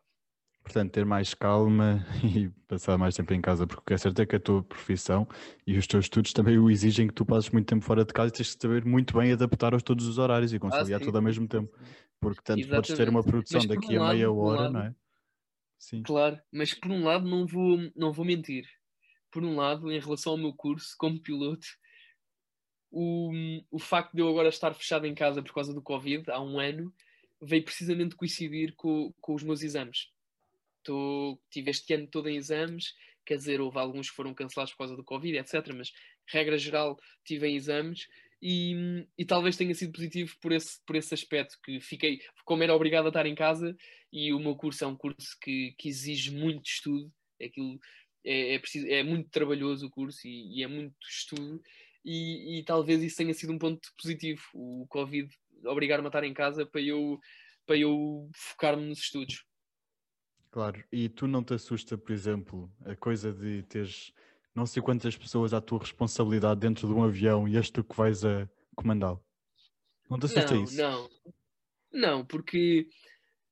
Portanto, 0.62 0.92
ter 0.92 1.04
mais 1.04 1.34
calma 1.34 2.06
e 2.22 2.48
passar 2.68 2.96
mais 2.96 3.16
tempo 3.16 3.34
em 3.34 3.40
casa, 3.40 3.66
porque 3.66 3.94
é 3.94 3.98
certo 3.98 4.22
é 4.22 4.26
que 4.26 4.36
a 4.36 4.40
tua 4.40 4.62
profissão 4.62 5.26
e 5.66 5.76
os 5.76 5.86
teus 5.86 6.04
estudos 6.04 6.32
também 6.32 6.58
o 6.58 6.70
exigem 6.70 7.08
que 7.08 7.14
tu 7.14 7.26
passes 7.26 7.50
muito 7.50 7.66
tempo 7.66 7.84
fora 7.84 8.04
de 8.04 8.12
casa 8.12 8.28
e 8.28 8.32
tens 8.32 8.54
de 8.54 8.62
saber 8.62 8.84
muito 8.84 9.16
bem 9.18 9.32
adaptar 9.32 9.74
aos 9.74 9.82
todos 9.82 10.06
os 10.06 10.18
horários 10.18 10.52
e 10.52 10.58
conciliar 10.58 11.00
ah, 11.00 11.04
tudo 11.04 11.16
ao 11.16 11.22
mesmo 11.22 11.48
tempo. 11.48 11.76
Porque 12.20 12.40
tanto 12.44 12.60
Exatamente. 12.60 12.86
podes 12.86 12.96
ter 12.96 13.08
uma 13.08 13.24
produção 13.24 13.66
daqui 13.66 13.98
um 13.98 14.04
a 14.04 14.08
meia 14.08 14.30
hora, 14.30 14.60
lado, 14.62 14.72
não 14.72 14.80
é? 14.82 14.94
Sim. 15.78 16.02
Claro, 16.04 16.40
mas 16.52 16.72
por 16.72 16.92
um 16.92 17.02
lado 17.02 17.28
não 17.28 17.44
vou, 17.44 17.78
não 17.96 18.12
vou 18.12 18.24
mentir. 18.24 18.64
Por 19.32 19.42
um 19.42 19.56
lado, 19.56 19.90
em 19.90 19.98
relação 19.98 20.32
ao 20.34 20.38
meu 20.38 20.52
curso 20.52 20.94
como 20.96 21.20
piloto, 21.20 21.66
o, 22.92 23.32
o 23.70 23.78
facto 23.78 24.12
de 24.12 24.20
eu 24.20 24.28
agora 24.28 24.50
estar 24.50 24.74
fechado 24.74 25.06
em 25.06 25.14
casa 25.14 25.42
por 25.42 25.54
causa 25.54 25.72
do 25.72 25.80
Covid 25.80 26.30
há 26.30 26.40
um 26.40 26.60
ano 26.60 26.92
veio 27.40 27.64
precisamente 27.64 28.14
coincidir 28.14 28.74
com, 28.76 29.12
com 29.20 29.34
os 29.34 29.42
meus 29.42 29.62
exames. 29.62 30.10
Tô, 30.84 31.40
tive 31.50 31.70
este 31.70 31.94
ano 31.94 32.06
todo 32.06 32.28
em 32.28 32.36
exames, 32.36 32.94
quer 33.24 33.36
dizer, 33.36 33.60
houve 33.60 33.78
alguns 33.78 34.10
que 34.10 34.16
foram 34.16 34.34
cancelados 34.34 34.72
por 34.72 34.78
causa 34.78 34.96
do 34.96 35.02
Covid, 35.02 35.38
etc. 35.38 35.72
Mas, 35.74 35.90
regra 36.26 36.58
geral, 36.58 36.98
tive 37.24 37.48
em 37.48 37.56
exames 37.56 38.06
e, 38.40 39.06
e 39.16 39.24
talvez 39.24 39.56
tenha 39.56 39.74
sido 39.74 39.92
positivo 39.92 40.36
por 40.40 40.52
esse, 40.52 40.78
por 40.84 40.94
esse 40.94 41.14
aspecto, 41.14 41.58
que 41.64 41.80
fiquei, 41.80 42.20
como 42.44 42.62
era 42.62 42.74
obrigado 42.74 43.06
a 43.06 43.08
estar 43.08 43.24
em 43.24 43.34
casa, 43.34 43.74
e 44.12 44.32
o 44.32 44.38
meu 44.38 44.54
curso 44.54 44.84
é 44.84 44.86
um 44.86 44.96
curso 44.96 45.36
que, 45.40 45.74
que 45.78 45.88
exige 45.88 46.30
muito 46.30 46.66
estudo, 46.66 47.10
aquilo 47.42 47.80
é, 48.24 48.54
é, 48.54 48.58
preciso, 48.58 48.86
é 48.88 49.02
muito 49.02 49.30
trabalhoso 49.30 49.86
o 49.86 49.90
curso 49.90 50.26
e, 50.26 50.58
e 50.58 50.62
é 50.62 50.66
muito 50.66 50.94
estudo, 51.08 51.62
e, 52.04 52.58
e, 52.58 52.64
talvez 52.64 53.02
isso 53.02 53.16
tenha 53.16 53.34
sido 53.34 53.52
um 53.52 53.58
ponto 53.58 53.88
positivo, 54.00 54.42
o 54.54 54.86
Covid 54.88 55.28
obrigar-me 55.64 56.06
a 56.06 56.08
estar 56.08 56.24
em 56.24 56.34
casa 56.34 56.66
para 56.66 56.80
eu, 56.80 57.18
para 57.66 57.76
eu 57.76 58.28
focar-me 58.34 58.84
nos 58.86 58.98
estudos. 58.98 59.44
Claro, 60.50 60.84
e 60.92 61.08
tu 61.08 61.26
não 61.26 61.42
te 61.42 61.54
assusta, 61.54 61.96
por 61.96 62.12
exemplo, 62.12 62.70
a 62.84 62.94
coisa 62.94 63.32
de 63.32 63.62
teres 63.62 64.12
não 64.54 64.66
sei 64.66 64.82
quantas 64.82 65.16
pessoas 65.16 65.54
à 65.54 65.60
tua 65.60 65.78
responsabilidade 65.78 66.60
dentro 66.60 66.86
de 66.86 66.92
um 66.92 67.02
avião 67.02 67.48
e 67.48 67.56
és 67.56 67.70
tu 67.70 67.82
que 67.82 67.96
vais 67.96 68.24
a 68.24 68.48
comandá-lo? 68.74 69.24
Não 70.10 70.18
te 70.18 70.26
assusta 70.26 70.54
não, 70.54 70.64
isso? 70.64 70.76
Não, 70.76 71.10
não, 71.90 72.26
porque 72.26 72.86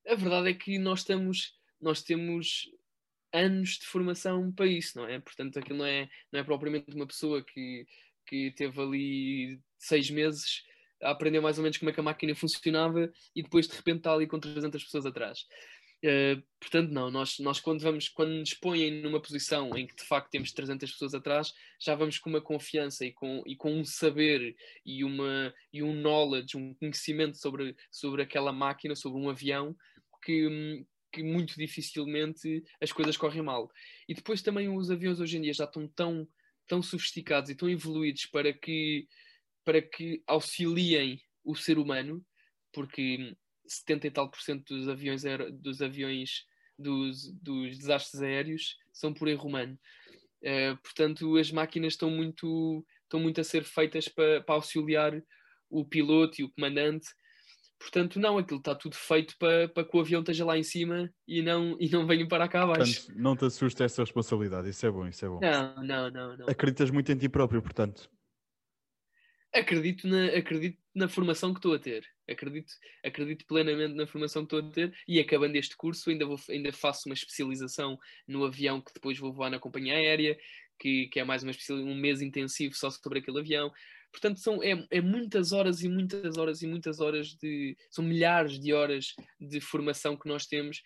a 0.06 0.14
verdade 0.14 0.50
é 0.50 0.54
que 0.54 0.78
nós 0.78 1.00
estamos, 1.00 1.58
nós 1.80 2.02
temos 2.02 2.70
anos 3.32 3.78
de 3.78 3.86
formação 3.86 4.52
para 4.52 4.66
isso, 4.66 4.98
não 4.98 5.06
é? 5.06 5.18
Portanto, 5.20 5.58
aquilo 5.58 5.78
não 5.78 5.86
é, 5.86 6.08
não 6.30 6.40
é 6.40 6.44
propriamente 6.44 6.94
uma 6.94 7.06
pessoa 7.06 7.42
que, 7.42 7.86
que 8.30 8.52
teve 8.52 8.80
ali 8.80 9.60
seis 9.76 10.08
meses 10.08 10.62
a 11.02 11.10
aprender 11.10 11.40
mais 11.40 11.58
ou 11.58 11.64
menos 11.64 11.78
como 11.78 11.90
é 11.90 11.92
que 11.92 11.98
a 11.98 12.04
máquina 12.04 12.34
funcionava 12.34 13.10
e 13.34 13.42
depois 13.42 13.66
de 13.66 13.74
repente 13.74 13.98
está 13.98 14.12
ali 14.12 14.26
com 14.28 14.38
300 14.38 14.84
pessoas 14.84 15.04
atrás. 15.04 15.40
Uh, 16.02 16.42
portanto, 16.58 16.92
não, 16.92 17.10
nós, 17.10 17.38
nós 17.40 17.60
quando, 17.60 17.82
vamos, 17.82 18.08
quando 18.08 18.30
nos 18.30 18.54
põem 18.54 19.02
numa 19.02 19.20
posição 19.20 19.76
em 19.76 19.86
que 19.86 19.94
de 19.94 20.04
facto 20.04 20.30
temos 20.30 20.52
300 20.52 20.90
pessoas 20.92 21.12
atrás, 21.12 21.52
já 21.78 21.94
vamos 21.94 22.18
com 22.18 22.30
uma 22.30 22.40
confiança 22.40 23.04
e 23.04 23.12
com, 23.12 23.42
e 23.44 23.54
com 23.54 23.74
um 23.74 23.84
saber 23.84 24.56
e, 24.86 25.04
uma, 25.04 25.52
e 25.72 25.82
um 25.82 25.92
knowledge, 25.92 26.56
um 26.56 26.72
conhecimento 26.74 27.36
sobre, 27.36 27.76
sobre 27.90 28.22
aquela 28.22 28.52
máquina, 28.52 28.94
sobre 28.94 29.20
um 29.20 29.28
avião, 29.28 29.76
que, 30.24 30.86
que 31.12 31.22
muito 31.22 31.54
dificilmente 31.56 32.62
as 32.80 32.92
coisas 32.92 33.16
correm 33.16 33.42
mal. 33.42 33.70
E 34.08 34.14
depois 34.14 34.40
também 34.40 34.74
os 34.74 34.90
aviões 34.90 35.20
hoje 35.20 35.36
em 35.36 35.42
dia 35.42 35.52
já 35.52 35.64
estão 35.64 35.86
tão, 35.88 36.26
tão 36.70 36.80
sofisticados 36.80 37.50
e 37.50 37.56
tão 37.56 37.68
evoluídos 37.68 38.26
para 38.26 38.52
que, 38.52 39.08
para 39.64 39.82
que 39.82 40.22
auxiliem 40.24 41.20
o 41.44 41.56
ser 41.56 41.78
humano, 41.78 42.24
porque 42.72 43.36
70 43.66 44.06
e 44.06 44.10
tal 44.12 44.30
por 44.30 44.40
cento 44.40 44.72
dos 44.72 44.88
aviões, 44.88 45.24
dos 45.54 45.82
aviões 45.82 46.46
dos, 46.78 47.32
dos 47.42 47.76
desastres 47.76 48.22
aéreos 48.22 48.76
são 48.92 49.12
por 49.12 49.26
erro 49.26 49.48
humano. 49.48 49.76
Uh, 50.42 50.80
portanto, 50.80 51.36
as 51.36 51.50
máquinas 51.50 51.94
estão 51.94 52.08
muito, 52.08 52.86
estão 53.02 53.18
muito 53.18 53.40
a 53.40 53.44
ser 53.44 53.64
feitas 53.64 54.06
para, 54.06 54.40
para 54.40 54.54
auxiliar 54.54 55.20
o 55.68 55.84
piloto 55.84 56.40
e 56.40 56.44
o 56.44 56.50
comandante. 56.50 57.08
Portanto, 57.80 58.20
não, 58.20 58.36
aquilo 58.36 58.58
está 58.58 58.74
tudo 58.74 58.94
feito 58.94 59.36
para, 59.38 59.68
para 59.68 59.84
que 59.84 59.96
o 59.96 60.00
avião 60.00 60.20
esteja 60.20 60.44
lá 60.44 60.56
em 60.56 60.62
cima 60.62 61.10
e 61.26 61.40
não, 61.40 61.76
e 61.80 61.88
não 61.88 62.06
venha 62.06 62.28
para 62.28 62.46
cá 62.46 62.62
abaixo. 62.62 63.06
Portanto, 63.06 63.18
não 63.18 63.34
te 63.34 63.46
assusta 63.46 63.84
essa 63.84 64.02
responsabilidade, 64.02 64.68
isso 64.68 64.86
é 64.86 64.90
bom, 64.90 65.08
isso 65.08 65.24
é 65.24 65.28
bom. 65.28 65.40
Não, 65.40 65.82
não, 65.82 66.10
não. 66.10 66.36
não. 66.36 66.46
Acreditas 66.46 66.90
muito 66.90 67.10
em 67.10 67.16
ti 67.16 67.28
próprio, 67.28 67.62
portanto 67.62 68.08
acredito 69.52 70.06
na, 70.06 70.26
acredito 70.26 70.78
na 70.94 71.08
formação 71.08 71.52
que 71.52 71.58
estou 71.58 71.74
a 71.74 71.78
ter. 71.78 72.06
Acredito, 72.28 72.72
acredito 73.04 73.44
plenamente 73.46 73.94
na 73.94 74.06
formação 74.06 74.46
que 74.46 74.54
estou 74.54 74.70
a 74.70 74.72
ter 74.72 74.94
e 75.06 75.18
acabando 75.18 75.56
este 75.56 75.76
curso 75.76 76.10
ainda, 76.10 76.24
vou, 76.24 76.38
ainda 76.48 76.72
faço 76.72 77.08
uma 77.08 77.14
especialização 77.14 77.98
no 78.26 78.44
avião 78.44 78.80
que 78.80 78.92
depois 78.94 79.18
vou 79.18 79.32
voar 79.32 79.50
na 79.50 79.58
companhia 79.58 79.94
aérea, 79.94 80.38
que, 80.78 81.08
que 81.08 81.20
é 81.20 81.24
mais 81.24 81.42
uma 81.42 81.52
um 81.70 81.94
mês 81.94 82.22
intensivo 82.22 82.74
só 82.74 82.90
sobre 82.90 83.18
aquele 83.18 83.40
avião. 83.40 83.70
Portanto, 84.10 84.40
são, 84.40 84.62
é, 84.62 84.86
é 84.90 85.00
muitas 85.00 85.52
horas 85.52 85.82
e 85.82 85.88
muitas 85.88 86.36
horas 86.36 86.62
e 86.62 86.66
muitas 86.66 87.00
horas 87.00 87.28
de. 87.34 87.76
São 87.90 88.04
milhares 88.04 88.58
de 88.58 88.72
horas 88.72 89.14
de 89.40 89.60
formação 89.60 90.16
que 90.16 90.28
nós 90.28 90.46
temos 90.46 90.82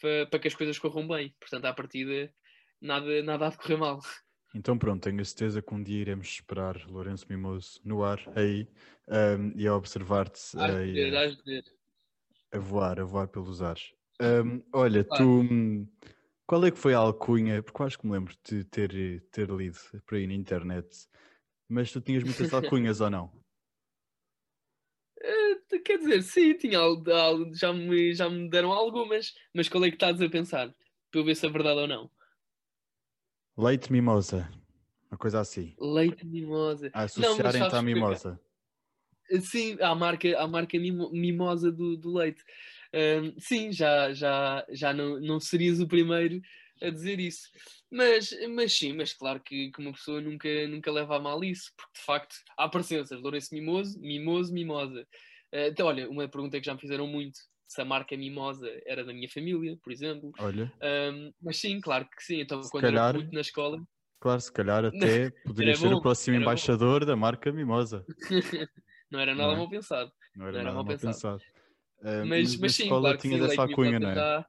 para, 0.00 0.26
para 0.26 0.38
que 0.38 0.48
as 0.48 0.54
coisas 0.54 0.78
corram 0.78 1.06
bem. 1.06 1.34
Portanto, 1.40 1.64
à 1.64 1.72
partida, 1.72 2.32
nada, 2.80 3.22
nada 3.22 3.46
há 3.46 3.50
de 3.50 3.56
correr 3.56 3.76
mal. 3.76 4.00
Então 4.54 4.78
pronto, 4.78 5.02
tenho 5.02 5.20
a 5.20 5.24
certeza 5.24 5.60
que 5.60 5.74
um 5.74 5.82
dia 5.82 6.00
iremos 6.00 6.26
esperar 6.26 6.86
Lourenço 6.88 7.26
Mimoso 7.28 7.80
no 7.84 8.02
ar 8.02 8.18
aí 8.34 8.66
um, 9.06 9.52
e 9.54 9.66
a 9.66 9.74
observar-te 9.74 10.40
a, 10.56 10.64
a, 12.56 12.58
voar, 12.58 12.98
a 12.98 13.04
voar 13.04 13.28
pelos 13.28 13.60
ares. 13.60 13.92
Um, 14.20 14.62
olha, 14.72 15.04
claro. 15.04 15.22
tu 15.22 15.86
qual 16.48 16.64
é 16.64 16.70
que 16.70 16.78
foi 16.78 16.94
a 16.94 16.98
alcunha? 16.98 17.62
Porque 17.62 17.82
eu 17.82 17.86
acho 17.86 17.98
que 17.98 18.06
me 18.06 18.12
lembro 18.14 18.34
de 18.42 18.64
ter, 18.64 19.22
ter 19.30 19.50
lido 19.50 19.78
por 20.06 20.14
aí 20.16 20.26
na 20.26 20.32
internet, 20.32 20.88
mas 21.68 21.92
tu 21.92 22.00
tinhas 22.00 22.24
muitas 22.24 22.52
alcunhas 22.52 23.00
ou 23.00 23.10
não? 23.10 23.26
Uh, 25.18 25.58
quer 25.84 25.98
dizer, 25.98 26.22
sim, 26.22 26.54
tinha, 26.54 26.78
já, 27.52 27.72
me, 27.72 28.14
já 28.14 28.30
me 28.30 28.48
deram 28.48 28.72
algumas, 28.72 29.34
mas 29.54 29.68
qual 29.68 29.84
é 29.84 29.90
que 29.90 29.96
estás 29.96 30.20
a 30.20 30.28
pensar? 30.28 30.74
Para 31.10 31.20
eu 31.20 31.24
ver 31.24 31.34
se 31.34 31.46
é 31.46 31.50
verdade 31.50 31.80
ou 31.80 31.86
não. 31.86 32.10
Leite 33.56 33.92
mimosa. 33.92 34.48
Uma 35.10 35.18
coisa 35.18 35.40
assim. 35.40 35.74
Leite 35.78 36.24
mimosa. 36.26 36.90
A 36.92 37.02
associarem-te 37.02 37.74
à 37.74 37.82
mimosa. 37.82 38.40
Sim, 39.40 39.76
à 39.80 39.94
marca, 39.94 40.38
à 40.38 40.46
marca 40.46 40.78
mimosa 40.78 41.70
do, 41.70 41.96
do 41.96 42.12
leite. 42.12 42.42
Um, 42.94 43.38
sim, 43.38 43.72
já, 43.72 44.12
já, 44.14 44.64
já 44.70 44.94
não, 44.94 45.20
não 45.20 45.40
serias 45.40 45.80
o 45.80 45.88
primeiro 45.88 46.40
a 46.82 46.90
dizer 46.90 47.18
isso. 47.20 47.48
Mas, 47.90 48.30
mas 48.50 48.72
sim, 48.72 48.92
mas 48.92 49.12
claro 49.12 49.40
que, 49.40 49.70
que 49.70 49.80
uma 49.80 49.92
pessoa 49.92 50.20
nunca, 50.20 50.48
nunca 50.68 50.92
leva 50.92 51.16
a 51.16 51.20
mal 51.20 51.42
isso, 51.42 51.72
porque 51.76 51.98
de 51.98 52.04
facto 52.04 52.34
há 52.56 52.68
parecenças. 52.68 53.20
Lourenço 53.20 53.54
Mimoso, 53.54 53.98
Mimoso, 54.00 54.52
Mimosa. 54.52 55.02
Uh, 55.52 55.68
então, 55.70 55.86
olha, 55.86 56.08
uma 56.08 56.28
pergunta 56.28 56.58
que 56.58 56.66
já 56.66 56.74
me 56.74 56.80
fizeram 56.80 57.06
muito 57.06 57.38
se 57.68 57.80
a 57.82 57.84
marca 57.84 58.16
Mimosa 58.16 58.68
era 58.86 59.04
da 59.04 59.12
minha 59.12 59.28
família, 59.28 59.76
por 59.82 59.92
exemplo. 59.92 60.32
Olha. 60.38 60.72
Um, 60.82 61.32
mas 61.40 61.58
sim, 61.58 61.80
claro 61.80 62.08
que 62.16 62.24
sim. 62.24 62.40
Então, 62.40 62.62
se 62.62 62.70
quando 62.70 62.84
calhar, 62.84 63.10
era 63.10 63.18
muito 63.18 63.32
na 63.32 63.42
escola. 63.42 63.82
Claro, 64.20 64.40
se 64.40 64.52
calhar 64.52 64.84
até 64.86 65.30
poderia 65.44 65.76
ser 65.76 65.92
o 65.92 66.00
próximo 66.00 66.36
embaixador 66.36 67.00
bom. 67.00 67.06
da 67.06 67.16
marca 67.16 67.52
Mimosa. 67.52 68.04
não 69.10 69.20
era 69.20 69.34
nada 69.34 69.48
não 69.48 69.54
é? 69.54 69.58
mal 69.58 69.68
pensado. 69.68 70.10
Não 70.34 70.46
era, 70.46 70.52
não 70.52 70.60
era 70.60 70.72
nada 70.72 70.74
mal 70.74 70.86
pensado. 70.86 71.38
pensado. 71.38 71.42
Uh, 72.00 72.26
mas, 72.26 72.56
mas 72.56 72.74
sim, 72.74 72.88
claro 72.88 73.18
tinha 73.18 73.38
dessa 73.38 73.68
cunha, 73.68 73.98
não 73.98 74.10
é? 74.10 74.14
Já, 74.14 74.46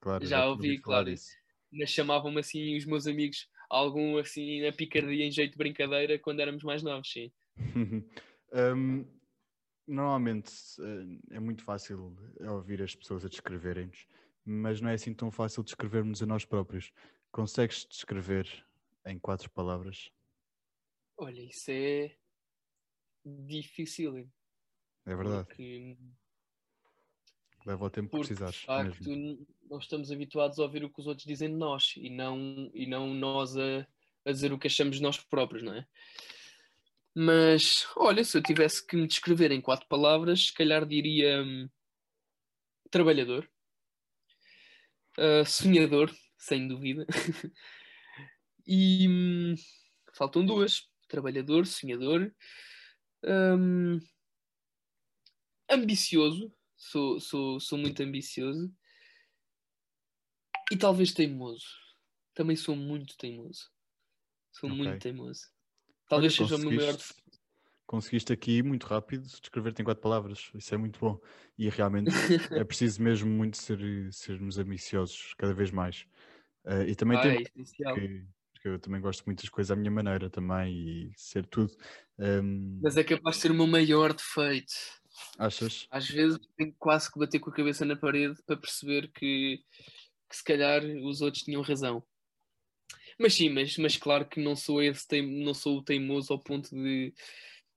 claro, 0.00 0.24
já, 0.24 0.38
já 0.38 0.46
ouvi, 0.46 0.78
claro. 0.78 1.10
Isso. 1.10 1.30
Mas 1.70 1.90
chamavam-me 1.90 2.40
assim 2.40 2.76
os 2.76 2.84
meus 2.84 3.06
amigos, 3.06 3.48
algum 3.68 4.16
assim 4.18 4.62
na 4.62 4.72
picardia 4.72 5.24
em 5.24 5.30
jeito 5.30 5.52
de 5.52 5.58
brincadeira 5.58 6.18
quando 6.18 6.40
éramos 6.40 6.62
mais 6.62 6.82
novos, 6.82 7.10
sim. 7.10 7.30
um, 8.52 9.04
normalmente 9.86 10.52
eh, 10.80 11.36
é 11.36 11.40
muito 11.40 11.62
fácil 11.62 12.16
ouvir 12.40 12.82
as 12.82 12.94
pessoas 12.94 13.24
a 13.24 13.28
descreverem-nos, 13.28 14.06
mas 14.44 14.80
não 14.80 14.90
é 14.90 14.94
assim 14.94 15.12
tão 15.12 15.30
fácil 15.30 15.62
descrevermos 15.62 16.22
a 16.22 16.26
nós 16.26 16.44
próprios. 16.44 16.92
Consegues 17.30 17.86
descrever 17.86 18.64
em 19.06 19.18
quatro 19.18 19.50
palavras? 19.50 20.10
Olha, 21.16 21.40
isso 21.42 21.70
é 21.70 22.16
difícil. 23.24 24.30
É 25.04 25.14
verdade. 25.14 25.46
Porque... 25.48 25.96
Leva 27.66 27.84
o 27.84 27.90
tempo 27.90 28.10
que 28.10 28.18
precisares. 28.18 28.56
De 28.56 28.66
facto, 28.66 29.08
mesmo. 29.08 29.46
nós 29.68 29.82
estamos 29.82 30.10
habituados 30.10 30.58
a 30.58 30.62
ouvir 30.62 30.84
o 30.84 30.90
que 30.90 31.00
os 31.00 31.06
outros 31.06 31.26
dizem 31.26 31.50
de 31.50 31.56
nós 31.56 31.94
e 31.96 32.08
não, 32.08 32.70
e 32.72 32.86
não 32.86 33.12
nós 33.12 33.56
a, 33.56 33.86
a 34.24 34.32
dizer 34.32 34.52
o 34.52 34.58
que 34.58 34.68
achamos 34.68 34.96
de 34.96 35.02
nós 35.02 35.18
próprios, 35.18 35.62
não 35.62 35.74
é? 35.74 35.86
Mas, 37.14 37.86
olha, 37.96 38.22
se 38.22 38.38
eu 38.38 38.42
tivesse 38.42 38.86
que 38.86 38.96
me 38.96 39.06
descrever 39.06 39.50
em 39.50 39.60
quatro 39.60 39.88
palavras, 39.88 40.46
se 40.46 40.54
calhar 40.54 40.86
diria 40.86 41.42
hum, 41.42 41.68
trabalhador, 42.90 43.50
uh, 45.18 45.44
sonhador, 45.44 46.14
sem 46.36 46.68
dúvida, 46.68 47.06
e 48.66 49.08
hum, 49.08 49.54
faltam 50.14 50.46
duas: 50.46 50.88
trabalhador, 51.08 51.66
sonhador, 51.66 52.32
hum, 53.24 53.98
ambicioso, 55.68 56.54
sou, 56.78 57.20
sou, 57.20 57.60
sou 57.60 57.76
muito 57.76 58.02
ambicioso, 58.02 58.72
e 60.70 60.76
talvez 60.76 61.12
teimoso. 61.12 61.66
Também 62.34 62.56
sou 62.56 62.76
muito 62.76 63.16
teimoso. 63.16 63.68
Sou 64.52 64.70
okay. 64.70 64.82
muito 64.82 65.02
teimoso. 65.02 65.40
Talvez 66.08 66.34
seja 66.34 66.56
o 66.56 66.58
meu 66.58 66.72
maior 66.72 66.96
Conseguiste 67.86 68.34
aqui 68.34 68.62
muito 68.62 68.86
rápido 68.86 69.22
descrever-te 69.22 69.80
em 69.80 69.84
quatro 69.84 70.02
palavras, 70.02 70.50
isso 70.54 70.74
é 70.74 70.76
muito 70.76 71.00
bom. 71.00 71.18
E 71.56 71.70
realmente 71.70 72.10
é 72.50 72.62
preciso 72.62 73.02
mesmo 73.02 73.30
muito 73.30 73.56
ser, 73.56 73.78
sermos 74.12 74.58
ambiciosos 74.58 75.32
cada 75.38 75.54
vez 75.54 75.70
mais. 75.70 76.06
Uh, 76.66 76.82
e 76.86 76.94
também 76.94 77.16
ah, 77.16 77.22
tem. 77.22 77.38
É 77.38 77.44
porque, 77.44 78.26
porque, 78.52 78.68
eu 78.68 78.78
também 78.78 79.00
gosto 79.00 79.24
muito 79.24 79.40
das 79.40 79.48
coisas 79.48 79.70
à 79.70 79.76
minha 79.76 79.90
maneira 79.90 80.28
também 80.28 80.74
e 80.74 81.12
ser 81.16 81.46
tudo. 81.46 81.74
Um... 82.18 82.78
Mas 82.82 82.98
é 82.98 83.04
capaz 83.04 83.36
de 83.36 83.42
ser 83.42 83.50
o 83.52 83.54
meu 83.54 83.66
maior 83.66 84.12
defeito. 84.12 84.74
Achas? 85.38 85.86
Às 85.90 86.08
vezes 86.08 86.38
tenho 86.56 86.74
quase 86.78 87.10
que 87.10 87.18
bater 87.18 87.38
com 87.38 87.50
a 87.50 87.54
cabeça 87.54 87.84
na 87.84 87.96
parede 87.96 88.36
para 88.46 88.56
perceber 88.56 89.10
que, 89.12 89.62
que 90.28 90.36
se 90.36 90.44
calhar 90.44 90.82
os 91.04 91.20
outros 91.20 91.42
tinham 91.42 91.62
razão. 91.62 92.02
Mas 93.18 93.34
sim, 93.34 93.48
mas, 93.50 93.76
mas 93.78 93.96
claro 93.96 94.26
que 94.26 94.40
não 94.40 94.54
sou 94.54 94.82
esse 94.82 95.06
teim, 95.06 95.44
não 95.44 95.52
sou 95.52 95.78
o 95.78 95.82
teimoso 95.82 96.32
ao 96.32 96.38
ponto 96.38 96.70
de, 96.70 97.12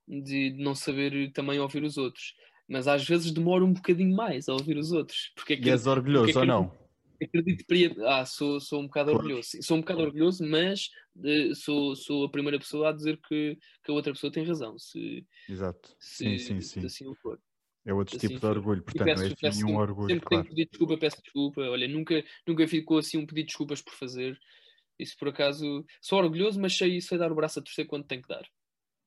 de 0.08 0.52
não 0.58 0.76
saber 0.76 1.32
também 1.32 1.60
ouvir 1.60 1.84
os 1.84 1.98
outros. 1.98 2.36
Mas 2.68 2.88
às 2.88 3.04
vezes 3.04 3.32
demoro 3.32 3.66
um 3.66 3.74
bocadinho 3.74 4.16
mais 4.16 4.48
a 4.48 4.54
ouvir 4.54 4.78
os 4.78 4.92
outros. 4.92 5.32
Porque 5.36 5.56
e 5.56 5.70
és 5.70 5.88
orgulhoso 5.88 6.40
ou 6.40 6.46
não? 6.46 6.81
Acredito 7.22 7.66
que 7.66 7.96
ah, 8.06 8.26
sou, 8.26 8.60
sou 8.60 8.82
um 8.82 8.88
bocado 8.88 9.12
orgulhoso. 9.12 9.62
Sou 9.62 9.78
um 9.78 9.82
bocado 9.82 10.02
orgulhoso, 10.02 10.44
mas 10.48 10.90
uh, 11.18 11.56
sou, 11.56 11.96
sou 11.96 12.26
a 12.26 12.32
primeira 12.32 12.58
pessoa 12.58 12.90
a 12.90 12.92
dizer 12.92 13.20
que, 13.28 13.58
que 13.84 13.92
a 13.92 13.94
outra 13.94 14.12
pessoa 14.12 14.32
tem 14.32 14.44
razão. 14.44 14.78
Se, 14.80 15.26
Exato. 15.48 15.96
Se, 16.00 16.38
sim, 16.38 16.38
sim, 16.38 16.62
sim. 16.62 16.86
Assim 16.86 17.16
for. 17.16 17.40
É 17.86 17.94
outro 17.94 18.16
assim 18.16 18.28
tipo 18.28 18.40
de 18.40 18.46
orgulho, 18.46 18.84
portanto, 18.84 19.06
peço, 19.06 19.24
não 19.24 19.30
é 19.30 19.48
assim 19.48 19.64
nenhum 19.64 19.78
orgulho. 19.78 20.10
Sempre 20.10 20.26
claro. 20.26 20.44
tenho 20.44 20.44
que 20.44 20.50
pedir 20.50 20.70
desculpa, 20.70 20.98
peço 20.98 21.22
desculpa. 21.22 21.62
Olha, 21.62 21.88
nunca, 21.88 22.24
nunca 22.48 22.68
ficou 22.68 22.98
assim 23.00 23.18
um 23.18 23.26
pedido 23.26 23.46
de 23.46 23.48
desculpas 23.48 23.82
por 23.82 23.94
fazer. 23.94 24.40
Isso 25.00 25.16
por 25.18 25.30
acaso 25.30 25.84
sou 26.00 26.20
orgulhoso, 26.20 26.60
mas 26.60 26.78
sei, 26.78 27.02
sei 27.02 27.18
dar 27.18 27.32
o 27.32 27.36
braço 27.36 27.60
a 27.60 27.62
torcer 27.64 27.88
quando 27.88 28.06
tem 28.06 28.22
que 28.22 28.28
dar. 28.28 28.48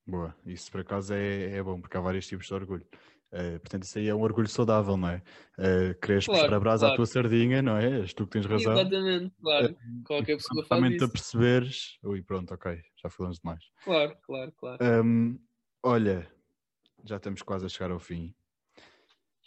Boa, 0.06 0.36
isso 0.44 0.70
por 0.70 0.80
acaso 0.80 1.14
é, 1.14 1.56
é 1.56 1.62
bom, 1.62 1.80
porque 1.80 1.96
há 1.96 2.00
vários 2.00 2.26
tipos 2.26 2.46
de 2.46 2.54
orgulho. 2.54 2.86
Uh, 3.34 3.58
portanto, 3.58 3.82
isso 3.82 3.98
aí 3.98 4.06
é 4.06 4.14
um 4.14 4.22
orgulho 4.22 4.46
saudável, 4.46 4.96
não 4.96 5.08
é? 5.08 5.20
Uh, 5.58 5.98
queres 6.00 6.24
claro, 6.24 6.40
puxar 6.40 6.54
a 6.54 6.60
brasa 6.60 6.80
claro. 6.82 6.92
à 6.92 6.96
tua 6.96 7.06
sardinha, 7.06 7.60
não 7.60 7.76
é? 7.76 8.02
És 8.02 8.14
tu 8.14 8.26
que 8.26 8.34
tens 8.34 8.46
razão. 8.46 8.74
Exatamente, 8.74 9.34
claro. 9.42 9.72
Uh, 9.72 10.04
Qualquer 10.04 10.36
pessoa 10.36 10.64
faz 10.64 10.92
isso. 10.92 11.04
a 11.04 11.08
perceberes. 11.08 11.98
Ui, 12.04 12.22
pronto, 12.22 12.54
ok, 12.54 12.80
já 13.02 13.10
falamos 13.10 13.40
demais. 13.40 13.64
Claro, 13.82 14.16
claro, 14.22 14.52
claro. 14.52 15.02
Um, 15.04 15.36
olha, 15.82 16.30
já 17.04 17.16
estamos 17.16 17.42
quase 17.42 17.66
a 17.66 17.68
chegar 17.68 17.90
ao 17.90 17.98
fim. 17.98 18.32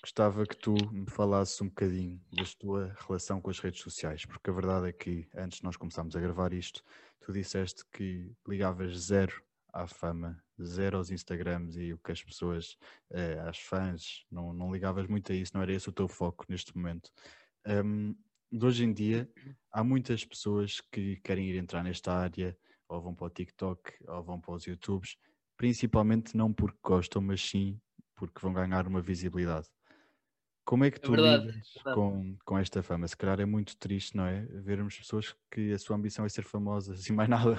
gostava 0.01 0.45
que 0.45 0.57
tu 0.57 0.75
me 0.91 1.09
falasses 1.09 1.61
um 1.61 1.69
bocadinho 1.69 2.19
da 2.33 2.43
tua 2.59 2.93
relação 3.07 3.39
com 3.39 3.49
as 3.49 3.59
redes 3.59 3.81
sociais, 3.81 4.25
porque 4.25 4.49
a 4.49 4.53
verdade 4.53 4.89
é 4.89 4.91
que 4.91 5.29
antes 5.33 5.59
de 5.59 5.63
nós 5.63 5.77
começarmos 5.77 6.13
a 6.13 6.19
gravar 6.19 6.51
isto, 6.51 6.83
tu 7.21 7.31
disseste 7.31 7.85
que 7.93 8.33
ligavas 8.45 8.97
zero 8.97 9.46
à 9.77 9.87
fama, 9.87 10.41
zero 10.61 10.97
aos 10.97 11.11
Instagrams 11.11 11.77
e 11.77 11.93
o 11.93 11.99
que 11.99 12.11
as 12.11 12.23
pessoas, 12.23 12.77
eh, 13.11 13.39
às 13.47 13.59
fãs, 13.59 14.25
não, 14.31 14.53
não 14.53 14.71
ligavas 14.73 15.07
muito 15.07 15.31
a 15.31 15.35
isso, 15.35 15.51
não 15.53 15.61
era 15.61 15.73
esse 15.73 15.87
o 15.89 15.93
teu 15.93 16.07
foco 16.07 16.45
neste 16.49 16.75
momento. 16.75 17.11
Um, 17.65 18.15
de 18.51 18.65
hoje 18.65 18.83
em 18.85 18.93
dia, 18.93 19.29
há 19.71 19.83
muitas 19.83 20.25
pessoas 20.25 20.81
que 20.81 21.17
querem 21.17 21.47
ir 21.49 21.57
entrar 21.57 21.83
nesta 21.83 22.13
área, 22.13 22.57
ou 22.87 23.01
vão 23.01 23.13
para 23.13 23.27
o 23.27 23.29
TikTok, 23.29 23.93
ou 24.07 24.23
vão 24.23 24.39
para 24.39 24.53
os 24.53 24.65
YouTubes, 24.65 25.17
principalmente 25.57 26.35
não 26.35 26.53
porque 26.53 26.79
gostam, 26.83 27.21
mas 27.21 27.41
sim 27.41 27.79
porque 28.15 28.39
vão 28.41 28.53
ganhar 28.53 28.87
uma 28.87 29.01
visibilidade. 29.01 29.67
Como 30.65 30.83
é 30.83 30.91
que 30.91 30.97
é 30.97 31.01
tu 31.01 31.13
é 31.13 31.17
verdade, 31.17 31.47
lidas 31.47 31.73
é 31.85 31.93
com, 31.93 32.37
com 32.45 32.57
esta 32.57 32.83
fama? 32.83 33.07
Se 33.07 33.15
calhar 33.15 33.39
é 33.39 33.45
muito 33.45 33.77
triste, 33.77 34.17
não 34.17 34.25
é? 34.25 34.41
Vermos 34.45 34.97
pessoas 34.97 35.35
que 35.51 35.71
a 35.71 35.79
sua 35.79 35.95
ambição 35.95 36.25
é 36.25 36.29
ser 36.29 36.43
famosas 36.43 37.05
e 37.07 37.13
mais 37.13 37.29
nada. 37.29 37.57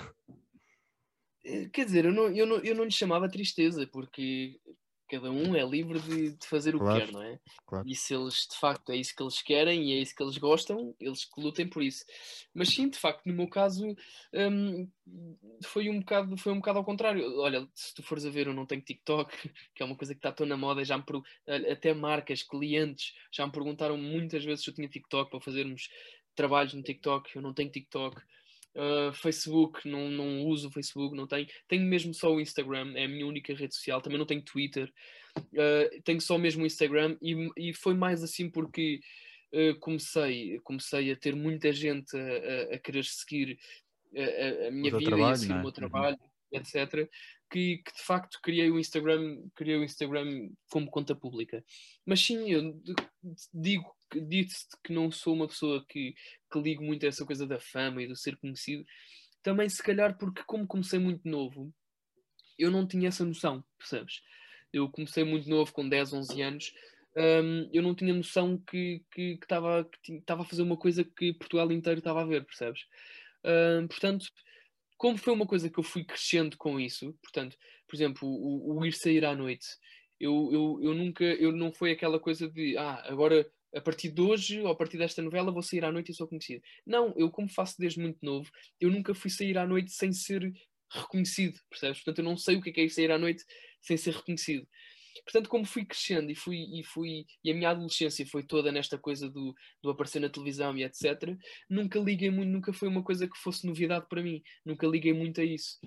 Eh, 1.45 1.69
quer 1.73 1.85
dizer, 1.85 2.05
eu 2.05 2.13
não, 2.13 2.29
eu, 2.31 2.47
não, 2.47 2.57
eu 2.59 2.75
não 2.75 2.85
lhe 2.85 2.91
chamava 2.91 3.29
tristeza, 3.29 3.87
porque 3.87 4.61
cada 5.09 5.31
um 5.31 5.57
é 5.57 5.65
livre 5.65 5.99
de, 6.01 6.37
de 6.37 6.47
fazer 6.47 6.77
o 6.77 6.79
claro, 6.79 7.01
que 7.01 7.07
quer, 7.07 7.13
não 7.13 7.23
é? 7.23 7.41
Claro. 7.67 7.89
E 7.89 7.95
se 7.95 8.15
eles 8.15 8.47
de 8.51 8.59
facto 8.59 8.91
é 8.91 8.97
isso 8.97 9.15
que 9.17 9.23
eles 9.23 9.41
querem 9.41 9.91
e 9.91 9.95
é 9.95 10.03
isso 10.03 10.15
que 10.15 10.23
eles 10.23 10.37
gostam, 10.37 10.95
eles 11.01 11.25
que 11.25 11.41
lutem 11.41 11.67
por 11.67 11.83
isso. 11.83 12.05
Mas 12.53 12.69
sim, 12.69 12.91
de 12.91 12.99
facto, 12.99 13.25
no 13.25 13.33
meu 13.33 13.49
caso, 13.49 13.97
um, 14.35 14.91
foi, 15.65 15.89
um 15.89 16.01
bocado, 16.01 16.37
foi 16.37 16.53
um 16.53 16.57
bocado 16.57 16.79
ao 16.79 16.85
contrário. 16.85 17.41
Olha, 17.41 17.67
se 17.75 17.95
tu 17.95 18.03
fores 18.03 18.27
a 18.27 18.31
ver, 18.31 18.49
eu 18.49 18.55
não 18.55 18.67
tenho 18.67 18.83
TikTok, 18.83 19.31
que 19.75 19.83
é 19.83 19.87
uma 19.87 19.97
coisa 19.97 20.13
que 20.13 20.19
está 20.19 20.31
tão 20.31 20.47
na 20.47 20.57
moda, 20.57 20.85
já 20.85 20.99
me 20.99 21.05
até 21.71 21.95
marcas, 21.95 22.43
clientes, 22.43 23.15
já 23.33 23.47
me 23.47 23.53
perguntaram 23.53 23.97
muitas 23.97 24.45
vezes 24.45 24.65
se 24.65 24.71
eu 24.71 24.75
tinha 24.75 24.89
TikTok 24.89 25.31
para 25.31 25.41
fazermos 25.41 25.89
trabalhos 26.35 26.75
no 26.75 26.83
TikTok, 26.83 27.35
eu 27.35 27.43
não 27.43 27.55
tenho 27.55 27.71
TikTok. 27.71 28.21
Uh, 28.75 29.13
Facebook, 29.13 29.89
não, 29.89 30.11
não 30.11 30.45
uso 30.47 30.69
o 30.69 30.71
Facebook, 30.71 31.17
não 31.17 31.27
tenho. 31.27 31.47
Tenho 31.67 31.85
mesmo 31.85 32.15
só 32.15 32.33
o 32.33 32.41
Instagram, 32.41 32.93
é 32.95 33.05
a 33.05 33.09
minha 33.09 33.27
única 33.27 33.53
rede 33.55 33.75
social. 33.75 34.01
Também 34.01 34.19
não 34.19 34.27
tenho 34.27 34.43
Twitter. 34.43 34.93
Uh, 35.39 36.03
tenho 36.05 36.21
só 36.21 36.39
mesmo 36.39 36.63
o 36.63 36.67
Instagram 36.67 37.17
e, 37.23 37.51
e 37.57 37.73
foi 37.73 37.95
mais 37.95 38.23
assim 38.23 38.51
porque 38.51 39.01
uh, 39.53 39.79
comecei, 39.79 40.59
comecei 40.65 41.13
a 41.13 41.17
ter 41.17 41.35
muita 41.35 41.73
gente 41.73 42.17
a, 42.17 42.21
a, 42.21 42.75
a 42.75 42.79
querer 42.79 43.05
seguir 43.05 43.59
a, 44.17 44.69
a 44.69 44.71
minha 44.71 44.97
vida 44.97 45.11
trabalho, 45.11 45.31
e 45.31 45.33
a 45.33 45.37
seguir 45.37 45.53
o 45.53 45.57
meu 45.57 45.65
uhum. 45.67 45.73
trabalho, 45.73 46.19
uhum. 46.53 46.59
etc 46.61 47.09
que, 47.51 47.79
que, 47.79 47.93
de 47.93 48.03
facto 48.03 48.39
criei 48.43 48.71
o 48.71 48.79
Instagram, 48.79 49.43
criei 49.55 49.77
o 49.77 49.85
Instagram 49.85 50.51
como 50.71 50.91
conta 50.91 51.15
pública. 51.15 51.65
Mas 52.05 52.21
sim, 52.21 52.51
eu 52.51 52.81
digo 53.53 53.97
disse 54.27 54.67
que 54.83 54.93
não 54.93 55.11
sou 55.11 55.35
uma 55.35 55.47
pessoa 55.47 55.85
que, 55.87 56.15
que 56.51 56.61
ligo 56.61 56.83
muito 56.83 57.05
a 57.05 57.09
essa 57.09 57.27
coisa 57.27 57.47
da 57.47 57.61
fama 57.61 58.03
e 58.03 58.07
do 58.07 58.17
ser 58.17 58.37
conhecido. 58.37 58.85
Também 59.43 59.69
se 59.69 59.83
calhar 59.83 60.17
porque 60.17 60.43
como 60.47 60.67
comecei 60.67 60.99
muito 60.99 61.29
novo, 61.29 61.73
eu 62.59 62.71
não 62.71 62.87
tinha 62.87 63.09
essa 63.09 63.25
noção, 63.25 63.63
percebes? 63.79 64.21
Eu 64.73 64.91
comecei 64.91 65.25
muito 65.25 65.49
novo, 65.49 65.73
com 65.73 65.89
10, 65.89 66.13
11 66.13 66.43
anos, 66.43 66.73
um, 67.17 67.69
eu 67.73 67.83
não 67.83 67.95
tinha 67.95 68.15
noção 68.15 68.59
que 68.59 69.03
estava 69.17 69.85
que 69.85 69.99
que, 70.03 70.21
que 70.21 70.33
a 70.33 70.45
fazer 70.45 70.63
uma 70.63 70.77
coisa 70.77 71.05
que 71.05 71.35
Portugal 71.35 71.71
inteiro 71.73 71.99
estava 71.99 72.23
a 72.23 72.27
ver, 72.27 72.45
percebes? 72.45 72.83
Um, 73.45 73.87
portanto, 73.87 74.27
como 74.99 75.17
foi 75.17 75.33
uma 75.33 75.47
coisa 75.47 75.71
que 75.71 75.79
eu 75.79 75.85
fui 75.85 76.05
crescendo 76.05 76.57
com 76.59 76.79
isso, 76.79 77.17
portanto, 77.23 77.57
por 77.87 77.97
exemplo, 77.97 78.29
o, 78.29 78.79
o 78.79 78.85
ir 78.85 78.93
sair 78.93 79.25
à 79.25 79.35
noite, 79.35 79.67
eu, 80.21 80.51
eu, 80.53 80.81
eu 80.83 80.95
nunca, 80.95 81.25
eu 81.25 81.53
não 81.53 81.73
foi 81.73 81.93
aquela 81.93 82.19
coisa 82.19 82.51
de, 82.51 82.77
ah, 82.77 83.03
agora 83.07 83.51
a 83.75 83.81
partir 83.81 84.11
de 84.11 84.21
hoje 84.21 84.61
ou 84.61 84.69
a 84.69 84.75
partir 84.75 84.99
desta 84.99 85.23
novela 85.23 85.53
vou 85.53 85.63
sair 85.63 85.85
à 85.85 85.93
noite 85.93 86.11
e 86.11 86.15
sou 86.15 86.27
conhecido. 86.27 86.63
Não, 86.87 87.15
eu 87.17 87.31
como 87.31 87.49
faço 87.49 87.77
desde 87.79 88.01
muito 88.01 88.19
novo, 88.23 88.51
eu 88.81 88.91
nunca 88.91 89.15
fui 89.15 89.31
sair 89.31 89.57
à 89.57 89.67
noite 89.67 89.93
sem 89.93 90.13
ser 90.13 90.53
reconhecido, 90.91 91.61
percebes? 91.71 91.99
Portanto, 91.99 92.19
eu 92.19 92.25
não 92.25 92.37
sei 92.37 92.57
o 92.57 92.63
que 92.63 92.71
é, 92.71 92.73
que 92.73 92.81
é 92.81 92.85
ir 92.85 92.91
sair 92.91 93.13
à 93.13 93.19
noite 93.19 93.45
sem 93.81 93.97
ser 93.97 94.15
reconhecido. 94.15 94.67
Portanto, 95.25 95.49
como 95.49 95.65
fui 95.65 95.85
crescendo 95.85 96.31
e 96.31 96.35
fui 96.35 96.59
e 96.79 96.83
fui 96.85 97.27
e 97.45 97.51
a 97.51 97.55
minha 97.55 97.71
adolescência 97.71 98.27
foi 98.27 98.43
toda 98.43 98.73
nesta 98.73 98.99
coisa 98.99 99.29
do, 99.29 99.55
do 99.83 99.91
aparecer 99.91 100.21
na 100.21 100.29
televisão 100.29 100.77
e 100.77 100.85
etc, 100.85 101.37
nunca 101.69 101.99
liguei 101.99 102.31
muito, 102.31 102.51
nunca 102.51 102.73
foi 102.73 102.89
uma 102.89 103.03
coisa 103.03 103.29
que 103.29 103.39
fosse 103.39 103.67
novidade 103.67 104.07
para 104.09 104.23
mim, 104.23 104.43
nunca 104.65 104.87
liguei 104.87 105.13
muito 105.13 105.41
a 105.41 105.45
isso. 105.45 105.79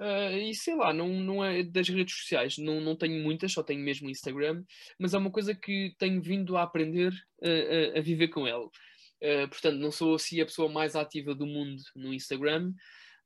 Uh, 0.00 0.32
e 0.38 0.54
sei 0.54 0.74
lá, 0.74 0.94
não, 0.94 1.08
não 1.08 1.44
é 1.44 1.62
das 1.62 1.86
redes 1.90 2.14
sociais, 2.14 2.56
não, 2.56 2.80
não 2.80 2.96
tenho 2.96 3.22
muitas, 3.22 3.52
só 3.52 3.62
tenho 3.62 3.84
mesmo 3.84 4.08
Instagram, 4.08 4.64
mas 4.98 5.12
é 5.12 5.18
uma 5.18 5.30
coisa 5.30 5.54
que 5.54 5.94
tenho 5.98 6.22
vindo 6.22 6.56
a 6.56 6.62
aprender 6.62 7.12
a, 7.42 7.96
a, 7.96 7.98
a 7.98 8.00
viver 8.00 8.28
com 8.28 8.46
ela. 8.46 8.64
Uh, 8.64 9.46
portanto, 9.50 9.76
não 9.76 9.92
sou 9.92 10.14
assim 10.14 10.40
a 10.40 10.46
pessoa 10.46 10.70
mais 10.70 10.96
ativa 10.96 11.34
do 11.34 11.44
mundo 11.44 11.82
no 11.94 12.14
Instagram, 12.14 12.72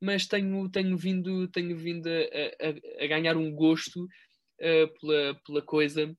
mas 0.01 0.27
tenho, 0.27 0.69
tenho 0.69 0.97
vindo, 0.97 1.47
tenho 1.49 1.77
vindo 1.77 2.09
a, 2.09 2.11
a, 2.11 3.05
a 3.05 3.07
ganhar 3.07 3.37
um 3.37 3.53
gosto 3.55 4.09
uh, 4.65 5.01
pela, 5.01 5.41
pela 5.47 5.62
coisa. 5.62 6.17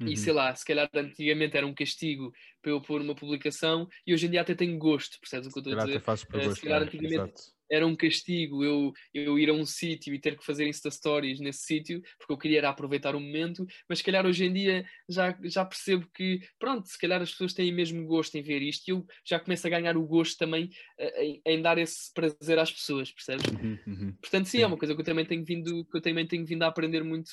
Uhum. 0.00 0.08
E 0.08 0.16
sei 0.16 0.32
lá, 0.32 0.54
se 0.54 0.64
calhar 0.64 0.88
antigamente 0.92 1.56
era 1.56 1.66
um 1.66 1.74
castigo 1.74 2.32
para 2.60 2.72
eu 2.72 2.80
pôr 2.80 3.00
uma 3.00 3.14
publicação 3.14 3.88
e 4.06 4.12
hoje 4.12 4.26
em 4.26 4.30
dia 4.30 4.40
até 4.40 4.54
tenho 4.54 4.76
gosto, 4.76 5.20
percebes 5.20 5.46
o 5.46 5.52
que 5.52 5.58
eu 5.58 5.60
estou 5.60 5.80
a 5.80 5.84
dizer? 5.84 6.02
Uh, 6.48 6.54
se 6.54 6.60
calhar 6.60 6.82
é, 6.82 6.84
antigamente 6.84 7.14
exato. 7.14 7.42
era 7.70 7.86
um 7.86 7.94
castigo 7.94 8.64
eu, 8.64 8.92
eu 9.12 9.38
ir 9.38 9.50
a 9.50 9.52
um 9.52 9.64
sítio 9.64 10.12
e 10.12 10.18
ter 10.18 10.36
que 10.36 10.44
fazer 10.44 10.66
Insta 10.66 10.90
Stories 10.90 11.38
nesse 11.38 11.60
sítio, 11.60 12.02
porque 12.18 12.32
eu 12.32 12.38
queria 12.38 12.68
aproveitar 12.68 13.14
o 13.14 13.20
momento, 13.20 13.64
mas 13.88 13.98
se 13.98 14.04
calhar 14.04 14.26
hoje 14.26 14.44
em 14.44 14.52
dia 14.52 14.84
já, 15.08 15.38
já 15.44 15.64
percebo 15.64 16.08
que, 16.12 16.40
pronto, 16.58 16.88
se 16.88 16.98
calhar 16.98 17.22
as 17.22 17.30
pessoas 17.30 17.54
têm 17.54 17.72
mesmo 17.72 18.04
gosto 18.04 18.34
em 18.34 18.42
ver 18.42 18.62
isto 18.62 18.88
e 18.88 18.90
eu 18.90 19.06
já 19.24 19.38
começo 19.38 19.64
a 19.64 19.70
ganhar 19.70 19.96
o 19.96 20.04
gosto 20.04 20.36
também 20.36 20.70
uh, 20.98 21.20
em, 21.20 21.40
em, 21.46 21.62
dar 21.62 21.78
esse 21.78 22.12
prazer 22.12 22.58
às 22.58 22.72
pessoas, 22.72 23.12
percebes? 23.12 23.46
Uhum, 23.46 23.78
uhum. 23.86 24.12
Portanto, 24.20 24.46
sim, 24.46 24.58
sim, 24.58 24.62
é 24.64 24.66
uma 24.66 24.76
coisa 24.76 24.92
que 24.92 25.00
eu 25.00 25.04
também 25.04 25.24
tenho 25.24 25.44
vindo, 25.44 25.84
que 25.84 25.96
eu 25.96 26.02
também 26.02 26.26
tenho 26.26 26.44
vindo 26.44 26.64
a 26.64 26.66
aprender 26.66 27.04
muito 27.04 27.30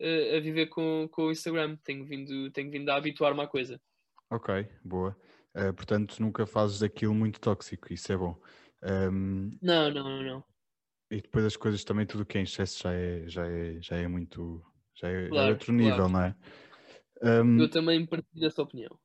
a 0.00 0.40
viver 0.40 0.66
com, 0.66 1.08
com 1.10 1.26
o 1.26 1.32
Instagram. 1.32 1.76
Tenho 1.84 2.04
vindo, 2.04 2.50
tenho 2.50 2.70
vindo 2.70 2.88
a 2.90 2.96
habituar-me 2.96 3.40
à 3.40 3.46
coisa. 3.46 3.80
Ok, 4.30 4.68
boa. 4.84 5.16
Uh, 5.56 5.72
portanto, 5.72 6.20
nunca 6.20 6.46
fazes 6.46 6.82
aquilo 6.82 7.14
muito 7.14 7.40
tóxico, 7.40 7.92
isso 7.92 8.12
é 8.12 8.16
bom. 8.16 8.38
Um, 8.82 9.56
não, 9.62 9.90
não, 9.90 10.22
não. 10.22 10.44
E 11.10 11.20
depois 11.20 11.44
as 11.44 11.56
coisas 11.56 11.84
também, 11.84 12.04
tudo 12.04 12.26
que 12.26 12.36
é 12.36 12.40
em 12.40 12.44
excesso 12.44 12.82
já 12.82 12.92
é, 12.92 13.28
já 13.28 13.46
é, 13.46 13.80
já 13.80 13.96
é 13.96 14.08
muito. 14.08 14.62
Já 14.94 15.08
é, 15.08 15.28
claro, 15.28 15.34
já 15.34 15.48
é 15.48 15.50
outro 15.52 15.72
nível, 15.72 15.96
claro. 15.96 16.12
não 16.12 16.22
é? 16.22 16.36
Um, 17.22 17.60
Eu 17.60 17.70
também 17.70 18.04
partilho 18.04 18.46
essa 18.46 18.62
opinião. 18.62 18.98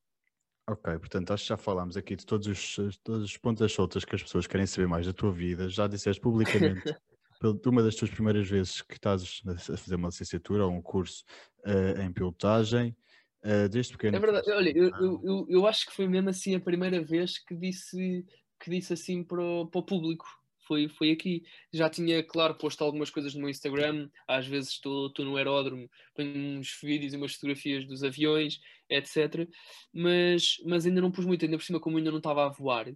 Ok, 0.70 0.98
portanto, 1.00 1.32
acho 1.32 1.44
que 1.44 1.50
já 1.50 1.58
falámos 1.58 1.98
aqui 1.98 2.16
de 2.16 2.26
todos 2.26 2.48
os, 2.48 2.98
todos 3.04 3.26
os 3.26 3.38
pontos 3.38 3.72
soltas 3.72 4.06
que 4.06 4.16
as 4.16 4.24
pessoas 4.24 4.48
querem 4.48 4.66
saber 4.66 4.88
mais 4.88 5.06
da 5.06 5.14
tua 5.14 5.32
vida. 5.32 5.70
Já 5.70 5.88
disseste 5.88 6.22
publicamente 6.22 6.82
uma 7.66 7.84
das 7.84 7.96
tuas 7.96 8.12
primeiras 8.12 8.48
vezes 8.48 8.82
que 8.82 8.94
estás 8.96 9.42
a 9.46 9.78
fazer 9.78 9.96
uma 9.96 10.10
licenciatura 10.10 10.66
ou 10.66 10.72
um 10.72 10.82
curso 10.82 11.24
uh, 11.66 12.02
em 12.02 12.12
pilotagem, 12.12 12.96
uh, 13.44 13.68
desde 13.70 13.94
pequeno. 13.94 14.18
É 14.18 14.20
verdade, 14.20 14.52
olha, 14.52 14.72
eu, 14.76 14.92
eu, 15.24 15.46
eu, 15.50 15.68
acho 15.68 15.88
que 15.88 15.94
foi 15.94 16.08
mesmo 16.08 16.30
assim 16.30 16.56
a 16.56 16.60
primeira 16.60 17.04
vez 17.04 17.39
que 17.39 17.56
disse, 17.56 18.26
que 18.60 18.70
disse 18.70 18.94
assim 18.94 19.24
para 19.24 19.42
o, 19.42 19.68
para 19.68 19.80
o 19.80 19.86
público. 19.86 20.26
Foi, 20.68 20.88
foi 20.88 21.12
aqui. 21.12 21.44
Já 21.74 21.89
tinha, 21.89 22.24
claro, 22.24 22.56
posto 22.56 22.84
algumas 22.84 23.10
coisas 23.10 23.34
no 23.34 23.42
meu 23.42 23.50
Instagram. 23.50 24.08
Às 24.28 24.48
vezes 24.48 24.70
estou, 24.70 25.08
estou 25.08 25.26
no 25.26 25.36
aeródromo, 25.36 25.89
ponho 26.16 26.60
uns 26.60 26.80
vídeos 26.82 27.14
e 27.14 27.18
umas 27.18 27.34
fotografias 27.34 27.86
dos 27.86 28.04
aviões, 28.04 28.60
etc. 28.89 29.50
Mas, 29.94 30.58
mas 30.66 30.86
ainda 30.86 31.02
não 31.02 31.12
pus 31.12 31.26
muito, 31.26 31.44
ainda 31.44 31.58
por 31.58 31.64
cima, 31.64 31.80
como 31.80 31.98
ainda 31.98 32.12
não 32.12 32.20
estava 32.20 32.46
a 32.46 32.50
voar 32.50 32.88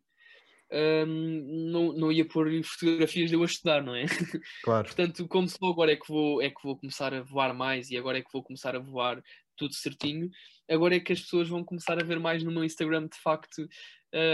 um, 0.72 1.70
não, 1.72 1.94
não 1.94 2.12
ia 2.12 2.26
pôr 2.26 2.50
fotografias 2.64 3.30
de 3.30 3.36
eu 3.36 3.44
a 3.44 3.46
estudar, 3.46 3.84
não 3.84 3.96
é? 3.96 4.06
Claro. 4.64 4.86
Portanto, 4.86 5.28
como 5.28 5.48
só 5.48 5.66
agora 5.68 5.92
é 5.92 5.96
que, 5.96 6.08
vou, 6.08 6.42
é 6.42 6.50
que 6.50 6.64
vou 6.64 6.78
começar 6.78 7.14
a 7.14 7.22
voar 7.22 7.54
mais 7.54 7.90
e 7.92 7.98
agora 7.98 8.18
é 8.18 8.22
que 8.22 8.32
vou 8.34 8.44
começar 8.44 8.76
a 8.76 8.80
voar 8.80 9.22
tudo 9.58 9.74
certinho, 9.74 10.30
agora 10.70 10.96
é 10.96 11.00
que 11.00 11.14
as 11.14 11.22
pessoas 11.22 11.48
vão 11.48 11.64
começar 11.64 12.00
a 12.00 12.06
ver 12.06 12.20
mais 12.20 12.44
no 12.44 12.52
meu 12.52 12.64
Instagram 12.64 13.08
de 13.08 13.18
facto 13.22 13.68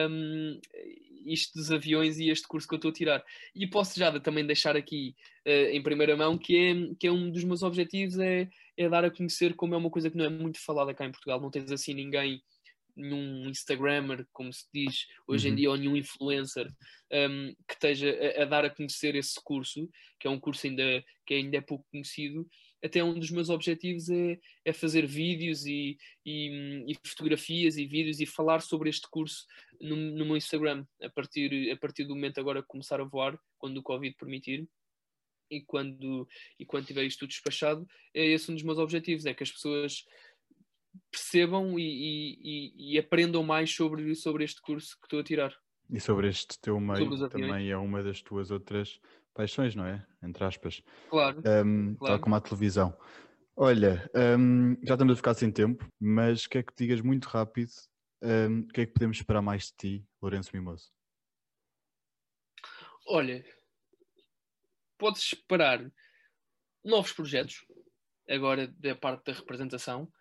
um, 0.09 0.59
isto 1.25 1.57
dos 1.57 1.71
aviões 1.71 2.17
e 2.17 2.29
este 2.29 2.47
curso 2.47 2.67
que 2.67 2.73
eu 2.73 2.77
estou 2.77 2.89
a 2.89 2.93
tirar. 2.93 3.23
E 3.53 3.67
posso 3.67 3.97
já 3.99 4.17
também 4.19 4.45
deixar 4.45 4.75
aqui 4.75 5.15
uh, 5.47 5.69
em 5.71 5.81
primeira 5.81 6.15
mão 6.15 6.37
que 6.37 6.55
é, 6.55 6.95
que 6.99 7.07
é 7.07 7.11
um 7.11 7.31
dos 7.31 7.43
meus 7.43 7.63
objetivos 7.63 8.17
é, 8.19 8.49
é 8.77 8.89
dar 8.89 9.05
a 9.05 9.11
conhecer 9.11 9.55
como 9.55 9.75
é 9.75 9.77
uma 9.77 9.89
coisa 9.89 10.09
que 10.09 10.17
não 10.17 10.25
é 10.25 10.29
muito 10.29 10.59
falada 10.63 10.93
cá 10.93 11.05
em 11.05 11.11
Portugal, 11.11 11.39
não 11.39 11.51
tens 11.51 11.71
assim 11.71 11.93
ninguém 11.93 12.41
nenhum 12.95 13.49
Instagrammer, 13.49 14.25
como 14.31 14.51
se 14.51 14.65
diz 14.73 15.07
hoje 15.27 15.47
uhum. 15.47 15.53
em 15.53 15.55
dia, 15.55 15.69
ou 15.69 15.77
nenhum 15.77 15.95
influencer 15.95 16.67
um, 17.11 17.53
que 17.67 17.73
esteja 17.73 18.09
a, 18.09 18.43
a, 18.43 18.45
dar 18.45 18.65
a 18.65 18.69
conhecer 18.69 19.15
esse 19.15 19.39
curso, 19.43 19.89
que 20.19 20.27
é 20.27 20.29
um 20.29 20.39
curso 20.39 20.67
ainda, 20.67 21.03
que 21.25 21.33
ainda 21.33 21.57
é 21.57 21.61
pouco 21.61 21.85
conhecido. 21.91 22.47
Até 22.83 23.03
um 23.03 23.17
dos 23.17 23.29
meus 23.29 23.49
objetivos 23.49 24.09
é, 24.09 24.39
é 24.65 24.73
fazer 24.73 25.05
vídeos 25.05 25.65
e, 25.65 25.97
e, 26.25 26.83
e, 26.87 26.95
fotografias 27.07 27.77
e 27.77 27.85
vídeos 27.85 28.19
e 28.19 28.25
falar 28.25 28.61
sobre 28.61 28.89
este 28.89 29.07
curso 29.09 29.45
no, 29.79 29.95
no 29.95 30.25
meu 30.25 30.37
Instagram, 30.37 30.85
a 31.01 31.09
partir, 31.09 31.71
a 31.71 31.77
partir 31.77 32.05
do 32.05 32.15
momento 32.15 32.39
agora 32.39 32.61
que 32.61 32.67
começar 32.67 32.99
a 32.99 33.05
voar, 33.05 33.37
quando 33.57 33.77
o 33.77 33.83
Covid 33.83 34.15
permitir 34.15 34.67
e 35.51 35.61
quando, 35.61 36.27
e 36.57 36.65
quando 36.65 36.87
tiver 36.87 37.03
isto 37.03 37.19
tudo 37.19 37.29
despachado, 37.29 37.85
é 38.13 38.25
esse 38.25 38.49
um 38.49 38.55
dos 38.55 38.63
meus 38.63 38.79
objetivos, 38.79 39.25
é 39.25 39.33
que 39.33 39.43
as 39.43 39.51
pessoas 39.51 40.05
percebam 41.11 41.77
e, 41.79 41.83
e, 41.83 42.93
e, 42.95 42.99
aprendam 42.99 43.43
mais 43.43 43.73
sobre, 43.73 44.13
sobre 44.15 44.43
este 44.43 44.61
curso 44.61 44.97
que 44.99 45.05
estou 45.05 45.19
a 45.19 45.23
tirar. 45.23 45.55
E 45.89 45.99
sobre 45.99 46.29
este 46.29 46.59
teu 46.59 46.79
meio 46.79 47.29
também 47.29 47.69
é 47.69 47.77
uma 47.77 48.01
das 48.01 48.21
tuas 48.21 48.51
outras 48.51 48.99
paixões, 49.33 49.75
não 49.75 49.85
é? 49.85 50.05
Entre 50.23 50.43
aspas. 50.43 50.81
Claro. 51.09 51.39
Um, 51.39 51.95
claro. 51.95 52.13
Tal 52.13 52.19
como 52.19 52.35
a 52.35 52.41
televisão. 52.41 52.97
Olha, 53.55 54.09
um, 54.15 54.75
já 54.83 54.93
estamos 54.93 55.13
a 55.13 55.17
ficar 55.17 55.33
sem 55.33 55.51
tempo, 55.51 55.85
mas 55.99 56.47
quer 56.47 56.63
que 56.63 56.73
digas 56.75 57.01
muito 57.01 57.25
rápido 57.25 57.71
um, 58.23 58.61
o 58.61 58.67
que 58.67 58.81
é 58.81 58.85
que 58.85 58.93
podemos 58.93 59.17
esperar 59.17 59.41
mais 59.41 59.65
de 59.65 59.73
ti, 59.73 60.07
Lourenço 60.21 60.51
Mimoso? 60.53 60.91
Olha, 63.07 63.43
podes 64.97 65.23
esperar 65.33 65.91
novos 66.83 67.11
projetos, 67.11 67.65
agora 68.29 68.67
da 68.67 68.95
parte 68.95 69.25
da 69.25 69.33
representação, 69.33 70.11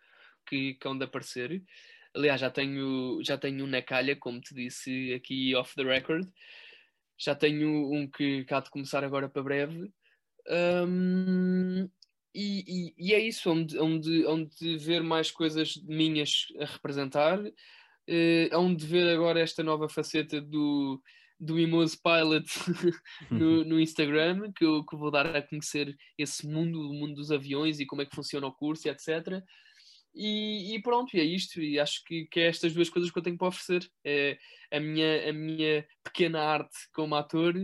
que, 0.51 0.75
que 0.75 0.89
hão 0.89 0.99
de 0.99 1.05
aparecer. 1.05 1.63
Aliás, 2.15 2.41
já 2.41 2.51
tenho, 2.51 3.21
já 3.23 3.39
tenho 3.39 3.65
um 3.65 3.69
na 3.69 3.81
calha, 3.81 4.17
como 4.17 4.41
te 4.41 4.53
disse 4.55 5.15
aqui 5.15 5.55
off 5.55 5.75
the 5.77 5.85
record. 5.85 6.29
Já 7.17 7.35
tenho 7.35 7.93
um 7.93 8.11
que 8.11 8.45
cá 8.45 8.61
de 8.61 8.71
começar 8.71 9.05
agora 9.05 9.29
para 9.29 9.43
breve. 9.43 9.93
Um, 10.49 11.89
e, 12.35 12.65
e, 12.67 13.11
e, 13.11 13.15
é 13.15 13.21
isso, 13.21 13.51
onde, 13.51 13.79
onde, 13.79 14.27
onde 14.27 14.79
ver 14.79 15.03
mais 15.03 15.31
coisas 15.31 15.77
minhas 15.85 16.47
a 16.61 16.65
representar, 16.65 17.39
uh, 17.41 18.59
onde 18.59 18.87
ver 18.87 19.09
agora 19.11 19.41
esta 19.41 19.63
nova 19.63 19.89
faceta 19.89 20.41
do, 20.41 21.01
do 21.39 21.55
Mimoso 21.55 21.99
Pilot 22.03 22.47
no, 23.31 23.65
no, 23.65 23.81
Instagram, 23.81 24.53
que 24.53 24.65
eu 24.65 24.85
que 24.85 24.97
vou 24.97 25.11
dar 25.11 25.35
a 25.35 25.43
conhecer 25.43 25.97
esse 26.19 26.47
mundo, 26.47 26.91
o 26.91 26.95
mundo 26.95 27.15
dos 27.15 27.33
aviões 27.33 27.81
e 27.81 27.87
como 27.87 28.03
é 28.03 28.07
que 28.07 28.15
funciona 28.15 28.47
o 28.47 28.53
curso 28.53 28.87
e 28.87 28.91
etc. 28.91 29.43
E, 30.15 30.75
e, 30.75 30.83
pronto, 30.83 31.17
e 31.17 31.21
é 31.21 31.25
isto, 31.25 31.61
e 31.61 31.79
acho 31.79 32.05
que, 32.05 32.27
que 32.27 32.41
é 32.41 32.49
estas 32.49 32.75
duas 32.75 32.91
coisas 32.91 33.11
que 33.11 33.19
eu 33.19 33.23
tenho 33.23 33.39
para 33.39 33.49
oferecer: 33.49 33.89
é 34.05 34.39
a 34.73 34.81
minha, 34.81 35.31
a 35.31 35.33
minha 35.33 35.87
pequena 36.03 36.41
arte 36.41 36.77
como 36.93 37.15
ator 37.15 37.55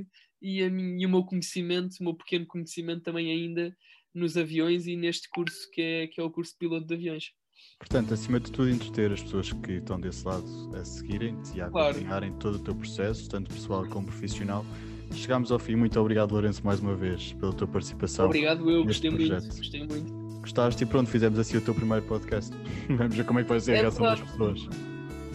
e, 0.40 0.62
a 0.62 0.70
minha, 0.70 1.02
e 1.02 1.06
o 1.06 1.08
meu 1.08 1.24
conhecimento, 1.24 1.96
o 2.00 2.04
meu 2.04 2.14
pequeno 2.14 2.46
conhecimento 2.46 3.02
também 3.02 3.30
ainda 3.30 3.76
nos 4.14 4.36
aviões 4.36 4.86
e 4.86 4.96
neste 4.96 5.28
curso 5.28 5.70
que 5.72 5.82
é, 5.82 6.06
que 6.06 6.20
é 6.20 6.24
o 6.24 6.30
curso 6.30 6.52
de 6.52 6.58
piloto 6.58 6.86
de 6.86 6.94
aviões. 6.94 7.32
Portanto, 7.78 8.14
acima 8.14 8.40
de 8.40 8.50
tudo, 8.50 8.70
entreter 8.70 9.12
as 9.12 9.22
pessoas 9.22 9.52
que 9.52 9.72
estão 9.72 10.00
desse 10.00 10.24
lado 10.24 10.46
a 10.74 10.84
seguirem-te 10.84 11.56
e 11.56 11.60
a 11.60 11.68
claro. 11.68 11.90
acompanharem 11.90 12.32
todo 12.38 12.56
o 12.56 12.58
teu 12.58 12.74
processo, 12.74 13.28
tanto 13.28 13.52
pessoal 13.52 13.86
como 13.88 14.06
profissional. 14.06 14.64
Chegámos 15.12 15.52
ao 15.52 15.58
fim. 15.58 15.76
Muito 15.76 15.98
obrigado, 16.00 16.32
Lourenço, 16.32 16.64
mais 16.64 16.80
uma 16.80 16.94
vez, 16.94 17.32
pela 17.34 17.52
tua 17.52 17.68
participação. 17.68 18.26
Obrigado, 18.26 18.68
eu 18.70 18.84
gostei 18.84 19.10
projeto. 19.10 19.42
muito. 19.42 19.56
Gostei 19.56 19.86
muito. 19.86 20.25
Gostaste 20.46 20.84
e 20.84 20.86
pronto, 20.86 21.10
fizemos 21.10 21.40
assim 21.40 21.56
o 21.56 21.60
teu 21.60 21.74
primeiro 21.74 22.04
podcast. 22.06 22.54
Vamos 22.88 23.16
ver 23.16 23.24
como 23.24 23.40
é 23.40 23.42
que 23.42 23.48
vai 23.48 23.58
ser 23.58 23.72
é 23.72 23.78
a 23.78 23.80
reação 23.80 24.06
das 24.06 24.20
pessoas. 24.20 24.68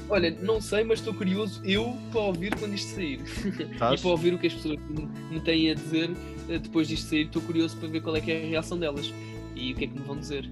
Olha, 0.08 0.32
não 0.42 0.62
sei, 0.62 0.86
mas 0.86 1.00
estou 1.00 1.14
curioso 1.14 1.62
eu 1.66 1.98
para 2.14 2.22
ouvir 2.22 2.56
quando 2.56 2.74
isto 2.74 2.96
sair. 2.96 3.20
e 3.60 3.78
para 3.78 4.10
ouvir 4.10 4.34
o 4.34 4.40
que 4.40 4.48
as 4.48 4.54
pessoas 4.54 4.80
me 5.30 5.40
têm 5.42 5.70
a 5.70 5.74
dizer 5.74 6.12
eh, 6.48 6.60
depois 6.60 6.88
disto 6.88 7.10
sair. 7.10 7.26
Estou 7.26 7.42
curioso 7.42 7.76
para 7.76 7.90
ver 7.90 8.02
qual 8.02 8.16
é 8.16 8.22
que 8.22 8.32
é 8.32 8.42
a 8.42 8.48
reação 8.48 8.80
delas 8.80 9.14
e 9.54 9.74
o 9.74 9.76
que 9.76 9.84
é 9.84 9.88
que 9.88 10.00
me 10.00 10.06
vão 10.06 10.18
dizer. 10.18 10.50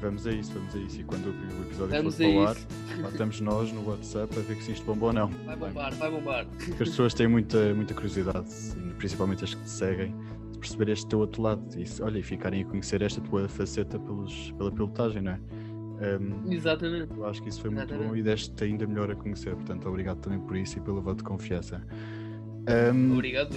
Vamos 0.00 0.24
a 0.24 0.30
isso, 0.30 0.52
vamos 0.52 0.72
a 0.76 0.78
isso. 0.78 1.00
E 1.00 1.04
quando 1.04 1.26
o 1.26 1.62
episódio 1.62 1.96
vamos 1.96 2.14
for 2.14 2.22
para 2.22 2.50
ar, 2.50 2.56
lá 3.00 3.08
estamos 3.08 3.40
nós 3.40 3.72
no 3.72 3.88
WhatsApp 3.88 4.38
a 4.38 4.42
ver 4.42 4.62
se 4.62 4.70
isto 4.70 4.86
bomba 4.86 5.06
ou 5.06 5.12
não. 5.12 5.28
Vai 5.46 5.56
bombar, 5.56 5.94
vai 5.94 6.10
bombar. 6.12 6.46
Porque 6.46 6.82
as 6.84 6.90
pessoas 6.90 7.12
têm 7.12 7.26
muita, 7.26 7.74
muita 7.74 7.92
curiosidade, 7.92 8.48
principalmente 8.98 9.42
as 9.42 9.52
que 9.54 9.62
te 9.62 9.70
seguem, 9.70 10.14
perceber 10.56 10.90
este 10.90 11.06
teu 11.06 11.18
outro 11.20 11.42
lado 11.42 11.62
e, 11.76 11.84
olha, 12.02 12.18
e 12.18 12.22
ficarem 12.22 12.62
a 12.62 12.64
conhecer 12.64 13.02
esta 13.02 13.20
tua 13.20 13.48
faceta 13.48 13.98
pelos, 13.98 14.52
pela 14.52 14.70
pilotagem, 14.70 15.22
não 15.22 15.32
é? 15.32 15.40
Um, 16.20 16.52
Exatamente. 16.52 17.12
Eu 17.16 17.24
acho 17.26 17.42
que 17.42 17.48
isso 17.48 17.60
foi 17.60 17.70
muito 17.70 17.84
Exatamente. 17.84 18.08
bom 18.08 18.16
e 18.16 18.22
deste 18.22 18.64
ainda 18.64 18.86
melhor 18.86 19.10
a 19.10 19.14
conhecer. 19.14 19.54
Portanto, 19.54 19.88
obrigado 19.88 20.18
também 20.18 20.38
por 20.40 20.56
isso 20.56 20.78
e 20.78 20.80
pelo 20.80 21.00
voto 21.00 21.18
de 21.18 21.24
confiança. 21.24 21.82
Um, 22.94 23.14
obrigado. 23.14 23.56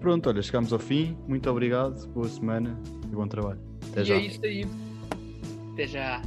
Pronto, 0.00 0.28
olha, 0.28 0.42
chegamos 0.42 0.72
ao 0.72 0.78
fim. 0.78 1.16
Muito 1.26 1.48
obrigado, 1.50 2.06
boa 2.08 2.28
semana 2.28 2.78
e 3.10 3.14
bom 3.14 3.26
trabalho. 3.26 3.60
Até 3.90 4.02
e 4.02 4.04
já. 4.04 4.14
é 4.14 4.20
isso 4.20 4.44
aí. 4.44 4.66
Até 5.72 5.86
já. 5.86 6.22